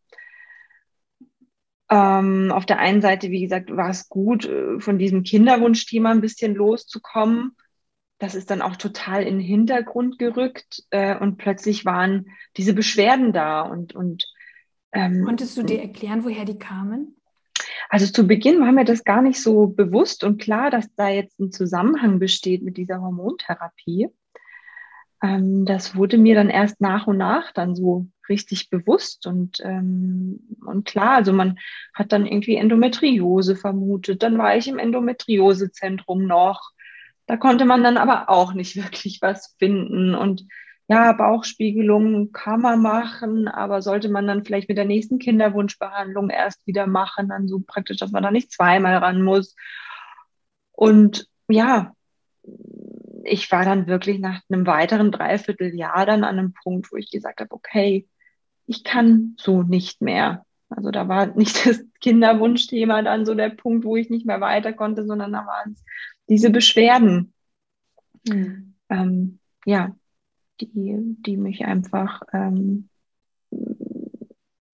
Ähm, 1.89 2.51
auf 2.51 2.65
der 2.65 2.79
einen 2.79 3.01
Seite, 3.01 3.31
wie 3.31 3.41
gesagt, 3.41 3.75
war 3.75 3.89
es 3.89 4.09
gut, 4.09 4.45
äh, 4.45 4.79
von 4.79 4.99
diesem 4.99 5.23
Kinderwunschthema 5.23 6.11
ein 6.11 6.21
bisschen 6.21 6.53
loszukommen. 6.53 7.55
Das 8.19 8.35
ist 8.35 8.49
dann 8.49 8.61
auch 8.61 8.75
total 8.75 9.23
in 9.23 9.39
den 9.39 9.47
Hintergrund 9.47 10.19
gerückt 10.19 10.83
äh, 10.89 11.17
und 11.17 11.37
plötzlich 11.37 11.85
waren 11.85 12.27
diese 12.57 12.73
Beschwerden 12.73 13.31
da 13.31 13.61
und, 13.61 13.95
und 13.95 14.25
ähm, 14.91 15.23
Konntest 15.23 15.57
du 15.57 15.63
dir 15.63 15.81
erklären, 15.81 16.23
woher 16.23 16.45
die 16.45 16.57
kamen? 16.57 17.15
Also 17.89 18.07
zu 18.07 18.27
Beginn 18.27 18.59
war 18.59 18.71
mir 18.71 18.85
das 18.85 19.03
gar 19.03 19.21
nicht 19.21 19.41
so 19.41 19.67
bewusst 19.67 20.23
und 20.23 20.41
klar, 20.41 20.71
dass 20.71 20.93
da 20.95 21.09
jetzt 21.09 21.39
ein 21.39 21.51
Zusammenhang 21.51 22.19
besteht 22.19 22.63
mit 22.63 22.77
dieser 22.77 23.01
Hormontherapie. 23.01 24.09
Ähm, 25.21 25.65
das 25.65 25.95
wurde 25.95 26.17
mir 26.17 26.35
dann 26.35 26.49
erst 26.49 26.79
nach 26.81 27.07
und 27.07 27.17
nach 27.17 27.51
dann 27.51 27.75
so 27.75 28.07
richtig 28.29 28.69
bewusst 28.69 29.25
und, 29.25 29.59
ähm, 29.63 30.57
und 30.65 30.85
klar, 30.85 31.11
also 31.15 31.33
man 31.33 31.57
hat 31.93 32.11
dann 32.11 32.25
irgendwie 32.25 32.55
Endometriose 32.55 33.55
vermutet. 33.55 34.21
Dann 34.23 34.37
war 34.37 34.57
ich 34.57 34.67
im 34.67 34.79
Endometriosezentrum 34.79 36.27
noch. 36.27 36.71
Da 37.25 37.37
konnte 37.37 37.65
man 37.65 37.83
dann 37.83 37.97
aber 37.97 38.29
auch 38.29 38.53
nicht 38.53 38.75
wirklich 38.83 39.19
was 39.21 39.55
finden 39.59 40.15
und 40.15 40.45
ja, 40.89 41.11
Bauchspiegelung 41.11 42.31
kann 42.31 42.61
man 42.61 42.81
machen, 42.81 43.49
aber 43.49 43.81
sollte 43.81 44.07
man 44.07 44.25
dann 44.25 44.45
vielleicht 44.45 44.69
mit 44.69 44.77
der 44.77 44.85
nächsten 44.85 45.19
Kinderwunschbehandlung 45.19 46.29
erst 46.29 46.65
wieder 46.65 46.87
machen, 46.87 47.27
dann 47.27 47.49
so 47.49 47.59
praktisch, 47.59 47.97
dass 47.97 48.11
man 48.11 48.23
da 48.23 48.31
nicht 48.31 48.53
zweimal 48.53 48.95
ran 48.97 49.21
muss. 49.21 49.53
Und 50.71 51.27
ja, 51.49 51.93
ich 53.27 53.51
war 53.51 53.65
dann 53.65 53.87
wirklich 53.87 54.19
nach 54.19 54.41
einem 54.49 54.65
weiteren 54.65 55.11
Dreivierteljahr 55.11 56.05
dann 56.05 56.23
an 56.23 56.39
einem 56.39 56.53
Punkt, 56.53 56.91
wo 56.91 56.97
ich 56.97 57.11
gesagt 57.11 57.39
habe, 57.39 57.53
okay, 57.53 58.07
ich 58.65 58.83
kann 58.83 59.35
so 59.37 59.63
nicht 59.63 60.01
mehr. 60.01 60.45
Also 60.69 60.91
da 60.91 61.07
war 61.07 61.27
nicht 61.27 61.65
das 61.65 61.83
Kinderwunschthema 62.01 63.01
dann 63.01 63.25
so 63.25 63.33
der 63.33 63.49
Punkt, 63.49 63.85
wo 63.85 63.95
ich 63.95 64.09
nicht 64.09 64.25
mehr 64.25 64.41
weiter 64.41 64.73
konnte, 64.73 65.05
sondern 65.05 65.31
da 65.31 65.45
waren 65.45 65.73
es 65.73 65.83
diese 66.29 66.49
Beschwerden. 66.49 67.33
Mhm. 68.27 68.75
Ähm, 68.89 69.39
ja, 69.65 69.95
die, 70.59 71.15
die 71.19 71.37
mich 71.37 71.65
einfach 71.65 72.21
ähm, 72.33 72.89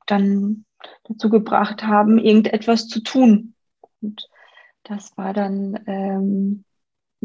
dann 0.05 0.65
dazu 1.03 1.29
gebracht 1.29 1.83
haben, 1.83 2.17
irgendetwas 2.17 2.87
zu 2.87 3.01
tun. 3.01 3.55
Und 4.01 4.29
das 4.83 5.15
war 5.17 5.33
dann 5.33 5.79
ähm, 5.87 6.65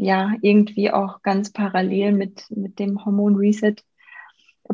ja 0.01 0.33
irgendwie 0.41 0.91
auch 0.91 1.21
ganz 1.21 1.51
parallel 1.51 2.13
mit, 2.13 2.45
mit 2.49 2.79
dem 2.79 3.03
Hormon 3.05 3.35
Reset 3.35 3.75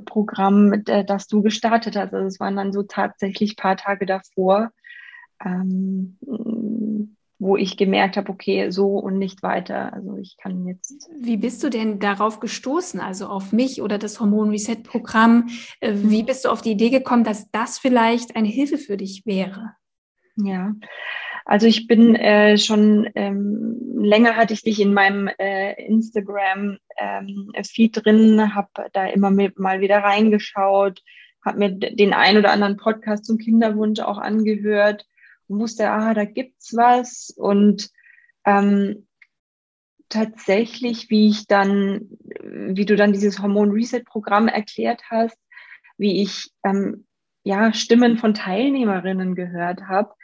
Programm, 0.03 0.67
mit, 0.67 0.89
äh, 0.89 1.05
das 1.05 1.27
du 1.27 1.41
gestartet 1.41 1.95
hast. 1.95 2.13
Also 2.13 2.27
es 2.27 2.39
waren 2.39 2.55
dann 2.55 2.73
so 2.73 2.83
tatsächlich 2.83 3.55
paar 3.55 3.77
Tage 3.77 4.05
davor, 4.05 4.71
ähm, 5.43 6.17
wo 7.39 7.57
ich 7.57 7.77
gemerkt 7.77 8.17
habe, 8.17 8.29
okay, 8.29 8.71
so 8.71 8.97
und 8.97 9.17
nicht 9.17 9.43
weiter. 9.43 9.93
Also 9.93 10.17
ich 10.17 10.37
kann 10.37 10.65
jetzt. 10.67 11.09
Wie 11.17 11.37
bist 11.37 11.63
du 11.63 11.69
denn 11.69 11.99
darauf 11.99 12.39
gestoßen, 12.39 12.99
also 12.99 13.27
auf 13.27 13.51
mich 13.51 13.81
oder 13.81 13.97
das 13.97 14.19
Hormon 14.19 14.49
Reset 14.49 14.83
Programm? 14.83 15.49
Äh, 15.79 15.93
wie 15.95 16.23
mhm. 16.23 16.25
bist 16.25 16.45
du 16.45 16.49
auf 16.49 16.61
die 16.61 16.71
Idee 16.71 16.89
gekommen, 16.89 17.23
dass 17.23 17.49
das 17.51 17.77
vielleicht 17.77 18.35
eine 18.35 18.49
Hilfe 18.49 18.77
für 18.77 18.97
dich 18.97 19.25
wäre? 19.25 19.75
Ja, 20.37 20.73
also 21.45 21.67
ich 21.67 21.87
bin 21.87 22.15
äh, 22.15 22.57
schon 22.57 23.07
ähm, 23.13 23.79
länger 23.95 24.35
hatte 24.35 24.53
ich 24.53 24.63
dich 24.63 24.79
in 24.81 24.93
meinem 24.93 25.29
äh, 25.37 25.73
Instagram 25.85 26.77
ähm, 26.97 27.51
Feed 27.63 28.03
drin, 28.03 28.55
habe 28.55 28.69
da 28.93 29.05
immer 29.07 29.29
mit, 29.29 29.59
mal 29.59 29.79
wieder 29.79 29.99
reingeschaut, 29.99 31.03
habe 31.43 31.59
mir 31.59 31.71
den 31.71 32.13
ein 32.13 32.37
oder 32.37 32.51
anderen 32.51 32.77
Podcast 32.77 33.25
zum 33.25 33.37
Kinderwunsch 33.37 33.99
auch 33.99 34.17
angehört 34.17 35.05
und 35.47 35.59
wusste, 35.59 35.89
ah, 35.89 36.13
da 36.15 36.25
gibt's 36.25 36.75
was. 36.75 37.31
Und 37.35 37.89
ähm, 38.45 39.07
tatsächlich, 40.09 41.09
wie 41.09 41.29
ich 41.29 41.47
dann, 41.47 42.09
wie 42.41 42.85
du 42.85 42.95
dann 42.95 43.13
dieses 43.13 43.39
Hormon 43.39 43.71
Reset 43.71 44.03
Programm 44.03 44.47
erklärt 44.47 45.03
hast, 45.09 45.37
wie 45.97 46.21
ich 46.21 46.51
ähm, 46.63 47.05
ja 47.43 47.71
Stimmen 47.73 48.17
von 48.17 48.33
Teilnehmerinnen 48.33 49.35
gehört 49.35 49.87
habe, 49.87 50.15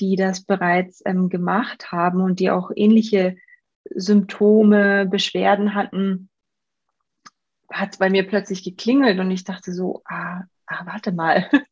die 0.00 0.16
das 0.16 0.44
bereits 0.44 1.02
ähm, 1.04 1.28
gemacht 1.28 1.92
haben 1.92 2.20
und 2.20 2.40
die 2.40 2.50
auch 2.50 2.70
ähnliche 2.74 3.36
Symptome, 3.94 5.06
Beschwerden 5.06 5.74
hatten, 5.74 6.30
hat 7.70 7.92
es 7.92 7.98
bei 7.98 8.10
mir 8.10 8.26
plötzlich 8.26 8.64
geklingelt 8.64 9.18
und 9.18 9.30
ich 9.30 9.44
dachte 9.44 9.72
so, 9.72 10.02
ah, 10.04 10.42
ah 10.66 10.86
warte 10.86 11.12
mal, 11.12 11.48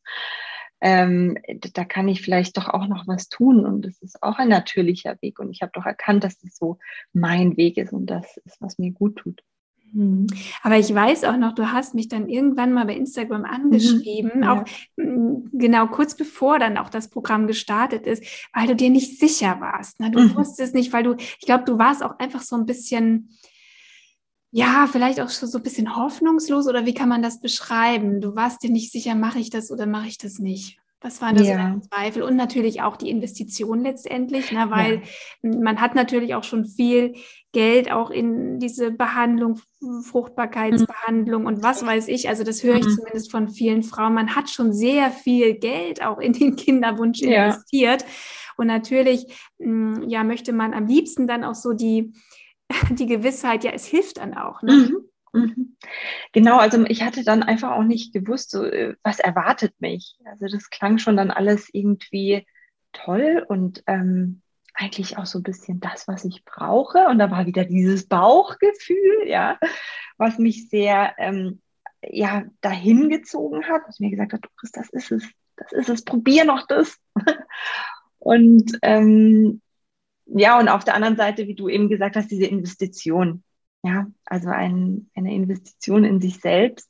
ähm, 0.81 1.37
da 1.73 1.85
kann 1.85 2.07
ich 2.07 2.21
vielleicht 2.21 2.57
doch 2.57 2.69
auch 2.69 2.87
noch 2.87 3.07
was 3.07 3.29
tun 3.29 3.65
und 3.65 3.83
das 3.83 4.01
ist 4.01 4.21
auch 4.21 4.37
ein 4.37 4.49
natürlicher 4.49 5.17
Weg 5.21 5.39
und 5.39 5.51
ich 5.51 5.61
habe 5.61 5.71
doch 5.73 5.85
erkannt, 5.85 6.23
dass 6.23 6.37
das 6.37 6.55
so 6.55 6.77
mein 7.13 7.57
Weg 7.57 7.77
ist 7.77 7.93
und 7.93 8.07
das 8.07 8.37
ist, 8.37 8.61
was 8.61 8.77
mir 8.77 8.91
gut 8.91 9.17
tut. 9.17 9.41
Mhm. 9.93 10.27
Aber 10.63 10.77
ich 10.77 10.93
weiß 10.93 11.23
auch 11.25 11.37
noch, 11.37 11.53
du 11.53 11.71
hast 11.71 11.95
mich 11.95 12.07
dann 12.07 12.29
irgendwann 12.29 12.73
mal 12.73 12.85
bei 12.85 12.95
Instagram 12.95 13.45
angeschrieben, 13.45 14.31
mhm, 14.35 14.43
ja. 14.43 14.53
auch 14.53 14.65
mm, 14.97 15.49
genau 15.53 15.87
kurz 15.87 16.15
bevor 16.15 16.59
dann 16.59 16.77
auch 16.77 16.89
das 16.89 17.09
Programm 17.09 17.47
gestartet 17.47 18.05
ist, 18.05 18.23
weil 18.53 18.67
du 18.67 18.75
dir 18.75 18.89
nicht 18.89 19.19
sicher 19.19 19.59
warst. 19.59 19.99
Ne? 19.99 20.11
Du 20.11 20.19
mhm. 20.19 20.35
wusstest 20.35 20.73
nicht, 20.73 20.93
weil 20.93 21.03
du, 21.03 21.15
ich 21.17 21.45
glaube, 21.45 21.63
du 21.65 21.77
warst 21.77 22.03
auch 22.03 22.19
einfach 22.19 22.41
so 22.41 22.55
ein 22.55 22.65
bisschen, 22.65 23.37
ja, 24.51 24.87
vielleicht 24.91 25.19
auch 25.19 25.29
schon 25.29 25.49
so 25.49 25.59
ein 25.59 25.63
bisschen 25.63 25.95
hoffnungslos 25.95 26.67
oder 26.67 26.85
wie 26.85 26.93
kann 26.93 27.09
man 27.09 27.21
das 27.21 27.39
beschreiben? 27.39 28.21
Du 28.21 28.35
warst 28.35 28.63
dir 28.63 28.71
nicht 28.71 28.91
sicher, 28.91 29.15
mache 29.15 29.39
ich 29.39 29.49
das 29.49 29.71
oder 29.71 29.85
mache 29.85 30.07
ich 30.07 30.17
das 30.17 30.39
nicht? 30.39 30.79
Was 31.07 31.21
waren 31.21 31.37
da 31.37 31.43
ja. 31.43 31.53
so 31.53 31.57
deine 31.57 31.81
Zweifel? 31.81 32.21
Und 32.23 32.35
natürlich 32.35 32.81
auch 32.81 32.97
die 32.97 33.09
Investition 33.09 33.81
letztendlich, 33.81 34.51
ne, 34.51 34.69
weil 34.69 35.01
ja. 35.41 35.57
man 35.57 35.79
hat 35.79 35.95
natürlich 35.95 36.35
auch 36.35 36.43
schon 36.43 36.65
viel 36.65 37.15
Geld 37.53 37.89
auch 37.89 38.09
in 38.09 38.59
diese 38.59 38.91
Behandlung, 38.91 39.57
Fruchtbarkeitsbehandlung 40.03 41.43
mhm. 41.43 41.47
und 41.47 41.63
was 41.63 41.85
weiß 41.85 42.09
ich. 42.09 42.27
Also 42.27 42.43
das 42.43 42.61
höre 42.61 42.75
ich 42.75 42.85
mhm. 42.85 42.89
zumindest 42.89 43.31
von 43.31 43.47
vielen 43.47 43.83
Frauen. 43.83 44.15
Man 44.15 44.35
hat 44.35 44.49
schon 44.49 44.73
sehr 44.73 45.09
viel 45.09 45.53
Geld 45.53 46.03
auch 46.03 46.19
in 46.19 46.33
den 46.33 46.57
Kinderwunsch 46.57 47.21
ja. 47.21 47.45
investiert. 47.45 48.03
Und 48.57 48.67
natürlich, 48.67 49.27
mm, 49.59 50.09
ja, 50.09 50.25
möchte 50.25 50.51
man 50.51 50.73
am 50.73 50.87
liebsten 50.87 51.25
dann 51.25 51.45
auch 51.45 51.55
so 51.55 51.71
die, 51.71 52.11
die 52.89 53.05
Gewissheit, 53.05 53.63
ja, 53.63 53.71
es 53.71 53.85
hilft 53.85 54.17
dann 54.17 54.33
auch. 54.33 54.61
Ne? 54.61 54.73
Mhm. 54.73 54.97
Mhm. 55.37 55.77
Genau, 56.33 56.57
also 56.57 56.83
ich 56.85 57.03
hatte 57.03 57.23
dann 57.23 57.43
einfach 57.43 57.71
auch 57.71 57.83
nicht 57.83 58.13
gewusst, 58.13 58.51
so, 58.51 58.63
äh, 58.63 58.95
was 59.03 59.19
erwartet 59.19 59.73
mich. 59.79 60.17
Also 60.25 60.47
das 60.47 60.69
klang 60.69 60.97
schon 60.97 61.17
dann 61.17 61.31
alles 61.31 61.69
irgendwie 61.71 62.45
toll 62.93 63.45
und 63.47 63.83
ähm, 63.87 64.41
eigentlich 64.73 65.17
auch 65.17 65.25
so 65.25 65.39
ein 65.39 65.43
bisschen 65.43 65.79
das, 65.79 66.07
was 66.07 66.25
ich 66.25 66.45
brauche. 66.45 67.07
Und 67.07 67.19
da 67.19 67.31
war 67.31 67.45
wieder 67.45 67.65
dieses 67.65 68.07
Bauchgefühl, 68.07 69.27
ja, 69.27 69.57
was 70.17 70.37
mich 70.37 70.69
sehr 70.69 71.13
ähm, 71.17 71.61
ja, 72.01 72.45
dahin 72.61 73.09
gezogen 73.09 73.67
hat, 73.67 73.81
was 73.87 73.99
mir 73.99 74.11
gesagt 74.11 74.33
hat, 74.33 74.45
Chris, 74.57 74.71
das 74.71 74.89
ist 74.89 75.11
es, 75.11 75.23
das 75.55 75.71
ist 75.71 75.89
es, 75.89 76.03
probier 76.03 76.45
noch 76.45 76.67
das. 76.67 76.97
und 78.19 78.77
ähm, 78.81 79.61
ja, 80.25 80.59
und 80.59 80.69
auf 80.69 80.83
der 80.83 80.95
anderen 80.95 81.15
Seite, 81.15 81.47
wie 81.47 81.55
du 81.55 81.69
eben 81.69 81.89
gesagt 81.89 82.15
hast, 82.15 82.29
diese 82.29 82.45
Investition 82.45 83.43
ja, 83.83 84.07
also 84.25 84.49
ein, 84.49 85.09
eine 85.15 85.33
Investition 85.33 86.03
in 86.03 86.21
sich 86.21 86.39
selbst, 86.39 86.89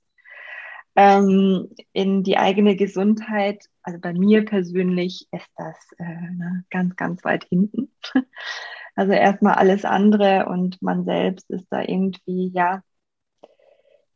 ähm, 0.96 1.70
in 1.94 2.24
die 2.24 2.38
eigene 2.38 2.76
Gesundheit. 2.76 3.66
Also 3.84 4.00
bei 4.00 4.14
mir 4.14 4.46
persönlich 4.46 5.28
ist 5.32 5.50
das 5.56 5.78
äh, 6.00 6.04
ne, 6.04 6.66
ganz, 6.70 6.96
ganz 6.96 7.24
weit 7.24 7.46
hinten. 7.46 7.92
Also 9.00 9.14
erstmal 9.14 9.54
alles 9.54 9.86
andere 9.86 10.48
und 10.48 10.82
man 10.82 11.06
selbst 11.06 11.52
ist 11.52 11.68
da 11.70 11.84
irgendwie, 11.84 12.52
ja, 12.52 12.82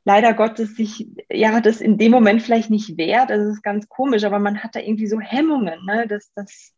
leider 0.04 0.34
Gottes 0.34 0.76
sich, 0.76 1.08
ja, 1.32 1.62
das 1.62 1.82
in 1.82 2.00
dem 2.00 2.12
Moment 2.12 2.42
vielleicht 2.42 2.70
nicht 2.72 2.98
wert. 2.98 3.30
Das 3.30 3.46
ist 3.46 3.62
ganz 3.62 3.88
komisch, 3.90 4.24
aber 4.24 4.40
man 4.40 4.64
hat 4.64 4.76
da 4.76 4.80
irgendwie 4.80 5.06
so 5.06 5.20
Hemmungen, 5.20 5.86
ne, 5.86 6.08
das, 6.08 6.32
das 6.34 6.74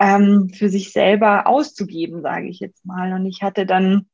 ähm, 0.00 0.50
für 0.52 0.68
sich 0.68 0.92
selber 0.92 1.46
auszugeben, 1.46 2.22
sage 2.22 2.48
ich 2.48 2.60
jetzt 2.60 2.84
mal. 2.84 3.12
Und 3.12 3.26
ich 3.26 3.42
hatte 3.42 3.64
dann 3.66 4.08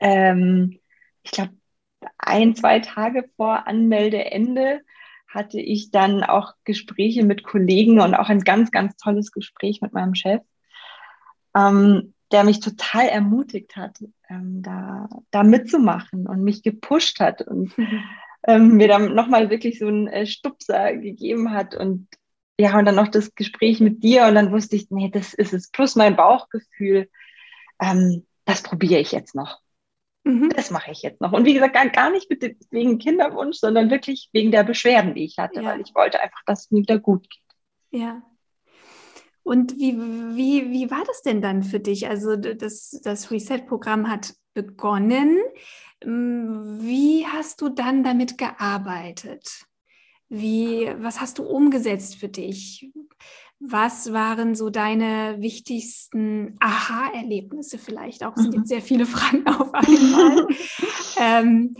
ähm, 0.00 0.78
ich 1.22 1.30
glaube, 1.32 1.52
ein, 2.18 2.54
zwei 2.54 2.80
Tage 2.80 3.28
vor 3.36 3.66
Anmeldeende 3.66 4.80
hatte 5.28 5.60
ich 5.60 5.90
dann 5.90 6.24
auch 6.24 6.54
Gespräche 6.64 7.24
mit 7.24 7.44
Kollegen 7.44 8.00
und 8.00 8.14
auch 8.14 8.28
ein 8.28 8.40
ganz, 8.40 8.70
ganz 8.70 8.96
tolles 8.96 9.30
Gespräch 9.32 9.80
mit 9.82 9.92
meinem 9.92 10.14
Chef, 10.14 10.40
ähm, 11.54 12.14
der 12.32 12.44
mich 12.44 12.60
total 12.60 13.06
ermutigt 13.08 13.76
hat, 13.76 13.98
ähm, 14.28 14.62
da, 14.62 15.08
da 15.30 15.42
mitzumachen 15.42 16.26
und 16.26 16.42
mich 16.42 16.62
gepusht 16.62 17.20
hat 17.20 17.42
und 17.42 17.74
ähm, 18.46 18.76
mir 18.76 18.88
dann 18.88 19.14
nochmal 19.14 19.50
wirklich 19.50 19.78
so 19.78 19.86
einen 19.86 20.08
äh, 20.08 20.26
Stupser 20.26 20.96
gegeben 20.96 21.50
hat 21.50 21.74
und 21.74 22.08
ja, 22.60 22.76
und 22.76 22.86
dann 22.86 22.96
noch 22.96 23.08
das 23.08 23.34
Gespräch 23.36 23.78
mit 23.78 24.02
dir 24.02 24.26
und 24.26 24.34
dann 24.34 24.50
wusste 24.50 24.74
ich, 24.74 24.90
nee, 24.90 25.10
das 25.10 25.32
ist 25.32 25.52
es, 25.52 25.70
plus 25.70 25.94
mein 25.94 26.16
Bauchgefühl, 26.16 27.08
ähm, 27.80 28.26
das 28.46 28.62
probiere 28.62 29.00
ich 29.00 29.12
jetzt 29.12 29.34
noch. 29.34 29.60
Mhm. 30.24 30.50
Das 30.50 30.70
mache 30.70 30.90
ich 30.90 31.02
jetzt 31.02 31.20
noch. 31.20 31.32
Und 31.32 31.44
wie 31.44 31.54
gesagt, 31.54 31.74
gar, 31.74 31.88
gar 31.88 32.10
nicht 32.10 32.28
bitte 32.28 32.56
wegen 32.70 32.98
Kinderwunsch, 32.98 33.58
sondern 33.58 33.90
wirklich 33.90 34.28
wegen 34.32 34.50
der 34.50 34.64
Beschwerden, 34.64 35.14
die 35.14 35.24
ich 35.24 35.38
hatte, 35.38 35.62
ja. 35.62 35.70
weil 35.70 35.80
ich 35.80 35.94
wollte 35.94 36.20
einfach, 36.20 36.42
dass 36.46 36.64
es 36.64 36.70
mir 36.70 36.80
wieder 36.80 36.98
gut 36.98 37.28
geht. 37.30 37.42
Ja. 37.90 38.22
Und 39.42 39.78
wie, 39.78 39.96
wie, 39.96 40.70
wie 40.70 40.90
war 40.90 41.04
das 41.06 41.22
denn 41.22 41.40
dann 41.40 41.62
für 41.62 41.80
dich? 41.80 42.08
Also 42.08 42.36
das, 42.36 43.00
das 43.02 43.30
Reset-Programm 43.30 44.10
hat 44.10 44.34
begonnen. 44.52 45.38
Wie 46.02 47.26
hast 47.26 47.62
du 47.62 47.70
dann 47.70 48.04
damit 48.04 48.36
gearbeitet? 48.36 49.64
Wie, 50.28 50.92
was 50.98 51.20
hast 51.20 51.38
du 51.38 51.44
umgesetzt 51.44 52.16
für 52.16 52.28
dich? 52.28 52.92
Was 53.60 54.12
waren 54.12 54.54
so 54.54 54.70
deine 54.70 55.36
wichtigsten 55.40 56.56
Aha-Erlebnisse 56.60 57.78
vielleicht 57.78 58.24
auch? 58.24 58.36
Es 58.36 58.42
sind 58.42 58.54
jetzt 58.54 58.62
mhm. 58.62 58.66
sehr 58.66 58.82
viele 58.82 59.06
Fragen 59.06 59.46
auf 59.48 59.74
einmal. 59.74 60.46
ähm, 61.20 61.74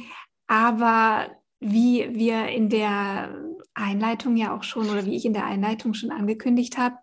aber 0.49 1.31
wie 1.61 2.09
wir 2.15 2.49
in 2.49 2.69
der 2.69 3.35
Einleitung 3.75 4.37
ja 4.37 4.57
auch 4.57 4.65
schon 4.65 4.89
oder 4.91 5.05
wie 5.05 5.17
ich 5.17 5.25
in 5.25 5.35
der 5.35 5.47
Einleitung 5.47 5.95
schon 5.95 6.11
angekündigt 6.11 6.79
habe, 6.79 6.97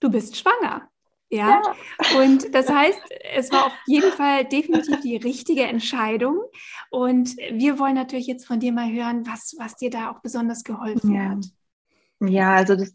du 0.00 0.10
bist 0.10 0.36
schwanger. 0.36 0.88
Ja? 1.28 1.62
ja? 1.62 2.20
und 2.20 2.54
das 2.54 2.68
heißt, 2.68 3.00
es 3.34 3.52
war 3.52 3.66
auf 3.66 3.72
jeden 3.86 4.12
Fall 4.12 4.44
definitiv 4.44 5.00
die 5.00 5.16
richtige 5.16 5.62
Entscheidung. 5.62 6.40
Und 6.90 7.36
wir 7.36 7.78
wollen 7.78 7.94
natürlich 7.94 8.26
jetzt 8.26 8.46
von 8.46 8.58
dir 8.58 8.72
mal 8.72 8.90
hören, 8.92 9.26
was, 9.26 9.54
was 9.58 9.76
dir 9.76 9.90
da 9.90 10.10
auch 10.10 10.20
besonders 10.20 10.64
geholfen 10.64 11.14
ja. 11.14 11.30
hat. 11.30 11.46
Ja, 12.20 12.54
also 12.54 12.76
das, 12.76 12.94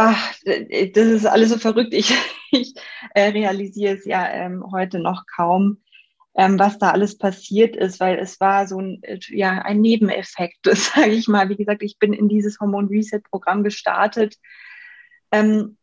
ach, 0.00 0.34
das 0.44 1.06
ist 1.06 1.26
alles 1.26 1.50
so 1.50 1.58
verrückt. 1.58 1.92
Ich, 1.92 2.12
ich 2.50 2.74
äh, 3.14 3.28
realisiere 3.28 3.96
es 3.96 4.04
ja 4.04 4.28
ähm, 4.28 4.64
heute 4.72 4.98
noch 4.98 5.24
kaum, 5.26 5.82
ähm, 6.34 6.58
was 6.58 6.78
da 6.78 6.90
alles 6.90 7.18
passiert 7.18 7.76
ist, 7.76 8.00
weil 8.00 8.18
es 8.18 8.40
war 8.40 8.66
so 8.66 8.80
ein, 8.80 9.02
ja, 9.28 9.62
ein 9.62 9.80
Nebeneffekt, 9.80 10.64
sage 10.72 11.10
ich 11.12 11.28
mal. 11.28 11.48
Wie 11.48 11.56
gesagt, 11.56 11.82
ich 11.82 11.98
bin 11.98 12.12
in 12.12 12.28
dieses 12.28 12.60
Hormon 12.60 12.88
Reset 12.88 13.20
Programm 13.30 13.62
gestartet. 13.62 14.36
Ähm, 15.32 15.76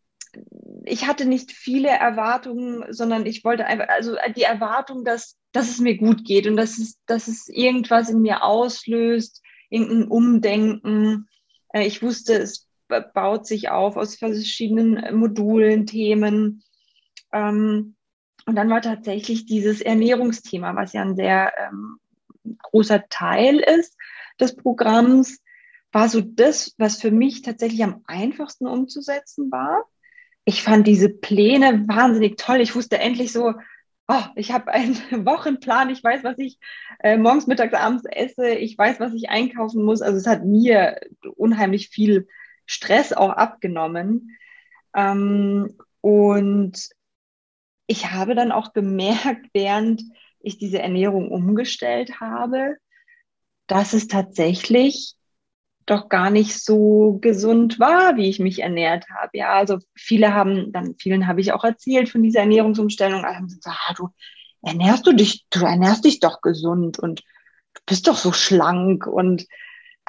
ich 0.83 1.07
hatte 1.07 1.25
nicht 1.25 1.51
viele 1.51 1.89
Erwartungen, 1.89 2.85
sondern 2.89 3.25
ich 3.25 3.43
wollte 3.43 3.65
einfach, 3.65 3.87
also 3.89 4.15
die 4.35 4.43
Erwartung, 4.43 5.03
dass, 5.03 5.35
dass 5.51 5.69
es 5.69 5.79
mir 5.79 5.97
gut 5.97 6.25
geht 6.25 6.47
und 6.47 6.57
dass 6.57 6.77
es, 6.77 6.97
dass 7.05 7.27
es 7.27 7.47
irgendwas 7.49 8.09
in 8.09 8.21
mir 8.21 8.43
auslöst, 8.43 9.41
irgendein 9.69 10.07
Umdenken. 10.07 11.27
Äh, 11.73 11.85
ich 11.85 12.01
wusste, 12.01 12.33
es 12.33 12.66
baut 12.87 13.47
sich 13.47 13.69
auf 13.69 13.97
aus 13.97 14.15
verschiedenen 14.15 14.97
äh, 14.97 15.11
Modulen, 15.11 15.85
Themen. 15.85 16.63
Ähm, 17.31 17.95
und 18.45 18.55
dann 18.55 18.69
war 18.69 18.81
tatsächlich 18.81 19.45
dieses 19.45 19.81
Ernährungsthema, 19.81 20.75
was 20.75 20.93
ja 20.93 21.01
ein 21.01 21.15
sehr 21.15 21.53
ähm, 21.57 21.99
großer 22.63 23.03
Teil 23.09 23.59
ist 23.59 23.97
des 24.39 24.55
Programms, 24.55 25.39
war 25.91 26.09
so 26.09 26.21
das, 26.21 26.75
was 26.77 27.01
für 27.01 27.11
mich 27.11 27.41
tatsächlich 27.41 27.83
am 27.83 28.03
einfachsten 28.05 28.67
umzusetzen 28.67 29.51
war. 29.51 29.85
Ich 30.45 30.63
fand 30.63 30.87
diese 30.87 31.09
Pläne 31.09 31.87
wahnsinnig 31.87 32.37
toll. 32.37 32.61
Ich 32.61 32.75
wusste 32.75 32.99
endlich 32.99 33.31
so, 33.33 33.53
oh, 34.07 34.23
ich 34.35 34.51
habe 34.51 34.71
einen 34.71 34.95
Wochenplan, 35.25 35.89
ich 35.89 36.03
weiß, 36.03 36.23
was 36.23 36.37
ich 36.37 36.59
äh, 36.99 37.17
morgens, 37.17 37.47
mittags, 37.47 37.73
abends 37.73 38.05
esse, 38.05 38.49
ich 38.49 38.77
weiß, 38.77 38.99
was 38.99 39.13
ich 39.13 39.29
einkaufen 39.29 39.83
muss. 39.83 40.01
Also 40.01 40.17
es 40.17 40.27
hat 40.27 40.45
mir 40.45 40.99
unheimlich 41.35 41.89
viel 41.89 42.27
Stress 42.67 43.13
auch 43.13 43.31
abgenommen. 43.31 44.37
Ähm, 44.95 45.75
und 46.01 46.89
ich 47.87 48.11
habe 48.11 48.35
dann 48.35 48.51
auch 48.51 48.73
gemerkt, 48.73 49.47
während 49.53 50.03
ich 50.39 50.59
diese 50.59 50.79
Ernährung 50.79 51.31
umgestellt 51.31 52.19
habe, 52.21 52.77
dass 53.65 53.93
es 53.93 54.07
tatsächlich 54.07 55.15
doch 55.85 56.09
gar 56.09 56.29
nicht 56.29 56.63
so 56.63 57.17
gesund 57.21 57.79
war, 57.79 58.17
wie 58.17 58.29
ich 58.29 58.39
mich 58.39 58.59
ernährt 58.59 59.05
habe. 59.09 59.37
Ja, 59.37 59.53
also 59.53 59.79
viele 59.95 60.33
haben, 60.33 60.71
dann 60.73 60.95
vielen 60.99 61.27
habe 61.27 61.41
ich 61.41 61.53
auch 61.53 61.63
erzählt 61.63 62.09
von 62.09 62.21
dieser 62.23 62.41
Ernährungsumstellung, 62.41 63.23
alle 63.23 63.37
haben 63.37 63.47
gesagt, 63.47 63.77
ah, 63.87 63.93
du 63.93 64.09
ernährst 64.61 65.07
du 65.07 65.13
dich, 65.13 65.45
du 65.49 65.65
ernährst 65.65 66.03
dich 66.03 66.19
doch 66.19 66.41
gesund 66.41 66.99
und 66.99 67.21
du 67.73 67.81
bist 67.85 68.07
doch 68.07 68.17
so 68.17 68.33
schlank 68.33 69.07
und 69.07 69.47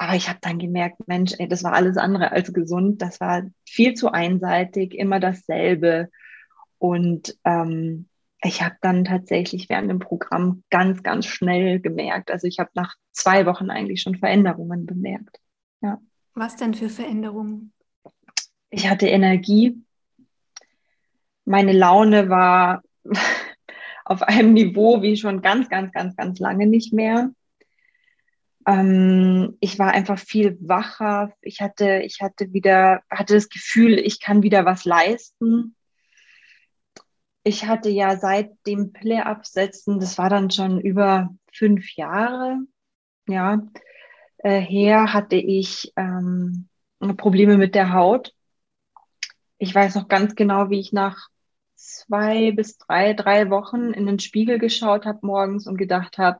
aber 0.01 0.15
ich 0.15 0.29
habe 0.29 0.39
dann 0.41 0.59
gemerkt, 0.59 1.05
Mensch, 1.07 1.33
ey, 1.39 1.49
das 1.49 1.65
war 1.65 1.73
alles 1.73 1.97
andere 1.97 2.31
als 2.31 2.53
gesund. 2.53 3.01
Das 3.01 3.19
war 3.19 3.43
viel 3.67 3.95
zu 3.95 4.13
einseitig, 4.13 4.93
immer 4.93 5.19
dasselbe. 5.19 6.09
Und 6.77 7.37
ähm, 7.43 8.07
ich 8.41 8.61
habe 8.61 8.77
dann 8.79 9.03
tatsächlich 9.03 9.67
während 9.67 9.89
dem 9.89 9.99
Programm 9.99 10.63
ganz, 10.69 11.03
ganz 11.03 11.25
schnell 11.25 11.81
gemerkt. 11.81 12.31
Also 12.31 12.47
ich 12.47 12.59
habe 12.59 12.69
nach 12.75 12.95
zwei 13.11 13.45
Wochen 13.45 13.69
eigentlich 13.69 14.01
schon 14.01 14.15
Veränderungen 14.15 14.85
bemerkt. 14.85 15.41
Ja. 15.81 15.99
Was 16.33 16.55
denn 16.55 16.73
für 16.73 16.87
Veränderungen? 16.87 17.73
Ich 18.69 18.89
hatte 18.89 19.07
Energie. 19.07 19.83
Meine 21.43 21.73
Laune 21.73 22.29
war 22.29 22.83
auf 24.05 24.21
einem 24.21 24.53
Niveau 24.53 25.01
wie 25.01 25.17
schon 25.17 25.41
ganz, 25.41 25.67
ganz, 25.67 25.91
ganz, 25.91 26.15
ganz 26.15 26.39
lange 26.39 26.67
nicht 26.67 26.93
mehr. 26.93 27.31
Ähm, 28.69 29.57
ich 29.61 29.79
war 29.79 29.91
einfach 29.91 30.19
viel 30.19 30.55
wacher. 30.61 31.33
Ich 31.41 31.59
hatte, 31.59 32.01
ich 32.05 32.21
hatte 32.21 32.53
wieder, 32.53 33.01
hatte 33.09 33.33
das 33.33 33.49
Gefühl, 33.49 33.97
ich 33.97 34.19
kann 34.19 34.43
wieder 34.43 34.63
was 34.63 34.85
leisten. 34.85 35.75
Ich 37.43 37.65
hatte 37.65 37.89
ja 37.89 38.17
seit 38.17 38.51
dem 38.67 38.93
Play-Absetzen, 38.93 39.99
das 39.99 40.19
war 40.19 40.29
dann 40.29 40.51
schon 40.51 40.79
über 40.79 41.29
fünf 41.51 41.95
Jahre, 41.95 42.59
ja, 43.27 43.63
äh, 44.37 44.59
her, 44.59 45.13
hatte 45.13 45.37
ich 45.37 45.91
ähm, 45.95 46.67
Probleme 47.17 47.57
mit 47.57 47.73
der 47.73 47.93
Haut. 47.93 48.35
Ich 49.57 49.73
weiß 49.73 49.95
noch 49.95 50.07
ganz 50.07 50.35
genau, 50.35 50.69
wie 50.69 50.79
ich 50.79 50.93
nach 50.93 51.29
zwei 51.75 52.51
bis 52.51 52.77
drei, 52.77 53.13
drei 53.13 53.49
Wochen 53.49 53.93
in 53.93 54.05
den 54.05 54.19
Spiegel 54.19 54.59
geschaut 54.59 55.07
habe 55.07 55.25
morgens 55.25 55.65
und 55.65 55.77
gedacht 55.77 56.19
habe, 56.19 56.39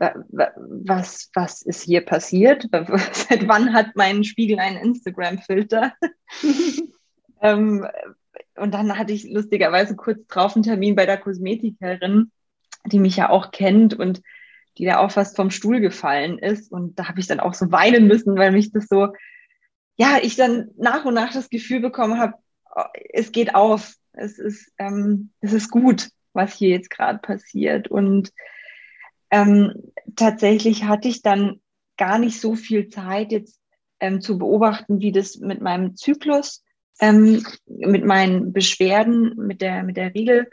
was, 0.00 1.30
was 1.34 1.62
ist 1.62 1.82
hier 1.82 2.04
passiert? 2.04 2.68
Seit 3.12 3.46
wann 3.46 3.74
hat 3.74 3.94
mein 3.94 4.24
Spiegel 4.24 4.58
einen 4.58 4.78
Instagram-Filter? 4.78 5.92
ähm, 7.42 7.86
und 8.56 8.74
dann 8.74 8.98
hatte 8.98 9.12
ich 9.12 9.24
lustigerweise 9.24 9.96
kurz 9.96 10.26
drauf 10.26 10.54
einen 10.54 10.62
Termin 10.62 10.96
bei 10.96 11.06
der 11.06 11.18
Kosmetikerin, 11.18 12.30
die 12.86 12.98
mich 12.98 13.16
ja 13.16 13.28
auch 13.28 13.50
kennt 13.50 13.94
und 13.94 14.22
die 14.78 14.86
da 14.86 14.98
auch 14.98 15.10
fast 15.10 15.36
vom 15.36 15.50
Stuhl 15.50 15.80
gefallen 15.80 16.38
ist. 16.38 16.72
Und 16.72 16.98
da 16.98 17.08
habe 17.08 17.20
ich 17.20 17.26
dann 17.26 17.40
auch 17.40 17.54
so 17.54 17.70
weinen 17.70 18.06
müssen, 18.06 18.36
weil 18.36 18.52
mich 18.52 18.72
das 18.72 18.86
so, 18.86 19.08
ja, 19.96 20.18
ich 20.22 20.36
dann 20.36 20.70
nach 20.78 21.04
und 21.04 21.14
nach 21.14 21.32
das 21.32 21.50
Gefühl 21.50 21.80
bekommen 21.80 22.18
habe, 22.18 22.34
oh, 22.74 22.84
es 23.12 23.32
geht 23.32 23.54
auf, 23.54 23.94
es 24.12 24.38
ist, 24.38 24.72
ähm, 24.78 25.30
es 25.40 25.52
ist 25.52 25.70
gut, 25.70 26.08
was 26.32 26.54
hier 26.54 26.70
jetzt 26.70 26.90
gerade 26.90 27.18
passiert. 27.18 27.88
Und 27.88 28.32
ähm, 29.30 29.92
tatsächlich 30.16 30.84
hatte 30.84 31.08
ich 31.08 31.22
dann 31.22 31.60
gar 31.96 32.18
nicht 32.18 32.40
so 32.40 32.54
viel 32.54 32.88
Zeit 32.88 33.32
jetzt 33.32 33.60
ähm, 34.00 34.20
zu 34.20 34.38
beobachten, 34.38 35.00
wie 35.00 35.12
das 35.12 35.36
mit 35.36 35.60
meinem 35.60 35.96
Zyklus, 35.96 36.64
ähm, 37.00 37.44
mit 37.66 38.04
meinen 38.04 38.52
Beschwerden, 38.52 39.34
mit 39.36 39.60
der, 39.60 39.82
mit 39.82 39.96
der 39.96 40.14
Regel 40.14 40.50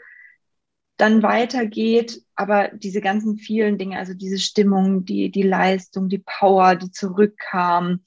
dann 0.96 1.22
weitergeht. 1.22 2.22
Aber 2.34 2.68
diese 2.68 3.00
ganzen 3.00 3.36
vielen 3.36 3.78
Dinge, 3.78 3.98
also 3.98 4.14
diese 4.14 4.38
Stimmung, 4.38 5.04
die, 5.04 5.30
die 5.30 5.42
Leistung, 5.42 6.08
die 6.08 6.18
Power, 6.24 6.76
die 6.76 6.90
zurückkam. 6.90 8.04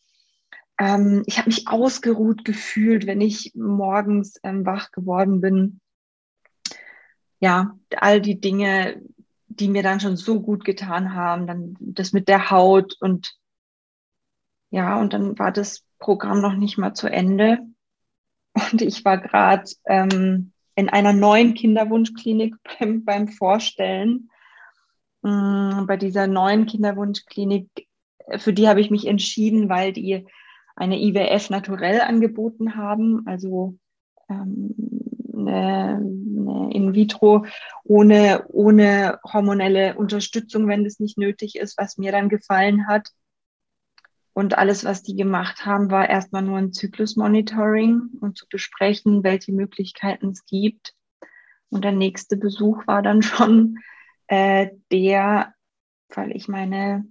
Ähm, 0.78 1.24
ich 1.26 1.38
habe 1.38 1.50
mich 1.50 1.68
ausgeruht 1.68 2.46
gefühlt, 2.46 3.08
wenn 3.08 3.22
ich 3.22 3.54
morgens 3.56 4.40
ähm, 4.44 4.66
wach 4.66 4.92
geworden 4.92 5.42
bin. 5.42 5.80
Ja, 7.40 7.78
all 7.98 8.22
die 8.22 8.40
Dinge, 8.40 9.02
die 9.60 9.68
mir 9.68 9.84
dann 9.84 10.00
schon 10.00 10.18
so 10.18 10.42
gut 10.42 10.66
getan 10.66 11.14
haben. 11.14 11.48
Dann 11.48 11.76
das 11.80 12.14
mit 12.14 12.28
der 12.28 12.52
Haut 12.52 12.96
und 13.00 13.36
ja, 14.70 15.00
und 15.00 15.14
dann 15.14 15.38
war 15.38 15.52
das 15.52 15.86
Programm 16.00 16.42
noch 16.42 16.56
nicht 16.56 16.78
mal 16.78 16.94
zu 16.94 17.08
Ende. 17.08 17.60
Und 18.72 18.82
ich 18.82 19.04
war 19.04 19.18
gerade 19.18 19.70
ähm, 19.86 20.54
in 20.76 20.90
einer 20.90 21.14
neuen 21.14 21.54
Kinderwunschklinik 21.54 22.56
beim, 22.80 23.04
beim 23.04 23.28
Vorstellen. 23.28 24.30
mh, 25.24 25.86
bei 25.88 25.98
dieser 25.98 26.28
neuen 26.28 26.66
Kinderwunschklinik, 26.66 27.88
für 28.38 28.54
die 28.54 28.68
habe 28.68 28.82
ich 28.82 28.90
mich 28.90 29.08
entschieden, 29.08 29.70
weil 29.70 29.94
die 29.94 30.26
eine 30.76 31.00
IWF 31.00 31.50
naturell 31.50 32.02
angeboten 32.02 32.76
haben, 32.76 33.28
also 33.28 33.78
ähm, 34.30 34.74
eine, 35.48 35.98
eine 35.98 36.74
in 36.74 36.94
vitro 36.94 37.46
ohne, 37.84 38.46
ohne 38.48 39.20
hormonelle 39.24 39.96
Unterstützung, 39.96 40.68
wenn 40.68 40.84
das 40.84 41.00
nicht 41.00 41.18
nötig 41.18 41.56
ist, 41.56 41.78
was 41.78 41.98
mir 41.98 42.12
dann 42.12 42.30
gefallen 42.30 42.88
hat. 42.88 43.10
Und 44.34 44.58
alles, 44.58 44.86
was 44.86 45.04
die 45.04 45.16
gemacht 45.16 45.66
haben, 45.66 45.92
war 45.92 46.10
erstmal 46.10 46.42
nur 46.42 46.58
ein 46.58 46.72
Zyklusmonitoring 46.72 48.12
und 48.22 48.38
zu 48.38 48.46
besprechen, 48.50 49.24
welche 49.24 49.52
Möglichkeiten 49.52 50.30
es 50.30 50.46
gibt. 50.46 50.94
Und 51.70 51.84
der 51.84 51.92
nächste 51.92 52.38
Besuch 52.38 52.88
war 52.88 53.02
dann 53.02 53.22
schon 53.22 53.80
äh, 54.28 54.70
der, 54.92 55.54
weil 56.10 56.36
ich 56.36 56.48
meine 56.48 57.06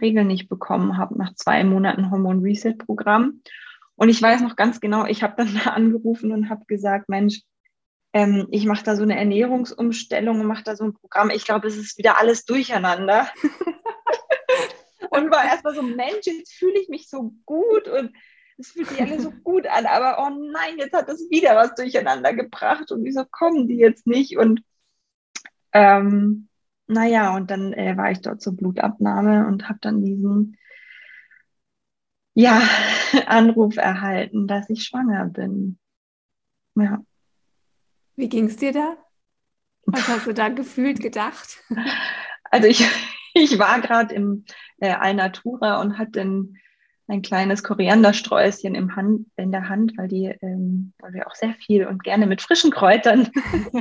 Regeln 0.00 0.28
nicht 0.28 0.48
bekommen 0.48 0.96
habe 0.96 1.18
nach 1.18 1.34
zwei 1.34 1.64
Monaten 1.64 2.10
Hormon 2.10 2.40
Reset 2.40 2.74
Programm. 2.74 3.42
Und 3.96 4.08
ich 4.08 4.22
weiß 4.22 4.40
noch 4.40 4.56
ganz 4.56 4.80
genau, 4.80 5.04
ich 5.06 5.22
habe 5.22 5.34
dann 5.36 5.52
da 5.62 5.70
angerufen 5.72 6.30
und 6.30 6.48
habe 6.48 6.64
gesagt, 6.66 7.08
Mensch, 7.08 7.42
ähm, 8.12 8.48
ich 8.50 8.64
mache 8.66 8.84
da 8.84 8.96
so 8.96 9.02
eine 9.02 9.16
Ernährungsumstellung 9.16 10.40
und 10.40 10.46
mache 10.46 10.64
da 10.64 10.76
so 10.76 10.84
ein 10.84 10.94
Programm. 10.94 11.30
Ich 11.30 11.44
glaube, 11.44 11.68
es 11.68 11.76
ist 11.76 11.98
wieder 11.98 12.18
alles 12.18 12.44
durcheinander. 12.44 13.28
und 15.10 15.30
war 15.30 15.44
erstmal 15.44 15.74
so, 15.74 15.82
Mensch, 15.82 16.26
jetzt 16.26 16.52
fühle 16.54 16.80
ich 16.80 16.88
mich 16.88 17.08
so 17.08 17.32
gut 17.46 17.88
und 17.88 18.14
es 18.58 18.72
fühlt 18.72 18.88
sich 18.88 19.00
alles 19.00 19.22
so 19.22 19.30
gut 19.30 19.66
an, 19.66 19.86
aber 19.86 20.18
oh 20.18 20.30
nein, 20.52 20.76
jetzt 20.76 20.92
hat 20.92 21.08
es 21.08 21.30
wieder 21.30 21.56
was 21.56 21.74
durcheinander 21.74 22.34
gebracht 22.34 22.92
und 22.92 23.04
wieso 23.04 23.24
kommen 23.24 23.66
die 23.68 23.78
jetzt 23.78 24.06
nicht? 24.06 24.36
Und 24.36 24.62
ähm, 25.72 26.48
naja, 26.86 27.34
und 27.36 27.50
dann 27.50 27.72
äh, 27.72 27.96
war 27.96 28.10
ich 28.10 28.20
dort 28.20 28.42
zur 28.42 28.56
Blutabnahme 28.56 29.46
und 29.46 29.68
habe 29.68 29.78
dann 29.80 30.02
diesen 30.02 30.58
ja, 32.34 32.60
Anruf 33.26 33.76
erhalten, 33.76 34.46
dass 34.46 34.68
ich 34.68 34.84
schwanger 34.84 35.26
bin. 35.26 35.78
Ja. 36.74 37.02
Wie 38.16 38.28
ging 38.28 38.46
es 38.46 38.56
dir 38.56 38.72
da? 38.72 38.96
Was 39.86 40.08
hast 40.08 40.26
du 40.26 40.34
da 40.34 40.48
gefühlt 40.48 41.00
gedacht? 41.00 41.62
Also 42.50 42.68
ich, 42.68 42.84
ich 43.34 43.58
war 43.58 43.80
gerade 43.80 44.14
im 44.14 44.44
äh, 44.78 44.92
Alnatura 44.92 45.80
und 45.80 45.98
hatte 45.98 46.20
ein, 46.20 46.56
ein 47.06 47.22
kleines 47.22 47.62
Koriandersträußchen 47.62 48.74
im 48.74 48.94
Hand, 48.94 49.26
in 49.36 49.50
der 49.50 49.68
Hand, 49.68 49.96
weil 49.96 50.08
die, 50.08 50.26
ähm, 50.42 50.92
weil 50.98 51.12
wir 51.12 51.26
auch 51.26 51.34
sehr 51.34 51.54
viel 51.54 51.86
und 51.86 52.04
gerne 52.04 52.26
mit 52.26 52.40
frischen 52.40 52.70
Kräutern 52.70 53.28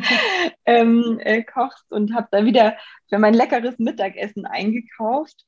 ähm, 0.65 1.19
äh, 1.21 1.43
kocht 1.43 1.85
und 1.89 2.13
habe 2.13 2.27
da 2.31 2.45
wieder 2.45 2.75
für 3.07 3.19
mein 3.19 3.33
leckeres 3.33 3.77
Mittagessen 3.77 4.45
eingekauft. 4.45 5.45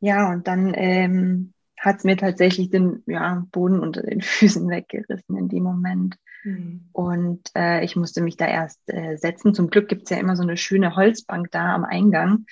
Ja, 0.00 0.30
und 0.30 0.46
dann 0.46 0.72
ähm, 0.74 1.52
hat 1.78 1.98
es 1.98 2.04
mir 2.04 2.16
tatsächlich 2.16 2.70
den 2.70 3.02
ja, 3.06 3.46
Boden 3.50 3.80
unter 3.80 4.02
den 4.02 4.20
Füßen 4.20 4.68
weggerissen 4.68 5.36
in 5.36 5.48
dem 5.48 5.62
Moment. 5.62 6.16
Mhm. 6.44 6.88
Und 6.92 7.50
äh, 7.56 7.84
ich 7.84 7.96
musste 7.96 8.22
mich 8.22 8.36
da 8.36 8.46
erst 8.46 8.80
äh, 8.86 9.16
setzen. 9.16 9.54
Zum 9.54 9.68
Glück 9.68 9.88
gibt 9.88 10.04
es 10.04 10.10
ja 10.10 10.18
immer 10.18 10.36
so 10.36 10.42
eine 10.42 10.56
schöne 10.56 10.96
Holzbank 10.96 11.50
da 11.50 11.74
am 11.74 11.84
Eingang 11.84 12.46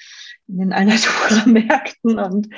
in 0.47 0.59
den 0.59 0.73
Alnatura-Märkten. 0.75 2.19
Und 2.19 2.49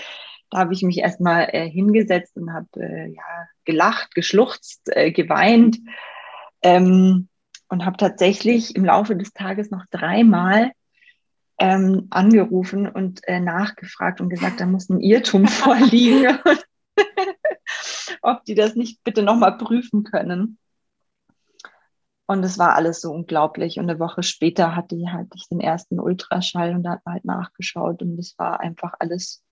da 0.50 0.58
habe 0.58 0.74
ich 0.74 0.82
mich 0.82 0.98
erstmal 0.98 1.48
äh, 1.52 1.68
hingesetzt 1.68 2.36
und 2.36 2.52
habe 2.52 2.68
äh, 2.76 3.12
ja, 3.12 3.48
gelacht, 3.64 4.14
geschluchzt, 4.14 4.82
äh, 4.86 5.12
geweint. 5.12 5.78
Ähm, 6.62 7.28
und 7.68 7.86
habe 7.86 7.96
tatsächlich 7.96 8.74
im 8.74 8.84
Laufe 8.84 9.14
des 9.16 9.32
Tages 9.32 9.70
noch 9.70 9.86
dreimal 9.90 10.72
ähm, 11.58 12.08
angerufen 12.10 12.88
und 12.88 13.20
äh, 13.28 13.38
nachgefragt 13.38 14.20
und 14.20 14.28
gesagt, 14.28 14.60
da 14.60 14.66
muss 14.66 14.88
ein 14.88 15.00
Irrtum 15.00 15.46
vorliegen, 15.46 16.38
ob 18.22 18.44
die 18.44 18.56
das 18.56 18.74
nicht 18.74 19.04
bitte 19.04 19.22
nochmal 19.22 19.56
prüfen 19.56 20.02
können. 20.02 20.58
Und 22.30 22.44
es 22.44 22.60
war 22.60 22.76
alles 22.76 23.00
so 23.00 23.10
unglaublich. 23.10 23.80
Und 23.80 23.90
eine 23.90 23.98
Woche 23.98 24.22
später 24.22 24.76
hatte 24.76 24.94
ich 24.94 25.08
halt 25.08 25.32
den 25.50 25.58
ersten 25.58 25.98
Ultraschall 25.98 26.76
und 26.76 26.84
da 26.84 26.92
hat 26.92 27.04
man 27.04 27.14
halt 27.14 27.24
nachgeschaut. 27.24 28.02
Und 28.02 28.16
es 28.20 28.38
war 28.38 28.60
einfach 28.60 28.94
alles 29.00 29.42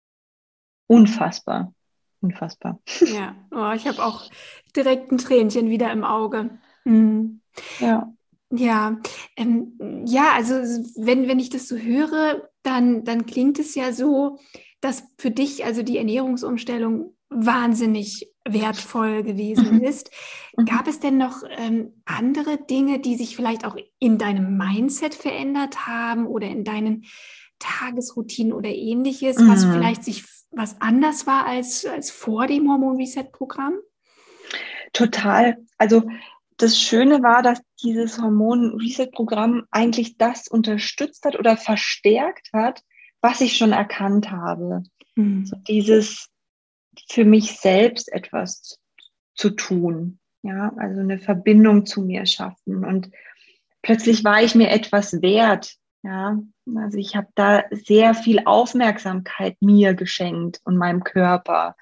unfassbar. 0.86 1.74
Unfassbar. 2.20 2.78
Ja, 3.00 3.34
oh, 3.50 3.72
ich 3.74 3.88
habe 3.88 4.04
auch 4.04 4.30
direkt 4.76 5.10
ein 5.10 5.18
Tränchen 5.18 5.70
wieder 5.70 5.90
im 5.90 6.04
Auge. 6.04 6.50
Mhm. 6.84 7.40
Ja. 7.80 8.14
Ja, 8.50 8.98
ähm, 9.36 10.04
ja, 10.06 10.34
also 10.36 10.54
wenn, 10.54 11.26
wenn 11.26 11.40
ich 11.40 11.50
das 11.50 11.66
so 11.66 11.76
höre, 11.76 12.48
dann, 12.62 13.02
dann 13.02 13.26
klingt 13.26 13.58
es 13.58 13.74
ja 13.74 13.92
so, 13.92 14.38
dass 14.80 15.02
für 15.18 15.32
dich 15.32 15.64
also 15.64 15.82
die 15.82 15.98
Ernährungsumstellung 15.98 17.16
wahnsinnig 17.28 18.32
wertvoll 18.52 19.22
gewesen 19.22 19.78
mhm. 19.78 19.84
ist. 19.84 20.10
Mhm. 20.56 20.64
Gab 20.66 20.86
es 20.88 21.00
denn 21.00 21.16
noch 21.16 21.42
ähm, 21.48 22.02
andere 22.04 22.58
Dinge, 22.58 23.00
die 23.00 23.16
sich 23.16 23.36
vielleicht 23.36 23.64
auch 23.64 23.76
in 23.98 24.18
deinem 24.18 24.56
Mindset 24.56 25.14
verändert 25.14 25.86
haben 25.86 26.26
oder 26.26 26.46
in 26.46 26.64
deinen 26.64 27.04
Tagesroutinen 27.58 28.52
oder 28.52 28.70
ähnliches, 28.70 29.38
mhm. 29.38 29.48
was 29.48 29.64
vielleicht 29.64 30.04
sich 30.04 30.24
was 30.50 30.80
anders 30.80 31.26
war 31.26 31.46
als, 31.46 31.84
als 31.84 32.10
vor 32.10 32.46
dem 32.46 32.70
Hormon 32.70 32.96
Reset 32.96 33.24
Programm? 33.32 33.74
Total. 34.92 35.58
Also 35.76 36.04
das 36.56 36.78
Schöne 36.78 37.22
war, 37.22 37.42
dass 37.42 37.60
dieses 37.82 38.20
Hormon 38.20 38.78
Reset 38.80 39.10
Programm 39.12 39.64
eigentlich 39.70 40.16
das 40.16 40.48
unterstützt 40.48 41.24
hat 41.24 41.38
oder 41.38 41.56
verstärkt 41.56 42.48
hat, 42.52 42.82
was 43.20 43.40
ich 43.40 43.56
schon 43.56 43.72
erkannt 43.72 44.30
habe. 44.30 44.82
Mhm. 45.14 45.46
So 45.46 45.56
dieses 45.68 46.28
für 47.10 47.24
mich 47.24 47.58
selbst 47.58 48.12
etwas 48.12 48.78
zu 49.34 49.50
tun. 49.50 50.18
Ja, 50.42 50.72
also 50.76 51.00
eine 51.00 51.18
Verbindung 51.18 51.84
zu 51.86 52.02
mir 52.02 52.26
schaffen. 52.26 52.84
Und 52.84 53.10
plötzlich 53.82 54.24
war 54.24 54.42
ich 54.42 54.54
mir 54.54 54.70
etwas 54.70 55.20
wert. 55.20 55.74
Ja, 56.02 56.38
also 56.76 56.96
ich 56.96 57.16
habe 57.16 57.28
da 57.34 57.64
sehr 57.70 58.14
viel 58.14 58.42
Aufmerksamkeit 58.44 59.56
mir 59.60 59.94
geschenkt 59.94 60.60
und 60.64 60.76
meinem 60.76 61.02
Körper. 61.02 61.74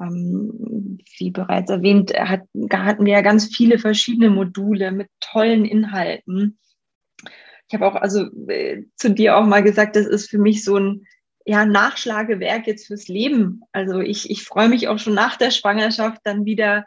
Ähm, 0.00 0.98
wie 1.18 1.30
bereits 1.30 1.70
erwähnt, 1.70 2.14
hat, 2.14 2.42
hatten 2.72 3.04
wir 3.04 3.12
ja 3.12 3.20
ganz 3.20 3.54
viele 3.54 3.78
verschiedene 3.78 4.30
Module 4.30 4.92
mit 4.92 5.08
tollen 5.20 5.64
Inhalten. 5.64 6.58
Ich 7.68 7.74
habe 7.74 7.86
auch 7.86 7.96
also 7.96 8.26
äh, 8.48 8.84
zu 8.96 9.10
dir 9.10 9.36
auch 9.36 9.44
mal 9.44 9.62
gesagt, 9.62 9.96
das 9.96 10.06
ist 10.06 10.30
für 10.30 10.38
mich 10.38 10.64
so 10.64 10.76
ein 10.76 11.06
ja, 11.44 11.64
Nachschlagewerk 11.64 12.66
jetzt 12.66 12.86
fürs 12.86 13.08
Leben. 13.08 13.62
Also 13.72 14.00
ich, 14.00 14.30
ich 14.30 14.44
freue 14.44 14.68
mich 14.68 14.88
auch 14.88 14.98
schon 14.98 15.14
nach 15.14 15.36
der 15.36 15.50
Schwangerschaft 15.50 16.20
dann 16.24 16.44
wieder 16.44 16.84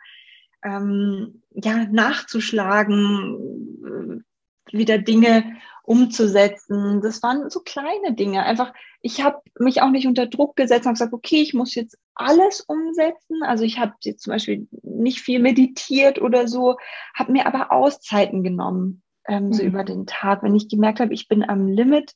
ähm, 0.64 1.42
ja, 1.52 1.86
nachzuschlagen, 1.86 4.24
äh, 4.72 4.78
wieder 4.78 4.98
Dinge 4.98 5.58
umzusetzen. 5.84 7.02
Das 7.02 7.22
waren 7.22 7.50
so 7.50 7.60
kleine 7.60 8.14
Dinge. 8.14 8.44
Einfach, 8.44 8.74
ich 9.02 9.24
habe 9.24 9.42
mich 9.60 9.82
auch 9.82 9.92
nicht 9.92 10.08
unter 10.08 10.26
Druck 10.26 10.56
gesetzt 10.56 10.88
und 10.88 10.94
gesagt, 10.94 11.14
okay, 11.14 11.42
ich 11.42 11.54
muss 11.54 11.76
jetzt 11.76 11.98
alles 12.16 12.62
umsetzen. 12.62 13.44
Also 13.44 13.64
ich 13.64 13.78
habe 13.78 13.94
jetzt 14.02 14.24
zum 14.24 14.34
Beispiel 14.34 14.68
nicht 14.82 15.20
viel 15.20 15.40
meditiert 15.40 16.20
oder 16.20 16.48
so, 16.48 16.78
habe 17.14 17.32
mir 17.32 17.46
aber 17.46 17.72
Auszeiten 17.72 18.44
genommen, 18.44 19.04
ähm, 19.28 19.48
mhm. 19.48 19.54
so 19.54 19.64
über 19.64 19.84
den 19.84 20.08
Tag. 20.08 20.42
Wenn 20.42 20.56
ich 20.56 20.70
gemerkt 20.70 21.00
habe, 21.00 21.14
ich 21.14 21.28
bin 21.28 21.48
am 21.48 21.68
Limit, 21.68 22.14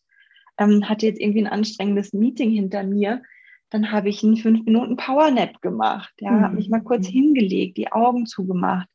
ähm, 0.60 0.88
hatte 0.88 1.08
jetzt 1.08 1.20
irgendwie 1.20 1.42
ein 1.42 1.52
anstrengendes 1.52 2.14
Meeting 2.14 2.52
hinter 2.52 2.84
mir, 2.84 3.24
dann 3.70 3.92
habe 3.92 4.10
ich 4.10 4.24
einen 4.24 4.38
fünf 4.38 4.66
Minuten 4.66 4.98
Powernap 4.98 5.62
gemacht, 5.62 6.14
ja, 6.20 6.32
mhm. 6.32 6.42
habe 6.42 6.56
mich 6.56 6.70
mal 6.70 6.84
kurz 6.84 7.08
hingelegt, 7.08 7.78
die 7.78 7.92
Augen 7.92 8.26
zugemacht, 8.26 8.88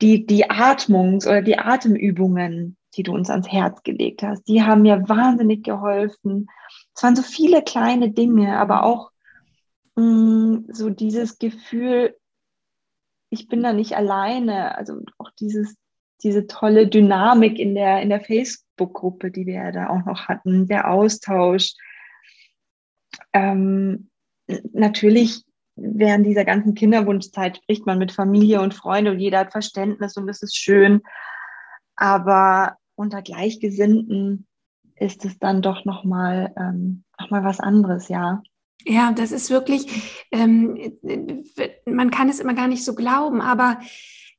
die 0.00 0.26
die 0.26 0.50
Atmungs- 0.50 1.26
oder 1.26 1.42
die 1.42 1.58
Atemübungen, 1.58 2.76
die 2.96 3.02
du 3.02 3.12
uns 3.12 3.28
ans 3.28 3.50
Herz 3.50 3.82
gelegt 3.82 4.22
hast, 4.22 4.44
die 4.48 4.62
haben 4.62 4.82
mir 4.82 5.08
wahnsinnig 5.08 5.64
geholfen. 5.64 6.48
Es 6.94 7.02
waren 7.02 7.16
so 7.16 7.22
viele 7.22 7.62
kleine 7.62 8.10
Dinge, 8.10 8.58
aber 8.58 8.84
auch 8.84 9.10
mh, 9.96 10.04
mm, 10.04 10.66
so 10.72 10.90
dieses 10.90 11.38
Gefühl, 11.38 12.16
ich 13.30 13.48
bin 13.48 13.62
da 13.62 13.72
nicht 13.72 13.96
alleine, 13.96 14.76
also 14.78 15.00
auch 15.18 15.30
dieses 15.38 15.76
diese 16.22 16.46
tolle 16.46 16.88
Dynamik 16.88 17.58
in 17.58 17.74
der, 17.74 18.02
in 18.02 18.08
der 18.08 18.20
Facebook-Gruppe, 18.20 19.30
die 19.30 19.46
wir 19.46 19.54
ja 19.54 19.72
da 19.72 19.88
auch 19.90 20.04
noch 20.04 20.28
hatten, 20.28 20.66
der 20.66 20.90
Austausch. 20.90 21.74
Ähm, 23.32 24.08
natürlich 24.72 25.44
während 25.76 26.26
dieser 26.26 26.44
ganzen 26.44 26.74
Kinderwunschzeit 26.74 27.58
spricht 27.58 27.86
man 27.86 27.98
mit 27.98 28.12
Familie 28.12 28.62
und 28.62 28.74
Freunde 28.74 29.10
und 29.10 29.20
jeder 29.20 29.40
hat 29.40 29.52
Verständnis 29.52 30.16
und 30.16 30.26
das 30.26 30.42
ist 30.42 30.56
schön. 30.56 31.02
Aber 31.96 32.76
unter 32.94 33.22
Gleichgesinnten 33.22 34.46
ist 34.94 35.24
es 35.24 35.38
dann 35.38 35.60
doch 35.60 35.84
nochmal 35.84 36.54
ähm, 36.58 37.04
noch 37.18 37.30
was 37.30 37.60
anderes, 37.60 38.08
ja. 38.08 38.42
Ja, 38.84 39.12
das 39.12 39.32
ist 39.32 39.50
wirklich, 39.50 40.24
ähm, 40.30 40.78
man 41.86 42.10
kann 42.10 42.28
es 42.28 42.40
immer 42.40 42.54
gar 42.54 42.68
nicht 42.68 42.84
so 42.84 42.94
glauben, 42.94 43.40
aber 43.40 43.80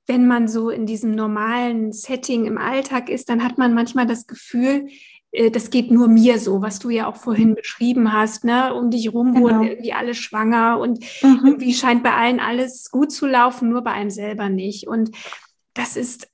wenn 0.07 0.25
man 0.25 0.47
so 0.47 0.69
in 0.69 0.85
diesem 0.85 1.11
normalen 1.11 1.91
Setting 1.91 2.45
im 2.45 2.57
Alltag 2.57 3.09
ist, 3.09 3.29
dann 3.29 3.43
hat 3.43 3.57
man 3.57 3.73
manchmal 3.73 4.07
das 4.07 4.25
Gefühl, 4.25 4.87
äh, 5.31 5.51
das 5.51 5.69
geht 5.69 5.91
nur 5.91 6.07
mir 6.07 6.39
so, 6.39 6.61
was 6.61 6.79
du 6.79 6.89
ja 6.89 7.07
auch 7.07 7.17
vorhin 7.17 7.55
beschrieben 7.55 8.13
hast, 8.13 8.43
ne? 8.43 8.73
Um 8.73 8.89
dich 8.89 9.13
rum 9.13 9.33
genau. 9.33 9.45
wurden 9.45 9.63
irgendwie 9.63 9.93
alle 9.93 10.15
schwanger 10.15 10.79
und 10.79 10.99
mhm. 11.21 11.41
irgendwie 11.43 11.73
scheint 11.73 12.03
bei 12.03 12.13
allen 12.13 12.39
alles 12.39 12.89
gut 12.89 13.11
zu 13.11 13.27
laufen, 13.27 13.69
nur 13.69 13.83
bei 13.83 13.91
einem 13.91 14.09
selber 14.09 14.49
nicht. 14.49 14.87
Und 14.87 15.11
das 15.73 15.97
ist 15.97 16.29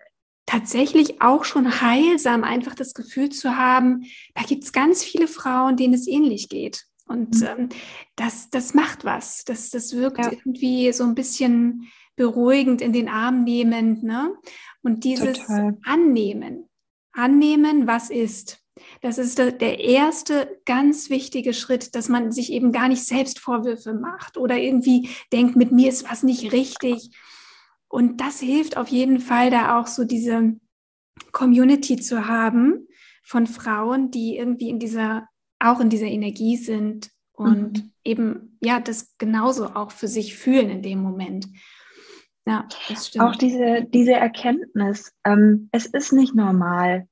tatsächlich 0.46 1.22
auch 1.22 1.46
schon 1.46 1.82
heilsam, 1.82 2.44
einfach 2.44 2.76
das 2.76 2.94
Gefühl 2.94 3.30
zu 3.30 3.58
haben, 3.58 4.06
da 4.36 4.44
gibt 4.44 4.64
es 4.64 4.72
ganz 4.72 5.04
viele 5.04 5.28
Frauen, 5.28 5.78
denen 5.78 5.94
es 5.94 6.08
ähnlich 6.08 6.50
geht. 6.50 6.86
Und 7.08 7.42
mhm. 7.42 7.48
ähm, 7.48 7.70
das, 8.16 8.50
das 8.50 8.74
macht 8.74 9.04
was. 9.04 9.44
Das, 9.46 9.70
das 9.70 9.96
wirkt 9.96 10.20
ja. 10.20 10.32
irgendwie 10.32 10.92
so 10.94 11.04
ein 11.04 11.16
bisschen 11.16 11.88
beruhigend 12.16 12.82
in 12.82 12.94
den 12.94 13.10
Arm 13.10 13.44
nehmend. 13.44 14.04
Ne? 14.04 14.34
Und 14.82 15.04
dieses 15.04 15.40
Total. 15.40 15.78
Annehmen, 15.84 16.70
annehmen, 17.12 17.88
was 17.88 18.10
ist. 18.10 18.60
Das 19.02 19.18
ist 19.18 19.38
der 19.38 19.80
erste 19.80 20.60
ganz 20.66 21.10
wichtige 21.10 21.54
Schritt, 21.54 21.96
dass 21.96 22.10
man 22.10 22.32
sich 22.32 22.52
eben 22.52 22.72
gar 22.72 22.88
nicht 22.88 23.04
selbst 23.06 23.40
Vorwürfe 23.40 23.94
macht 23.94 24.38
oder 24.38 24.58
irgendwie 24.58 25.10
denkt, 25.32 25.56
mit 25.56 25.72
mir 25.72 25.90
ist 25.90 26.10
was 26.10 26.24
nicht 26.24 26.52
richtig. 26.52 27.12
Und 27.88 28.20
das 28.20 28.40
hilft 28.40 28.78
auf 28.78 28.88
jeden 28.88 29.20
Fall, 29.20 29.52
da 29.52 29.80
auch 29.80 29.86
so 29.86 30.04
diese 30.04 30.60
Community 31.32 31.98
zu 31.98 32.28
haben 32.28 32.88
von 33.24 33.46
Frauen, 33.46 34.10
die 34.10 34.38
irgendwie 34.38 34.70
in 34.70 34.80
dieser, 34.80 35.28
auch 35.60 35.80
in 35.80 35.90
dieser 35.90 36.08
Energie 36.08 36.58
sind 36.58 37.12
und 37.34 37.84
mhm. 37.84 37.92
eben, 38.04 38.58
ja, 38.62 38.80
das 38.80 39.16
genauso 39.18 39.68
auch 39.68 39.92
für 39.92 40.08
sich 40.08 40.36
fühlen 40.36 40.70
in 40.70 40.82
dem 40.82 41.00
Moment. 41.00 41.48
Ja, 42.46 42.68
das 42.90 43.08
stimmt. 43.08 43.26
Auch 43.26 43.36
diese, 43.36 43.86
diese 43.86 44.14
Erkenntnis, 44.14 45.14
ähm, 45.26 45.70
es 45.72 45.86
ist 45.86 46.12
nicht 46.12 46.36
normal, 46.36 47.08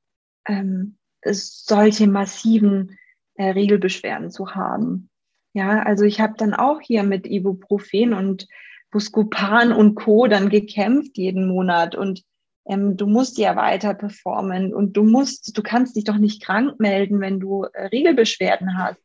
ähm, 0.48 0.98
solche 1.24 2.08
massiven 2.08 2.98
äh, 3.36 3.50
Regelbeschwerden 3.52 4.32
zu 4.32 4.56
haben. 4.56 5.10
Ja, 5.54 5.84
also 5.84 6.04
ich 6.04 6.20
habe 6.20 6.34
dann 6.38 6.54
auch 6.54 6.82
hier 6.82 7.04
mit 7.04 7.28
Ibuprofen 7.28 8.14
und 8.14 8.48
Buscopan 8.90 9.72
und 9.72 9.96
Co. 9.96 10.28
dann 10.28 10.50
gekämpft 10.50 11.18
jeden 11.18 11.48
Monat 11.48 11.96
und 11.96 12.24
ähm, 12.66 12.98
du 12.98 13.08
musst 13.08 13.38
ja 13.38 13.56
weiter 13.56 13.94
performen 13.94 14.74
und 14.74 14.96
du 14.96 15.04
musst, 15.04 15.58
du 15.58 15.64
kannst 15.64 15.96
dich 15.96 16.04
doch 16.04 16.18
nicht 16.18 16.44
krank 16.44 16.80
melden, 16.80 17.20
wenn 17.20 17.40
du 17.40 17.64
äh, 17.64 17.88
Regelbeschwerden 17.88 18.78
hast. 18.78 19.02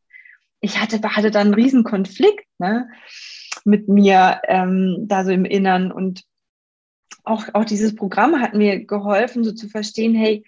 Ich 0.61 0.81
hatte, 0.81 1.01
hatte 1.03 1.31
dann 1.31 1.49
einen 1.49 1.55
riesen 1.55 1.85
Konflikt 1.85 2.47
ne, 2.59 2.89
mit 3.65 3.89
mir 3.89 4.41
ähm, 4.49 5.05
da 5.07 5.25
so 5.25 5.31
im 5.31 5.45
Innern 5.45 5.93
und 5.93 6.25
auch, 7.25 7.45
auch 7.55 7.65
dieses 7.65 7.95
Programm 7.95 8.41
hat 8.41 8.55
mir 8.55 8.85
geholfen, 8.85 9.45
so 9.45 9.53
zu 9.53 9.69
verstehen, 9.69 10.15
hey, 10.15 10.45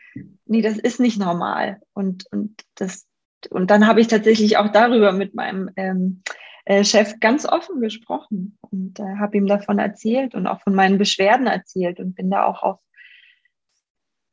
nee, 0.46 0.62
das 0.62 0.78
ist 0.78 1.00
nicht 1.00 1.18
normal. 1.18 1.80
Und, 1.92 2.24
und, 2.30 2.62
das, 2.76 3.06
und 3.50 3.70
dann 3.70 3.86
habe 3.86 4.00
ich 4.00 4.06
tatsächlich 4.06 4.56
auch 4.56 4.68
darüber 4.68 5.12
mit 5.12 5.34
meinem 5.34 5.70
ähm, 5.76 6.22
äh, 6.64 6.84
Chef 6.84 7.18
ganz 7.18 7.46
offen 7.46 7.80
gesprochen 7.80 8.58
und 8.60 9.00
äh, 9.00 9.16
habe 9.18 9.36
ihm 9.36 9.46
davon 9.46 9.78
erzählt 9.78 10.34
und 10.34 10.46
auch 10.46 10.60
von 10.60 10.74
meinen 10.74 10.98
Beschwerden 10.98 11.46
erzählt 11.46 11.98
und 11.98 12.14
bin 12.14 12.30
da 12.30 12.44
auch 12.44 12.62
auf 12.62 12.78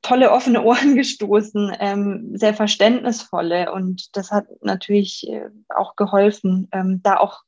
tolle 0.05 0.31
offene 0.31 0.63
Ohren 0.63 0.95
gestoßen, 0.95 1.75
ähm, 1.79 2.31
sehr 2.37 2.53
verständnisvolle 2.53 3.71
und 3.73 4.15
das 4.15 4.31
hat 4.31 4.47
natürlich 4.61 5.27
äh, 5.27 5.49
auch 5.69 5.95
geholfen, 5.95 6.67
ähm, 6.71 7.01
da 7.03 7.17
auch 7.17 7.41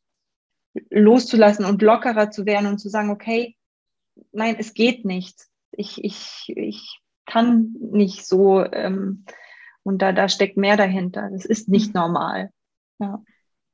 loszulassen 0.89 1.65
und 1.65 1.81
lockerer 1.81 2.29
zu 2.31 2.45
werden 2.45 2.67
und 2.67 2.79
zu 2.79 2.89
sagen, 2.89 3.09
okay, 3.09 3.55
nein, 4.31 4.55
es 4.59 4.73
geht 4.73 5.05
nicht. 5.05 5.45
Ich, 5.71 6.03
ich, 6.03 6.53
ich 6.55 6.99
kann 7.25 7.75
nicht 7.79 8.25
so 8.25 8.63
ähm, 8.63 9.25
und 9.83 10.01
da, 10.01 10.11
da 10.11 10.27
steckt 10.27 10.57
mehr 10.57 10.77
dahinter. 10.77 11.29
Das 11.31 11.45
ist 11.45 11.69
nicht 11.69 11.93
mhm. 11.93 12.01
normal. 12.01 12.51
Ja. 12.99 13.23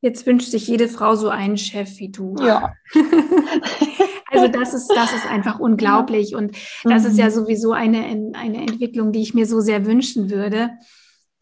Jetzt 0.01 0.25
wünscht 0.25 0.49
sich 0.49 0.67
jede 0.67 0.89
Frau 0.89 1.15
so 1.15 1.29
einen 1.29 1.57
Chef 1.57 1.97
wie 1.99 2.09
du. 2.09 2.35
Ja. 2.39 2.73
also 4.33 4.47
das 4.47 4.73
ist, 4.73 4.87
das 4.89 5.13
ist 5.13 5.29
einfach 5.29 5.59
unglaublich. 5.59 6.35
Und 6.35 6.55
das 6.83 7.05
ist 7.05 7.17
ja 7.17 7.25
mhm. 7.25 7.31
sowieso 7.31 7.71
eine, 7.71 8.03
eine 8.33 8.61
Entwicklung, 8.61 9.11
die 9.11 9.21
ich 9.21 9.33
mir 9.33 9.45
so 9.45 9.61
sehr 9.61 9.85
wünschen 9.85 10.29
würde 10.29 10.71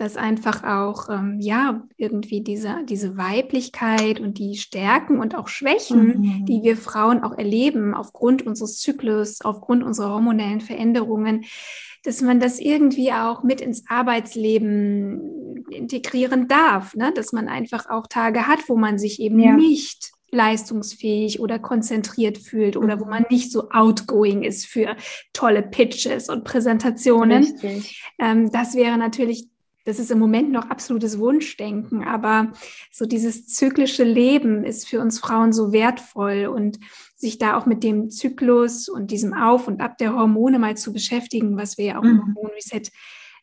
dass 0.01 0.17
einfach 0.17 0.63
auch, 0.63 1.09
ähm, 1.09 1.37
ja, 1.39 1.83
irgendwie 1.95 2.41
diese, 2.41 2.83
diese 2.89 3.17
Weiblichkeit 3.17 4.19
und 4.19 4.39
die 4.39 4.55
Stärken 4.55 5.19
und 5.19 5.35
auch 5.35 5.47
Schwächen, 5.47 6.07
mhm. 6.07 6.45
die 6.47 6.63
wir 6.63 6.75
Frauen 6.75 7.21
auch 7.21 7.37
erleben 7.37 7.93
aufgrund 7.93 8.47
unseres 8.47 8.79
Zyklus, 8.79 9.41
aufgrund 9.41 9.83
unserer 9.83 10.09
hormonellen 10.09 10.59
Veränderungen, 10.59 11.43
dass 12.03 12.21
man 12.21 12.39
das 12.39 12.59
irgendwie 12.59 13.13
auch 13.13 13.43
mit 13.43 13.61
ins 13.61 13.83
Arbeitsleben 13.87 15.67
integrieren 15.69 16.47
darf, 16.47 16.95
ne? 16.95 17.13
dass 17.13 17.31
man 17.31 17.47
einfach 17.47 17.87
auch 17.87 18.07
Tage 18.07 18.47
hat, 18.47 18.67
wo 18.69 18.75
man 18.75 18.97
sich 18.97 19.19
eben 19.19 19.39
ja. 19.39 19.55
nicht 19.55 20.13
leistungsfähig 20.31 21.39
oder 21.39 21.59
konzentriert 21.59 22.37
fühlt 22.37 22.77
oder 22.77 22.99
wo 22.99 23.05
mhm. 23.05 23.09
man 23.09 23.25
nicht 23.29 23.51
so 23.51 23.69
outgoing 23.69 24.43
ist 24.43 24.65
für 24.65 24.95
tolle 25.33 25.61
Pitches 25.61 26.29
und 26.29 26.43
Präsentationen. 26.43 27.53
Ähm, 28.17 28.51
das 28.51 28.75
wäre 28.75 28.97
natürlich 28.97 29.47
das 29.83 29.97
ist 29.97 30.11
im 30.11 30.19
Moment 30.19 30.51
noch 30.51 30.69
absolutes 30.69 31.17
Wunschdenken, 31.17 32.03
aber 32.03 32.51
so 32.91 33.07
dieses 33.07 33.47
zyklische 33.47 34.03
Leben 34.03 34.63
ist 34.63 34.87
für 34.87 35.01
uns 35.01 35.17
Frauen 35.17 35.53
so 35.53 35.71
wertvoll 35.71 36.45
und 36.45 36.79
sich 37.15 37.39
da 37.39 37.57
auch 37.57 37.65
mit 37.65 37.83
dem 37.83 38.11
Zyklus 38.11 38.89
und 38.89 39.09
diesem 39.09 39.33
Auf 39.33 39.67
und 39.67 39.81
Ab 39.81 39.97
der 39.97 40.13
Hormone 40.13 40.59
mal 40.59 40.77
zu 40.77 40.93
beschäftigen, 40.93 41.57
was 41.57 41.79
wir 41.79 41.85
ja 41.85 41.97
auch 41.97 42.03
mhm. 42.03 42.09
im 42.09 42.35
Hormon 42.35 42.51
Reset 42.51 42.91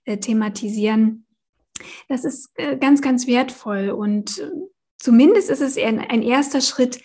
äh, 0.04 0.18
thematisieren, 0.18 1.26
das 2.08 2.24
ist 2.24 2.50
äh, 2.54 2.76
ganz, 2.76 3.02
ganz 3.02 3.26
wertvoll 3.26 3.90
und 3.90 4.38
äh, 4.38 4.50
zumindest 4.98 5.50
ist 5.50 5.60
es 5.60 5.78
ein, 5.78 5.98
ein 5.98 6.22
erster 6.22 6.60
Schritt, 6.60 7.00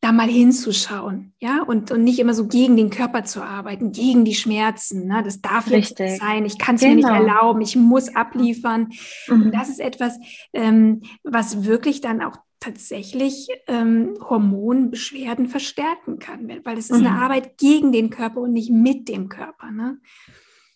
da 0.00 0.12
mal 0.12 0.28
hinzuschauen, 0.28 1.34
ja, 1.40 1.62
und, 1.62 1.90
und 1.90 2.04
nicht 2.04 2.18
immer 2.20 2.34
so 2.34 2.46
gegen 2.46 2.76
den 2.76 2.90
Körper 2.90 3.24
zu 3.24 3.42
arbeiten, 3.42 3.92
gegen 3.92 4.24
die 4.24 4.34
Schmerzen. 4.34 5.08
Ne? 5.08 5.22
Das 5.24 5.40
darf 5.40 5.70
Richtig. 5.70 5.98
nicht 5.98 6.20
sein. 6.20 6.44
Ich 6.44 6.58
kann 6.58 6.76
es 6.76 6.82
genau. 6.82 6.90
mir 6.90 6.96
nicht 6.96 7.08
genau. 7.08 7.20
erlauben. 7.20 7.60
Ich 7.60 7.76
muss 7.76 8.14
abliefern. 8.14 8.92
Mhm. 9.26 9.42
Und 9.42 9.54
das 9.54 9.68
ist 9.68 9.80
etwas, 9.80 10.18
ähm, 10.52 11.02
was 11.24 11.64
wirklich 11.64 12.00
dann 12.00 12.22
auch 12.22 12.36
tatsächlich 12.60 13.48
ähm, 13.66 14.14
Hormonbeschwerden 14.20 15.48
verstärken 15.48 16.18
kann, 16.18 16.48
weil 16.64 16.78
es 16.78 16.90
ist 16.90 17.00
mhm. 17.00 17.06
eine 17.06 17.22
Arbeit 17.22 17.58
gegen 17.58 17.90
den 17.90 18.10
Körper 18.10 18.40
und 18.40 18.52
nicht 18.52 18.70
mit 18.70 19.08
dem 19.08 19.28
Körper. 19.28 19.72
Ne? 19.72 19.98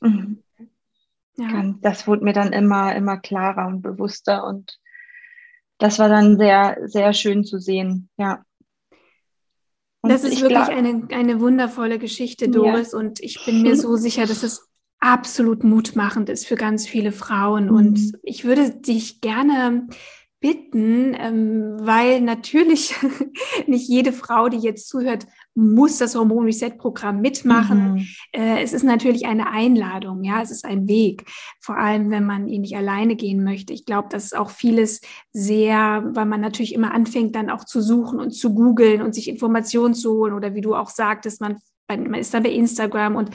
Mhm. 0.00 0.42
Ja. 1.36 1.74
Das 1.80 2.06
wurde 2.06 2.24
mir 2.24 2.32
dann 2.32 2.52
immer, 2.52 2.94
immer 2.94 3.16
klarer 3.16 3.66
und 3.66 3.82
bewusster 3.82 4.44
und 4.46 4.79
das 5.80 5.98
war 5.98 6.08
dann 6.08 6.38
sehr, 6.38 6.78
sehr 6.84 7.12
schön 7.12 7.44
zu 7.44 7.58
sehen, 7.58 8.08
ja. 8.16 8.44
Und 10.02 10.10
das 10.10 10.24
ist 10.24 10.40
wirklich 10.40 10.68
eine, 10.68 11.08
eine 11.10 11.40
wundervolle 11.40 11.98
Geschichte, 11.98 12.48
Doris. 12.48 12.92
Ja. 12.92 12.98
Und 12.98 13.20
ich 13.20 13.44
bin 13.44 13.62
mir 13.62 13.76
so 13.76 13.96
sicher, 13.96 14.24
dass 14.24 14.42
es 14.42 14.66
absolut 14.98 15.62
mutmachend 15.64 16.28
ist 16.28 16.46
für 16.46 16.54
ganz 16.54 16.86
viele 16.86 17.12
Frauen. 17.12 17.66
Mhm. 17.66 17.74
Und 17.74 18.12
ich 18.22 18.44
würde 18.44 18.70
dich 18.70 19.20
gerne 19.20 19.88
bitten, 20.40 21.14
ähm, 21.18 21.76
weil 21.80 22.22
natürlich 22.22 22.94
nicht 23.66 23.88
jede 23.88 24.12
Frau, 24.12 24.48
die 24.48 24.58
jetzt 24.58 24.88
zuhört, 24.88 25.26
muss 25.60 25.98
das 25.98 26.14
Hormon 26.14 26.44
Reset 26.44 26.70
Programm 26.78 27.20
mitmachen. 27.20 27.94
Mhm. 27.94 28.06
Äh, 28.32 28.62
es 28.62 28.72
ist 28.72 28.82
natürlich 28.82 29.26
eine 29.26 29.50
Einladung, 29.50 30.24
ja, 30.24 30.40
es 30.42 30.50
ist 30.50 30.64
ein 30.64 30.88
Weg, 30.88 31.24
vor 31.60 31.76
allem 31.76 32.10
wenn 32.10 32.24
man 32.24 32.48
ihn 32.48 32.62
nicht 32.62 32.76
alleine 32.76 33.16
gehen 33.16 33.44
möchte. 33.44 33.72
Ich 33.72 33.84
glaube, 33.84 34.08
dass 34.10 34.32
auch 34.32 34.50
vieles 34.50 35.00
sehr, 35.32 36.04
weil 36.12 36.26
man 36.26 36.40
natürlich 36.40 36.74
immer 36.74 36.92
anfängt, 36.92 37.36
dann 37.36 37.50
auch 37.50 37.64
zu 37.64 37.80
suchen 37.80 38.18
und 38.18 38.30
zu 38.30 38.54
googeln 38.54 39.02
und 39.02 39.14
sich 39.14 39.28
Informationen 39.28 39.94
zu 39.94 40.12
holen 40.12 40.34
oder 40.34 40.54
wie 40.54 40.60
du 40.62 40.74
auch 40.74 40.90
sagtest, 40.90 41.40
man 41.40 41.58
man 41.98 42.14
ist 42.14 42.32
dann 42.32 42.44
bei 42.44 42.50
Instagram 42.50 43.16
und 43.16 43.30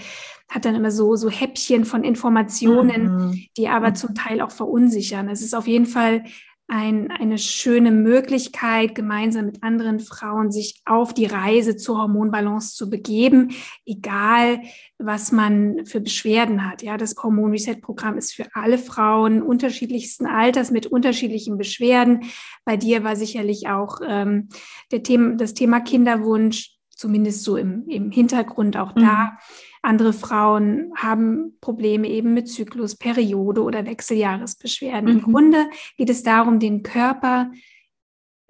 hat 0.50 0.66
dann 0.66 0.76
immer 0.76 0.92
so, 0.92 1.16
so 1.16 1.30
Häppchen 1.30 1.86
von 1.86 2.04
Informationen, 2.04 3.28
mhm. 3.28 3.46
die 3.58 3.68
aber 3.68 3.90
mhm. 3.90 3.96
zum 3.96 4.16
Teil 4.16 4.42
auch 4.42 4.52
verunsichern. 4.52 5.28
Es 5.28 5.42
ist 5.42 5.54
auf 5.54 5.68
jeden 5.68 5.86
Fall 5.86 6.24
ein, 6.68 7.12
eine 7.12 7.38
schöne 7.38 7.92
Möglichkeit, 7.92 8.96
gemeinsam 8.96 9.46
mit 9.46 9.62
anderen 9.62 10.00
Frauen 10.00 10.52
sich 10.52 10.82
auf 10.86 11.14
die 11.14 11.28
Reise 11.28 11.78
zur 11.78 12.00
Hormonbalance 12.00 12.76
zu 12.76 12.90
begeben, 12.90 13.52
egal 13.86 14.62
was 14.98 15.32
man 15.32 15.86
für 15.86 16.02
Beschwerden 16.02 16.70
hat. 16.70 16.82
Ja, 16.82 16.98
das 16.98 17.16
Hormon 17.22 17.52
Reset 17.52 17.76
Programm 17.82 18.18
ist 18.18 18.34
für 18.34 18.48
alle 18.54 18.80
Frauen 18.80 19.44
unterschiedlichsten 19.44 20.26
Alters 20.26 20.72
mit 20.72 20.88
unterschiedlichen 20.88 21.58
Beschwerden. 21.58 22.22
Bei 22.64 22.78
dir 22.78 23.04
war 23.04 23.16
sicherlich 23.16 23.68
auch 23.68 24.00
ähm, 24.06 24.50
der 24.92 25.04
Thema, 25.04 25.36
das 25.36 25.54
Thema 25.54 25.82
Kinderwunsch, 25.82 26.72
zumindest 26.90 27.44
so 27.44 27.58
im, 27.58 27.88
im 27.88 28.10
Hintergrund 28.10 28.78
auch 28.78 28.94
da. 28.94 29.38
Andere 29.86 30.14
Frauen 30.14 30.92
haben 30.96 31.58
Probleme 31.62 32.10
eben 32.10 32.34
mit 32.34 32.50
Zyklus, 32.50 32.96
Periode 32.96 33.62
oder 33.62 33.86
Wechseljahresbeschwerden. 33.86 35.06
Mhm. 35.06 35.20
Im 35.20 35.22
Grunde 35.22 35.66
geht 35.98 36.10
es 36.10 36.24
darum, 36.24 36.60
den 36.60 36.84
Körper 36.84 37.52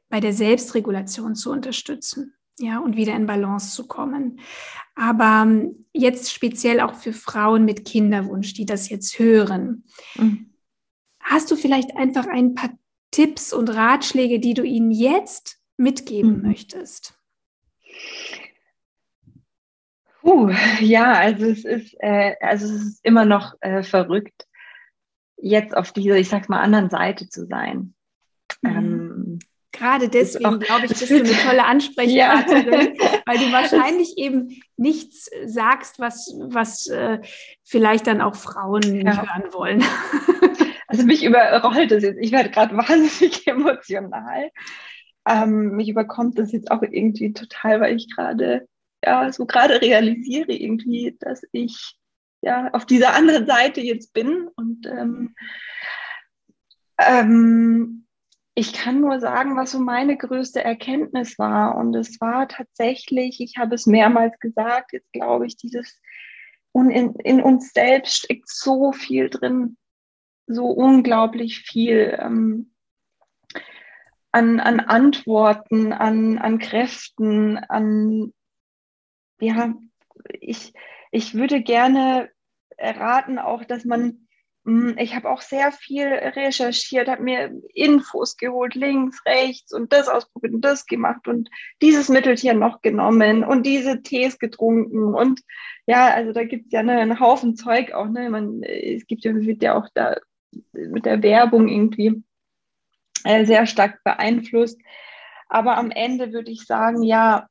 bei 0.09 0.19
der 0.19 0.33
Selbstregulation 0.33 1.35
zu 1.35 1.51
unterstützen, 1.51 2.33
ja, 2.57 2.79
und 2.79 2.95
wieder 2.95 3.15
in 3.15 3.25
Balance 3.25 3.75
zu 3.75 3.85
kommen. 3.85 4.39
Aber 4.95 5.43
ähm, 5.45 5.85
jetzt 5.91 6.31
speziell 6.31 6.79
auch 6.79 6.93
für 6.93 7.11
Frauen 7.11 7.65
mit 7.65 7.83
Kinderwunsch, 7.83 8.53
die 8.53 8.65
das 8.65 8.89
jetzt 8.89 9.19
hören. 9.19 9.83
Mhm. 10.15 10.53
hast 11.19 11.51
du 11.51 11.55
vielleicht 11.55 11.97
einfach 11.97 12.27
ein 12.27 12.53
paar 12.53 12.71
Tipps 13.11 13.51
und 13.51 13.69
Ratschläge, 13.69 14.39
die 14.39 14.53
du 14.53 14.63
ihnen 14.63 14.91
jetzt 14.91 15.59
mitgeben 15.77 16.37
mhm. 16.37 16.41
möchtest? 16.43 17.19
Uh, 20.25 20.51
ja, 20.79 21.13
also 21.13 21.45
es 21.45 21.65
ist, 21.65 21.95
äh, 21.99 22.33
also 22.41 22.65
es 22.65 22.81
ist 22.81 23.05
immer 23.05 23.25
noch 23.25 23.53
äh, 23.61 23.83
verrückt, 23.83 24.47
jetzt 25.37 25.77
auf 25.77 25.91
dieser, 25.91 26.15
ich 26.17 26.29
sag 26.29 26.49
mal, 26.49 26.61
anderen 26.61 26.89
Seite 26.89 27.29
zu 27.29 27.45
sein. 27.45 27.93
Mhm. 28.61 28.69
Ähm, 28.69 29.39
Gerade 29.71 30.07
deswegen, 30.09 30.59
glaube 30.61 30.85
ich, 30.85 30.93
bist 30.93 31.09
du 31.09 31.19
eine 31.19 31.31
tolle 31.31 31.65
Ansprechpartnerin, 31.65 32.95
ja. 32.95 33.09
weil 33.25 33.37
du 33.37 33.51
wahrscheinlich 33.51 34.17
eben 34.17 34.61
nichts 34.77 35.29
sagst, 35.45 35.99
was, 35.99 36.33
was 36.39 36.87
äh, 36.87 37.19
vielleicht 37.63 38.07
dann 38.07 38.21
auch 38.21 38.35
Frauen 38.35 39.05
ja. 39.05 39.21
hören 39.21 39.53
wollen. 39.53 39.83
Also 40.87 41.03
mich 41.03 41.23
überrollt 41.23 41.91
das 41.91 42.03
jetzt. 42.03 42.19
Ich 42.21 42.31
werde 42.31 42.51
gerade 42.51 42.77
wahnsinnig 42.77 43.45
emotional. 43.47 44.51
Ähm, 45.27 45.71
mich 45.71 45.89
überkommt 45.89 46.37
das 46.37 46.51
jetzt 46.51 46.69
auch 46.69 46.83
irgendwie 46.83 47.33
total, 47.33 47.81
weil 47.81 47.95
ich 47.95 48.09
gerade, 48.13 48.67
ja, 49.05 49.31
so 49.31 49.45
gerade 49.45 49.81
realisiere 49.81 50.51
irgendwie, 50.51 51.15
dass 51.19 51.43
ich 51.51 51.97
ja 52.41 52.69
auf 52.73 52.85
dieser 52.85 53.13
anderen 53.13 53.45
Seite 53.45 53.81
jetzt 53.81 54.13
bin 54.13 54.47
und 54.55 54.85
ähm, 54.87 55.35
ähm, 56.97 58.05
ich 58.57 58.71
kann 58.71 59.01
nur 59.01 59.19
sagen, 59.19 59.57
was 59.57 59.71
so 59.71 59.79
meine 59.79 60.15
größte 60.15 60.63
Erkenntnis 60.63 61.37
war. 61.37 61.75
Und 61.75 61.93
es 61.93 62.21
war 62.21 62.47
tatsächlich, 62.47 63.41
ich 63.41 63.57
habe 63.57 63.75
es 63.75 63.85
mehrmals 63.85 64.39
gesagt, 64.39 64.93
jetzt 64.93 65.11
glaube 65.11 65.45
ich, 65.45 65.57
dieses, 65.57 66.01
und 66.71 66.89
in, 66.89 67.15
in 67.15 67.41
uns 67.41 67.73
selbst 67.73 68.15
steckt 68.15 68.47
so 68.47 68.93
viel 68.93 69.29
drin, 69.29 69.77
so 70.47 70.67
unglaublich 70.67 71.59
viel 71.59 72.17
ähm, 72.17 72.71
an, 74.31 74.61
an 74.61 74.79
Antworten, 74.79 75.91
an, 75.91 76.37
an 76.37 76.57
Kräften, 76.57 77.57
an, 77.57 78.33
ja, 79.39 79.73
ich, 80.39 80.73
ich 81.11 81.33
würde 81.33 81.61
gerne 81.61 82.29
erraten 82.77 83.39
auch, 83.39 83.63
dass 83.63 83.85
man 83.85 84.25
hm, 84.65 84.95
ich 84.97 85.15
habe 85.15 85.29
auch 85.29 85.41
sehr 85.41 85.71
viel 85.71 86.07
recherchiert, 86.07 87.07
habe 87.07 87.21
mir 87.21 87.51
Infos 87.73 88.35
geholt, 88.35 88.73
links, 88.73 89.23
rechts 89.25 89.71
und 89.71 89.93
das 89.93 90.07
ausprobiert 90.07 90.55
und 90.55 90.61
das 90.61 90.87
gemacht 90.87 91.27
und 91.27 91.49
dieses 91.83 92.09
Mittelchen 92.09 92.57
noch 92.57 92.81
genommen 92.81 93.43
und 93.43 93.63
diese 93.65 94.01
Tees 94.01 94.39
getrunken 94.39 95.13
und 95.13 95.41
ja, 95.85 96.11
also 96.13 96.33
da 96.33 96.43
gibt 96.43 96.67
es 96.67 96.71
ja 96.71 96.81
ne, 96.81 96.97
einen 96.97 97.19
Haufen 97.19 97.55
Zeug 97.55 97.91
auch, 97.93 98.07
ne? 98.07 98.29
Man, 98.31 98.63
es 98.63 99.05
gibt 99.05 99.23
ja, 99.23 99.35
wird 99.35 99.61
ja 99.61 99.75
auch 99.77 99.87
da 99.93 100.17
mit 100.71 101.05
der 101.05 101.21
Werbung 101.21 101.67
irgendwie 101.67 102.23
äh, 103.23 103.45
sehr 103.45 103.67
stark 103.67 104.03
beeinflusst. 104.03 104.81
Aber 105.47 105.77
am 105.77 105.91
Ende 105.91 106.33
würde 106.33 106.49
ich 106.49 106.65
sagen, 106.65 107.03
ja, 107.03 107.47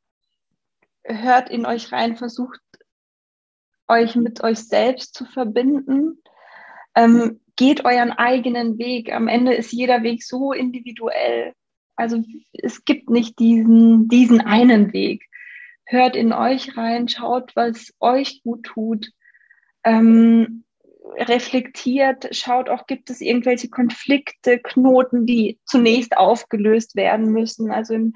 hört 1.05 1.51
in 1.51 1.67
euch 1.67 1.93
rein, 1.93 2.17
versucht 2.17 2.61
euch 3.89 4.17
mit 4.17 4.43
euch 4.43 4.61
selbst 4.61 5.15
zu 5.15 5.25
verbinden 5.27 6.23
ähm, 6.95 7.41
geht 7.57 7.85
euren 7.85 8.13
eigenen 8.13 8.79
Weg. 8.79 9.13
Am 9.13 9.29
Ende 9.29 9.55
ist 9.55 9.73
jeder 9.73 10.03
Weg 10.03 10.23
so 10.23 10.53
individuell. 10.53 11.53
Also 11.97 12.23
es 12.53 12.85
gibt 12.85 13.11
nicht 13.11 13.39
diesen, 13.39 14.09
diesen 14.09 14.41
einen 14.41 14.93
Weg. 14.93 15.25
Hört 15.87 16.17
in 16.17 16.33
euch 16.33 16.77
rein, 16.77 17.09
schaut, 17.09 17.55
was 17.55 17.93
euch 18.01 18.43
gut 18.43 18.65
tut. 18.65 19.11
Ähm, 19.85 20.65
reflektiert, 21.17 22.35
schaut 22.35 22.71
auch, 22.71 22.87
gibt 22.87 23.11
es 23.11 23.21
irgendwelche 23.21 23.69
Konflikte, 23.69 24.59
Knoten, 24.59 25.27
die 25.27 25.61
zunächst 25.67 26.17
aufgelöst 26.17 26.97
werden 26.97 27.31
müssen. 27.31 27.71
Also 27.71 27.95
im, 27.95 28.15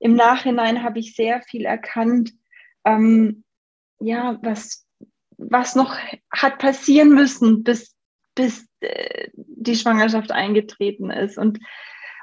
im 0.00 0.14
Nachhinein 0.14 0.82
habe 0.82 0.98
ich 0.98 1.14
sehr 1.14 1.42
viel 1.42 1.64
erkannt, 1.64 2.32
ähm, 2.84 3.44
ja, 4.00 4.38
was, 4.42 4.86
was 5.36 5.76
noch 5.76 5.96
hat 6.32 6.58
passieren 6.58 7.10
müssen, 7.10 7.62
bis 7.62 7.94
bis 8.34 8.66
äh, 8.80 9.28
die 9.34 9.76
Schwangerschaft 9.76 10.32
eingetreten 10.32 11.10
ist. 11.10 11.38
Und 11.38 11.58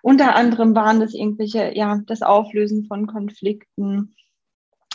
unter 0.02 0.36
anderem 0.36 0.76
waren 0.76 1.00
das 1.00 1.14
irgendwelche, 1.14 1.76
ja, 1.76 2.00
das 2.06 2.22
Auflösen 2.22 2.86
von 2.86 3.08
Konflikten. 3.08 4.16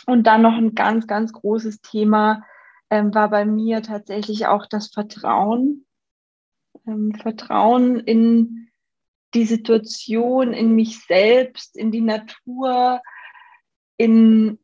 Und 0.05 0.27
dann 0.27 0.41
noch 0.41 0.55
ein 0.55 0.75
ganz, 0.75 1.07
ganz 1.07 1.31
großes 1.31 1.81
Thema 1.81 2.43
ähm, 2.89 3.13
war 3.13 3.29
bei 3.29 3.45
mir 3.45 3.81
tatsächlich 3.81 4.47
auch 4.47 4.65
das 4.65 4.87
Vertrauen. 4.87 5.85
Ähm, 6.85 7.13
Vertrauen 7.13 7.99
in 7.99 8.62
die 9.33 9.45
Situation, 9.45 10.53
in 10.53 10.75
mich 10.75 10.99
selbst, 11.05 11.75
in 11.75 11.91
die 11.91 12.01
Natur, 12.01 13.01
in 13.97 14.59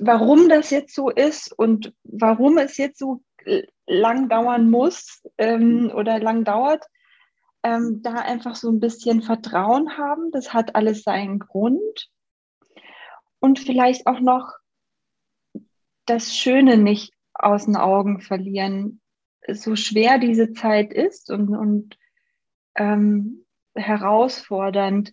warum 0.00 0.48
das 0.48 0.70
jetzt 0.70 0.94
so 0.94 1.10
ist 1.10 1.52
und 1.52 1.94
warum 2.04 2.58
es 2.58 2.76
jetzt 2.76 2.98
so 2.98 3.22
lang 3.86 4.28
dauern 4.28 4.70
muss 4.70 5.22
ähm, 5.38 5.90
oder 5.94 6.18
lang 6.18 6.44
dauert, 6.44 6.84
ähm, 7.62 8.00
da 8.02 8.14
einfach 8.14 8.54
so 8.54 8.70
ein 8.70 8.80
bisschen 8.80 9.22
Vertrauen 9.22 9.96
haben. 9.98 10.30
Das 10.30 10.52
hat 10.52 10.74
alles 10.74 11.02
seinen 11.02 11.38
Grund. 11.38 12.08
Und 13.40 13.58
vielleicht 13.58 14.06
auch 14.06 14.20
noch 14.20 14.52
das 16.06 16.34
Schöne 16.34 16.76
nicht 16.76 17.12
aus 17.34 17.66
den 17.66 17.76
Augen 17.76 18.20
verlieren. 18.20 19.00
So 19.48 19.76
schwer 19.76 20.18
diese 20.18 20.52
Zeit 20.52 20.92
ist 20.92 21.30
und, 21.30 21.48
und 21.56 21.96
ähm, 22.80 23.44
herausfordernd, 23.74 25.12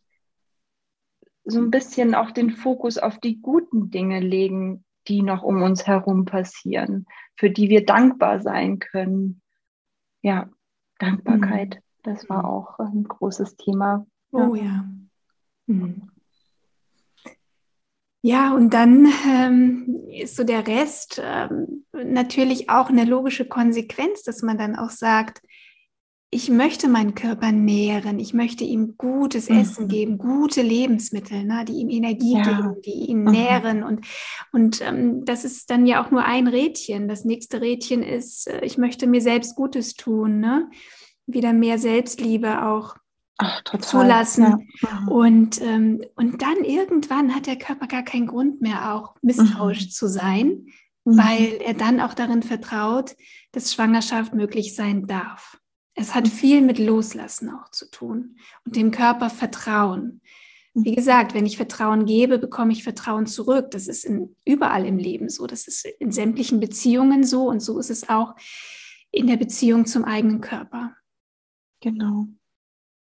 so 1.44 1.60
ein 1.60 1.70
bisschen 1.70 2.16
auch 2.16 2.32
den 2.32 2.52
Fokus 2.52 2.98
auf 2.98 3.20
die 3.20 3.42
guten 3.42 3.92
Dinge 3.92 4.22
legen, 4.22 4.86
die 5.08 5.22
noch 5.22 5.44
um 5.44 5.62
uns 5.62 5.86
herum 5.86 6.26
passieren, 6.26 7.06
für 7.36 7.50
die 7.50 7.70
wir 7.70 7.86
dankbar 7.86 8.42
sein 8.42 8.80
können. 8.80 9.42
Ja, 10.22 10.50
Dankbarkeit, 11.00 11.76
mhm. 11.76 11.80
das 12.04 12.30
war 12.30 12.46
auch 12.46 12.80
ein 12.80 13.04
großes 13.04 13.58
Thema. 13.58 14.06
Oh 14.32 14.56
ja. 14.56 14.86
Mhm. 15.68 16.10
Ja, 18.22 18.54
und 18.54 18.74
dann 18.74 19.08
ähm, 19.30 20.06
ist 20.10 20.36
so 20.36 20.44
der 20.44 20.68
Rest 20.68 21.22
ähm, 21.24 21.86
natürlich 21.94 22.70
auch 22.70 22.90
eine 22.90 23.06
logische 23.06 23.46
Konsequenz, 23.46 24.24
dass 24.24 24.42
man 24.42 24.58
dann 24.58 24.76
auch 24.76 24.90
sagt, 24.90 25.42
ich 26.30 26.50
möchte 26.50 26.90
meinen 26.90 27.16
Körper 27.16 27.54
nähren, 27.54 28.20
ich 28.20 28.34
möchte 28.34 28.66
ihm 28.66 28.96
gutes 28.98 29.50
mhm. 29.50 29.60
Essen 29.60 29.88
geben, 29.88 30.18
gute 30.18 30.62
Lebensmittel, 30.62 31.46
ne, 31.46 31.64
die 31.66 31.76
ihm 31.76 31.90
Energie 31.90 32.36
ja. 32.38 32.44
geben, 32.44 32.82
die 32.86 33.10
ihn 33.10 33.24
mhm. 33.24 33.32
nähren. 33.32 33.84
Und, 33.84 34.06
und 34.52 34.82
ähm, 34.82 35.24
das 35.24 35.46
ist 35.46 35.70
dann 35.70 35.86
ja 35.86 36.04
auch 36.04 36.12
nur 36.12 36.26
ein 36.26 36.48
Rädchen. 36.48 37.08
Das 37.08 37.24
nächste 37.24 37.62
Rädchen 37.62 38.04
ist, 38.04 38.48
äh, 38.48 38.60
ich 38.66 38.78
möchte 38.78 39.08
mir 39.08 39.22
selbst 39.22 39.56
Gutes 39.56 39.94
tun, 39.94 40.40
ne? 40.40 40.70
wieder 41.28 41.54
mehr 41.54 41.78
Selbstliebe 41.78 42.66
auch 42.66 42.96
Ach, 43.38 43.62
zulassen. 43.80 44.70
Ja. 44.82 45.02
Mhm. 45.02 45.08
Und, 45.08 45.62
ähm, 45.62 46.04
und 46.16 46.42
dann 46.42 46.64
irgendwann 46.64 47.36
hat 47.36 47.48
der 47.48 47.58
Körper 47.58 47.88
gar 47.88 48.04
keinen 48.04 48.28
Grund 48.28 48.62
mehr, 48.62 48.94
auch 48.94 49.16
misstrauisch 49.22 49.86
mhm. 49.86 49.90
zu 49.92 50.08
sein, 50.08 50.66
mhm. 51.06 51.18
weil 51.18 51.62
er 51.64 51.74
dann 51.74 52.02
auch 52.02 52.14
darin 52.14 52.44
vertraut, 52.44 53.16
dass 53.54 53.74
Schwangerschaft 53.74 54.34
möglich 54.34 54.76
sein 54.76 55.08
darf. 55.08 55.58
Es 56.00 56.14
hat 56.14 56.28
viel 56.28 56.62
mit 56.62 56.78
Loslassen 56.78 57.50
auch 57.50 57.72
zu 57.72 57.90
tun 57.90 58.38
und 58.66 58.76
dem 58.76 58.92
Körper 58.92 59.32
Vertrauen. 59.32 60.22
Wie 60.76 60.94
gesagt, 60.94 61.34
wenn 61.34 61.48
ich 61.48 61.58
Vertrauen 61.58 62.06
gebe, 62.06 62.38
bekomme 62.38 62.72
ich 62.72 62.84
Vertrauen 62.84 63.26
zurück. 63.26 63.72
Das 63.72 63.88
ist 63.88 64.06
in, 64.06 64.36
überall 64.46 64.86
im 64.86 65.00
Leben 65.00 65.28
so. 65.28 65.48
Das 65.48 65.68
ist 65.68 65.88
in 66.00 66.12
sämtlichen 66.12 66.60
Beziehungen 66.60 67.24
so 67.24 67.50
und 67.50 67.62
so 67.62 67.80
ist 67.80 67.90
es 67.90 68.10
auch 68.10 68.36
in 69.10 69.26
der 69.26 69.38
Beziehung 69.38 69.88
zum 69.88 70.06
eigenen 70.06 70.40
Körper. 70.40 70.96
Genau. 71.80 72.28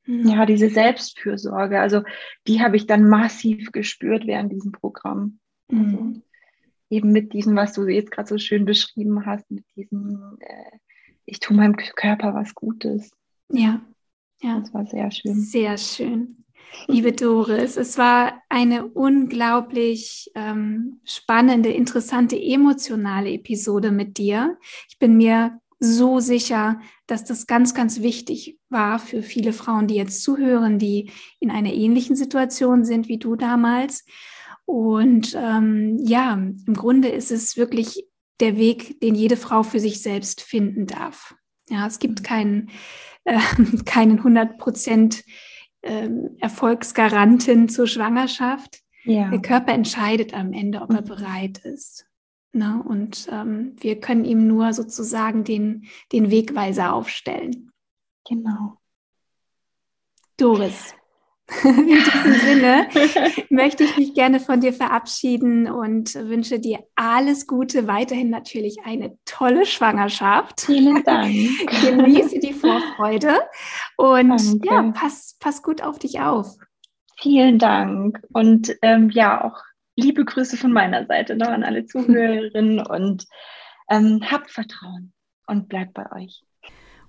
Hm. 0.03 0.27
Ja, 0.27 0.45
diese 0.45 0.69
Selbstfürsorge, 0.69 1.79
also 1.79 2.03
die 2.49 2.61
habe 2.61 2.77
ich 2.77 2.89
dann 2.89 3.09
massiv 3.09 3.71
gespürt 3.71 4.27
während 4.27 4.51
diesem 4.51 4.73
Programm. 4.73 5.39
Also 5.71 5.83
mhm. 5.85 6.23
eben 6.91 7.13
mit 7.13 7.35
diesem, 7.35 7.55
was 7.55 7.73
du 7.75 7.87
jetzt 7.87 8.11
gerade 8.11 8.29
so 8.29 8.39
schön 8.39 8.65
beschrieben 8.65 9.27
hast, 9.27 9.49
mit 9.49 9.65
diesem 9.77 10.39
äh, 10.41 10.79
ich 11.25 11.41
tue 11.41 11.57
meinem 11.57 11.77
Körper 11.77 12.35
was 12.35 12.55
Gutes. 12.55 13.11
Ja, 13.53 13.81
ja. 14.43 14.61
Das 14.61 14.73
war 14.73 14.87
sehr 14.87 15.11
schön. 15.11 15.35
Sehr 15.41 15.79
schön. 15.79 16.45
Liebe 16.87 17.13
Doris, 17.13 17.77
es 17.77 17.99
war 17.99 18.43
eine 18.49 18.87
unglaublich 18.87 20.31
ähm, 20.35 21.01
spannende, 21.05 21.71
interessante, 21.71 22.41
emotionale 22.41 23.31
Episode 23.33 23.91
mit 23.91 24.19
dir. 24.19 24.57
Ich 24.89 24.99
bin 24.99 25.17
mir 25.17 25.59
so 25.81 26.21
sicher, 26.21 26.81
dass 27.07 27.25
das 27.25 27.47
ganz, 27.47 27.75
ganz 27.75 28.03
wichtig 28.03 28.59
war 28.69 28.99
für 28.99 29.23
viele 29.23 29.53
Frauen, 29.53 29.89
die 29.89 29.95
jetzt 29.95 30.23
zuhören, 30.23 30.79
die 30.79 31.11
in 31.41 31.51
einer 31.51 31.73
ähnlichen 31.73 32.17
Situation 32.17 32.85
sind 32.85 33.09
wie 33.09 33.19
du 33.19 33.35
damals. 33.35 34.05
Und 34.67 35.35
ähm, 35.37 35.99
ja, 35.99 36.35
im 36.35 36.75
Grunde 36.75 37.09
ist 37.09 37.33
es 37.33 37.57
wirklich 37.57 38.05
der 38.41 38.57
Weg, 38.57 39.01
den 39.01 39.15
jede 39.15 39.37
Frau 39.37 39.63
für 39.63 39.81
sich 39.81 40.03
selbst 40.03 40.41
finden 40.41 40.87
darf. 40.87 41.35
Ja, 41.69 41.87
es 41.87 41.99
gibt 41.99 42.25
keinen, 42.25 42.71
äh, 43.25 43.39
keinen 43.85 44.19
100 44.19 44.59
Prozent 44.59 45.25
ähm, 45.83 46.37
Erfolgsgaranten 46.41 47.69
zur 47.69 47.87
Schwangerschaft. 47.87 48.81
Ja. 49.05 49.31
Der 49.31 49.41
Körper 49.41 49.73
entscheidet 49.73 50.35
am 50.35 50.53
Ende, 50.53 50.83
ob 50.83 50.91
er 50.93 51.03
mhm. 51.03 51.07
bereit 51.07 51.59
ist. 51.59 52.07
Na, 52.53 52.77
ne? 52.77 52.83
und 52.83 53.29
ähm, 53.31 53.77
wir 53.79 54.01
können 54.01 54.25
ihm 54.25 54.47
nur 54.49 54.73
sozusagen 54.73 55.45
den, 55.45 55.87
den 56.13 56.31
Wegweiser 56.31 56.93
aufstellen. 56.93 57.71
Genau. 58.29 58.77
Doris, 60.37 60.95
in 61.65 61.87
diesem 61.87 62.35
Sinne 62.35 62.89
möchte 63.51 63.85
ich 63.85 63.97
mich 63.97 64.15
gerne 64.15 64.41
von 64.41 64.61
dir 64.61 64.73
verabschieden 64.73 65.71
und 65.71 66.15
wünsche 66.15 66.61
dir 66.61 66.81
alles 66.95 67.47
Gute, 67.47 67.87
weiterhin 67.87 68.31
natürlich 68.31 68.79
eine 68.85 69.17
tolle 69.25 69.67
Schwangerschaft. 69.67 70.63
Vielen 70.63 71.03
Dank. 71.05 71.33
Genieße 71.83 72.39
die 72.39 72.53
Vorfreude 72.53 73.41
und 73.97 74.29
Danke. 74.29 74.69
ja, 74.69 74.93
pass, 74.93 75.37
pass 75.41 75.63
gut 75.63 75.83
auf 75.83 75.99
dich 75.99 76.21
auf. 76.21 76.57
Vielen 77.19 77.59
Dank 77.59 78.21
und 78.33 78.75
ähm, 78.83 79.11
ja, 79.11 79.45
auch 79.45 79.61
liebe 79.97 80.25
Grüße 80.25 80.57
von 80.57 80.73
meiner 80.73 81.07
Seite 81.07 81.37
noch 81.37 81.49
an 81.49 81.65
alle 81.65 81.85
Zuhörerinnen 81.85 82.81
und 82.81 83.27
ähm, 83.91 84.21
habt 84.31 84.51
Vertrauen 84.51 85.13
und 85.47 85.69
bleibt 85.69 85.95
bei 85.95 86.11
euch. 86.13 86.43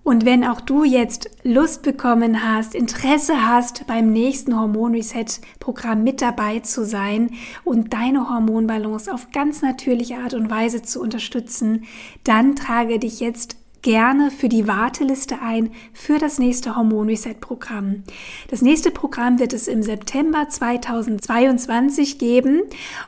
Und 0.03 0.25
wenn 0.25 0.43
auch 0.43 0.61
du 0.61 0.83
jetzt 0.83 1.29
Lust 1.43 1.83
bekommen 1.83 2.43
hast, 2.43 2.73
Interesse 2.73 3.47
hast, 3.47 3.85
beim 3.85 4.11
nächsten 4.11 4.59
Hormon 4.59 4.95
Reset 4.95 5.25
Programm 5.59 6.03
mit 6.03 6.21
dabei 6.21 6.59
zu 6.59 6.85
sein 6.85 7.31
und 7.63 7.93
deine 7.93 8.27
Hormonbalance 8.27 9.13
auf 9.13 9.31
ganz 9.31 9.61
natürliche 9.61 10.17
Art 10.17 10.33
und 10.33 10.49
Weise 10.49 10.81
zu 10.81 11.01
unterstützen, 11.01 11.83
dann 12.23 12.55
trage 12.55 12.97
dich 12.97 13.19
jetzt 13.19 13.60
gerne 13.81 14.29
für 14.29 14.49
die 14.49 14.67
Warteliste 14.67 15.41
ein 15.41 15.71
für 15.93 16.19
das 16.19 16.37
nächste 16.37 16.75
Hormon 16.75 17.07
Reset 17.07 17.35
Programm. 17.39 18.03
Das 18.49 18.61
nächste 18.61 18.91
Programm 18.91 19.39
wird 19.39 19.53
es 19.53 19.67
im 19.67 19.81
September 19.81 20.47
2022 20.47 22.19
geben 22.19 22.61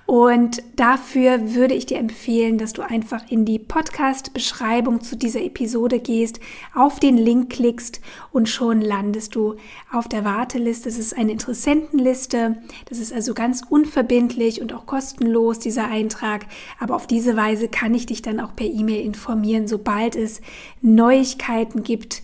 und 0.06 0.64
dafür 0.76 1.54
würde 1.54 1.76
ich 1.76 1.86
dir 1.86 2.00
empfehlen, 2.00 2.58
dass 2.58 2.74
du 2.74 2.82
einfach 2.82 3.30
in 3.30 3.46
die 3.46 3.60
Podcast 3.60 4.34
Beschreibung 4.34 5.02
zu 5.02 5.16
dieser 5.16 5.42
Episode 5.42 6.00
gehst, 6.00 6.40
auf 6.74 7.00
den 7.00 7.18
Link 7.18 7.52
klickst 7.52 8.02
und 8.32 8.50
schon 8.50 8.82
landest 8.82 9.36
du 9.36 9.56
auf 9.92 10.08
der 10.08 10.26
Warteliste. 10.26 10.90
Es 10.90 10.98
ist 10.98 11.16
eine 11.16 11.32
Interessentenliste. 11.32 12.58
Das 12.90 12.98
ist 12.98 13.14
also 13.14 13.34
ganz 13.34 13.62
unverbindlich 13.70 14.62
und 14.62 14.74
auch 14.74 14.86
kostenlos 14.86 15.60
dieser 15.60 15.88
Eintrag, 15.88 16.46
aber 16.80 16.96
auf 16.96 17.06
diese 17.06 17.36
Weise 17.36 17.68
kann 17.68 17.94
ich 17.94 18.08
dich 18.08 18.22
dann 18.22 18.40
auch 18.40 18.56
per 18.56 18.68
E-Mail 18.68 19.06
informieren, 19.06 19.68
sobald 19.68 20.16
es 20.16 20.42
Neuigkeiten 20.82 21.84
gibt 21.84 22.22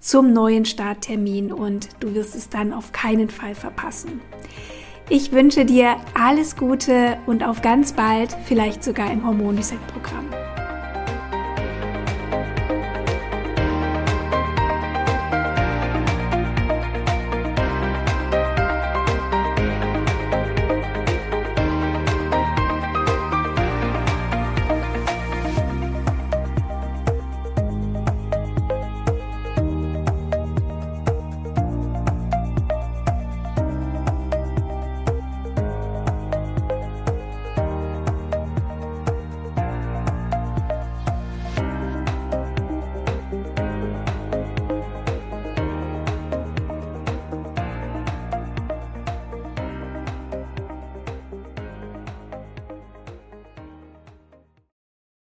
zum 0.00 0.32
neuen 0.32 0.64
Starttermin 0.64 1.52
und 1.52 1.88
du 2.00 2.14
wirst 2.14 2.34
es 2.34 2.48
dann 2.48 2.72
auf 2.72 2.92
keinen 2.92 3.30
Fall 3.30 3.54
verpassen. 3.54 4.20
Ich 5.08 5.32
wünsche 5.32 5.64
dir 5.64 5.96
alles 6.14 6.56
Gute 6.56 7.18
und 7.26 7.42
auf 7.42 7.62
ganz 7.62 7.92
bald, 7.92 8.36
vielleicht 8.44 8.84
sogar 8.84 9.10
im 9.10 9.26
Hormon 9.26 9.56
Reset 9.56 9.78
Programm. 9.92 10.26